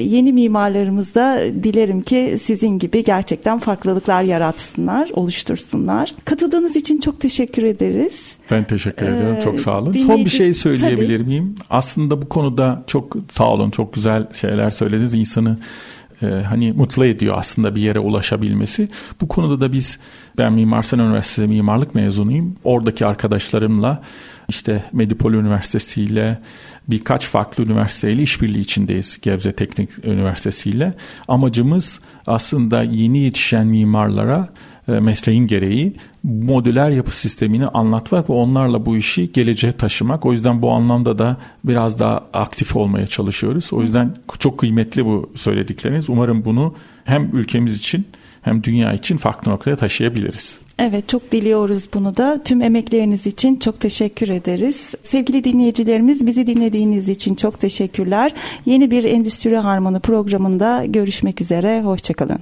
yeni 0.00 0.32
mimarlarımız 0.32 1.14
da 1.14 1.40
dilerim 1.62 2.00
ki 2.02 2.36
sizin 2.42 2.78
gibi 2.78 3.04
gerçekten 3.04 3.58
farklılıklar 3.58 4.22
yaratsınlar, 4.22 5.10
oluştursunlar. 5.12 6.14
Katıldığınız 6.24 6.76
için 6.76 7.00
çok 7.00 7.20
teşekkür 7.20 7.62
ederiz. 7.62 8.36
Ben 8.50 8.64
teşekkür 8.64 9.06
ediyorum. 9.06 9.36
Ee, 9.38 9.40
Çok 9.40 9.60
sağ 9.60 9.78
olun. 9.80 9.92
dinleyici- 9.92 10.06
Son 10.06 10.24
bir 10.24 10.30
şey 10.30 10.54
söyleyebilir 10.54 11.18
Tabii. 11.18 11.28
miyim? 11.28 11.54
Aslında 11.70 12.22
bu 12.22 12.28
konuda 12.28 12.82
çok 12.86 13.16
sağ 13.30 13.50
olun. 13.50 13.70
Çok 13.70 13.94
güzel 13.94 14.26
şeyler 14.32 14.70
söylediniz. 14.70 15.14
İnsanı 15.14 15.58
e, 16.22 16.26
hani 16.26 16.72
mutlu 16.72 17.04
ediyor 17.04 17.34
aslında 17.38 17.74
bir 17.74 17.80
yere 17.82 17.98
ulaşabilmesi. 17.98 18.88
Bu 19.20 19.28
konuda 19.28 19.60
da 19.60 19.72
biz 19.72 19.98
ben 20.38 20.52
Mimar 20.52 20.82
Sinan 20.82 21.06
Üniversitesi 21.06 21.48
mimarlık 21.48 21.94
mezunuyum. 21.94 22.56
Oradaki 22.64 23.06
arkadaşlarımla 23.06 24.02
işte 24.48 24.84
Medipol 24.92 25.32
Üniversitesi 25.32 26.02
ile 26.02 26.38
birkaç 26.88 27.26
farklı 27.26 27.64
üniversiteyle 27.64 28.22
işbirliği 28.22 28.60
içindeyiz 28.60 29.18
Gebze 29.22 29.52
Teknik 29.52 30.04
Üniversitesi 30.04 30.70
ile. 30.70 30.94
Amacımız 31.28 32.00
aslında 32.26 32.82
yeni 32.82 33.18
yetişen 33.18 33.66
mimarlara 33.66 34.48
e, 34.88 34.92
mesleğin 34.92 35.46
gereği 35.46 35.96
modüler 36.22 36.90
yapı 36.90 37.16
sistemini 37.16 37.66
anlatmak 37.66 38.30
ve 38.30 38.32
onlarla 38.32 38.86
bu 38.86 38.96
işi 38.96 39.32
geleceğe 39.32 39.72
taşımak. 39.72 40.26
O 40.26 40.32
yüzden 40.32 40.62
bu 40.62 40.70
anlamda 40.70 41.18
da 41.18 41.36
biraz 41.64 42.00
daha 42.00 42.24
aktif 42.32 42.76
olmaya 42.76 43.06
çalışıyoruz. 43.06 43.72
O 43.72 43.82
yüzden 43.82 44.14
çok 44.38 44.58
kıymetli 44.58 45.04
bu 45.04 45.30
söyledikleriniz. 45.34 46.10
Umarım 46.10 46.44
bunu 46.44 46.74
hem 47.04 47.36
ülkemiz 47.36 47.78
için 47.78 48.06
hem 48.42 48.62
dünya 48.62 48.92
için 48.92 49.16
farklı 49.16 49.52
noktaya 49.52 49.76
taşıyabiliriz. 49.76 50.60
Evet 50.78 51.08
çok 51.08 51.32
diliyoruz 51.32 51.88
bunu 51.94 52.16
da. 52.16 52.42
Tüm 52.44 52.62
emekleriniz 52.62 53.26
için 53.26 53.56
çok 53.56 53.80
teşekkür 53.80 54.28
ederiz. 54.28 54.94
Sevgili 55.02 55.44
dinleyicilerimiz 55.44 56.26
bizi 56.26 56.46
dinlediğiniz 56.46 57.08
için 57.08 57.34
çok 57.34 57.60
teşekkürler. 57.60 58.34
Yeni 58.66 58.90
bir 58.90 59.04
Endüstri 59.04 59.56
Harmanı 59.56 60.00
programında 60.00 60.84
görüşmek 60.84 61.40
üzere. 61.40 61.82
Hoşçakalın. 61.82 62.38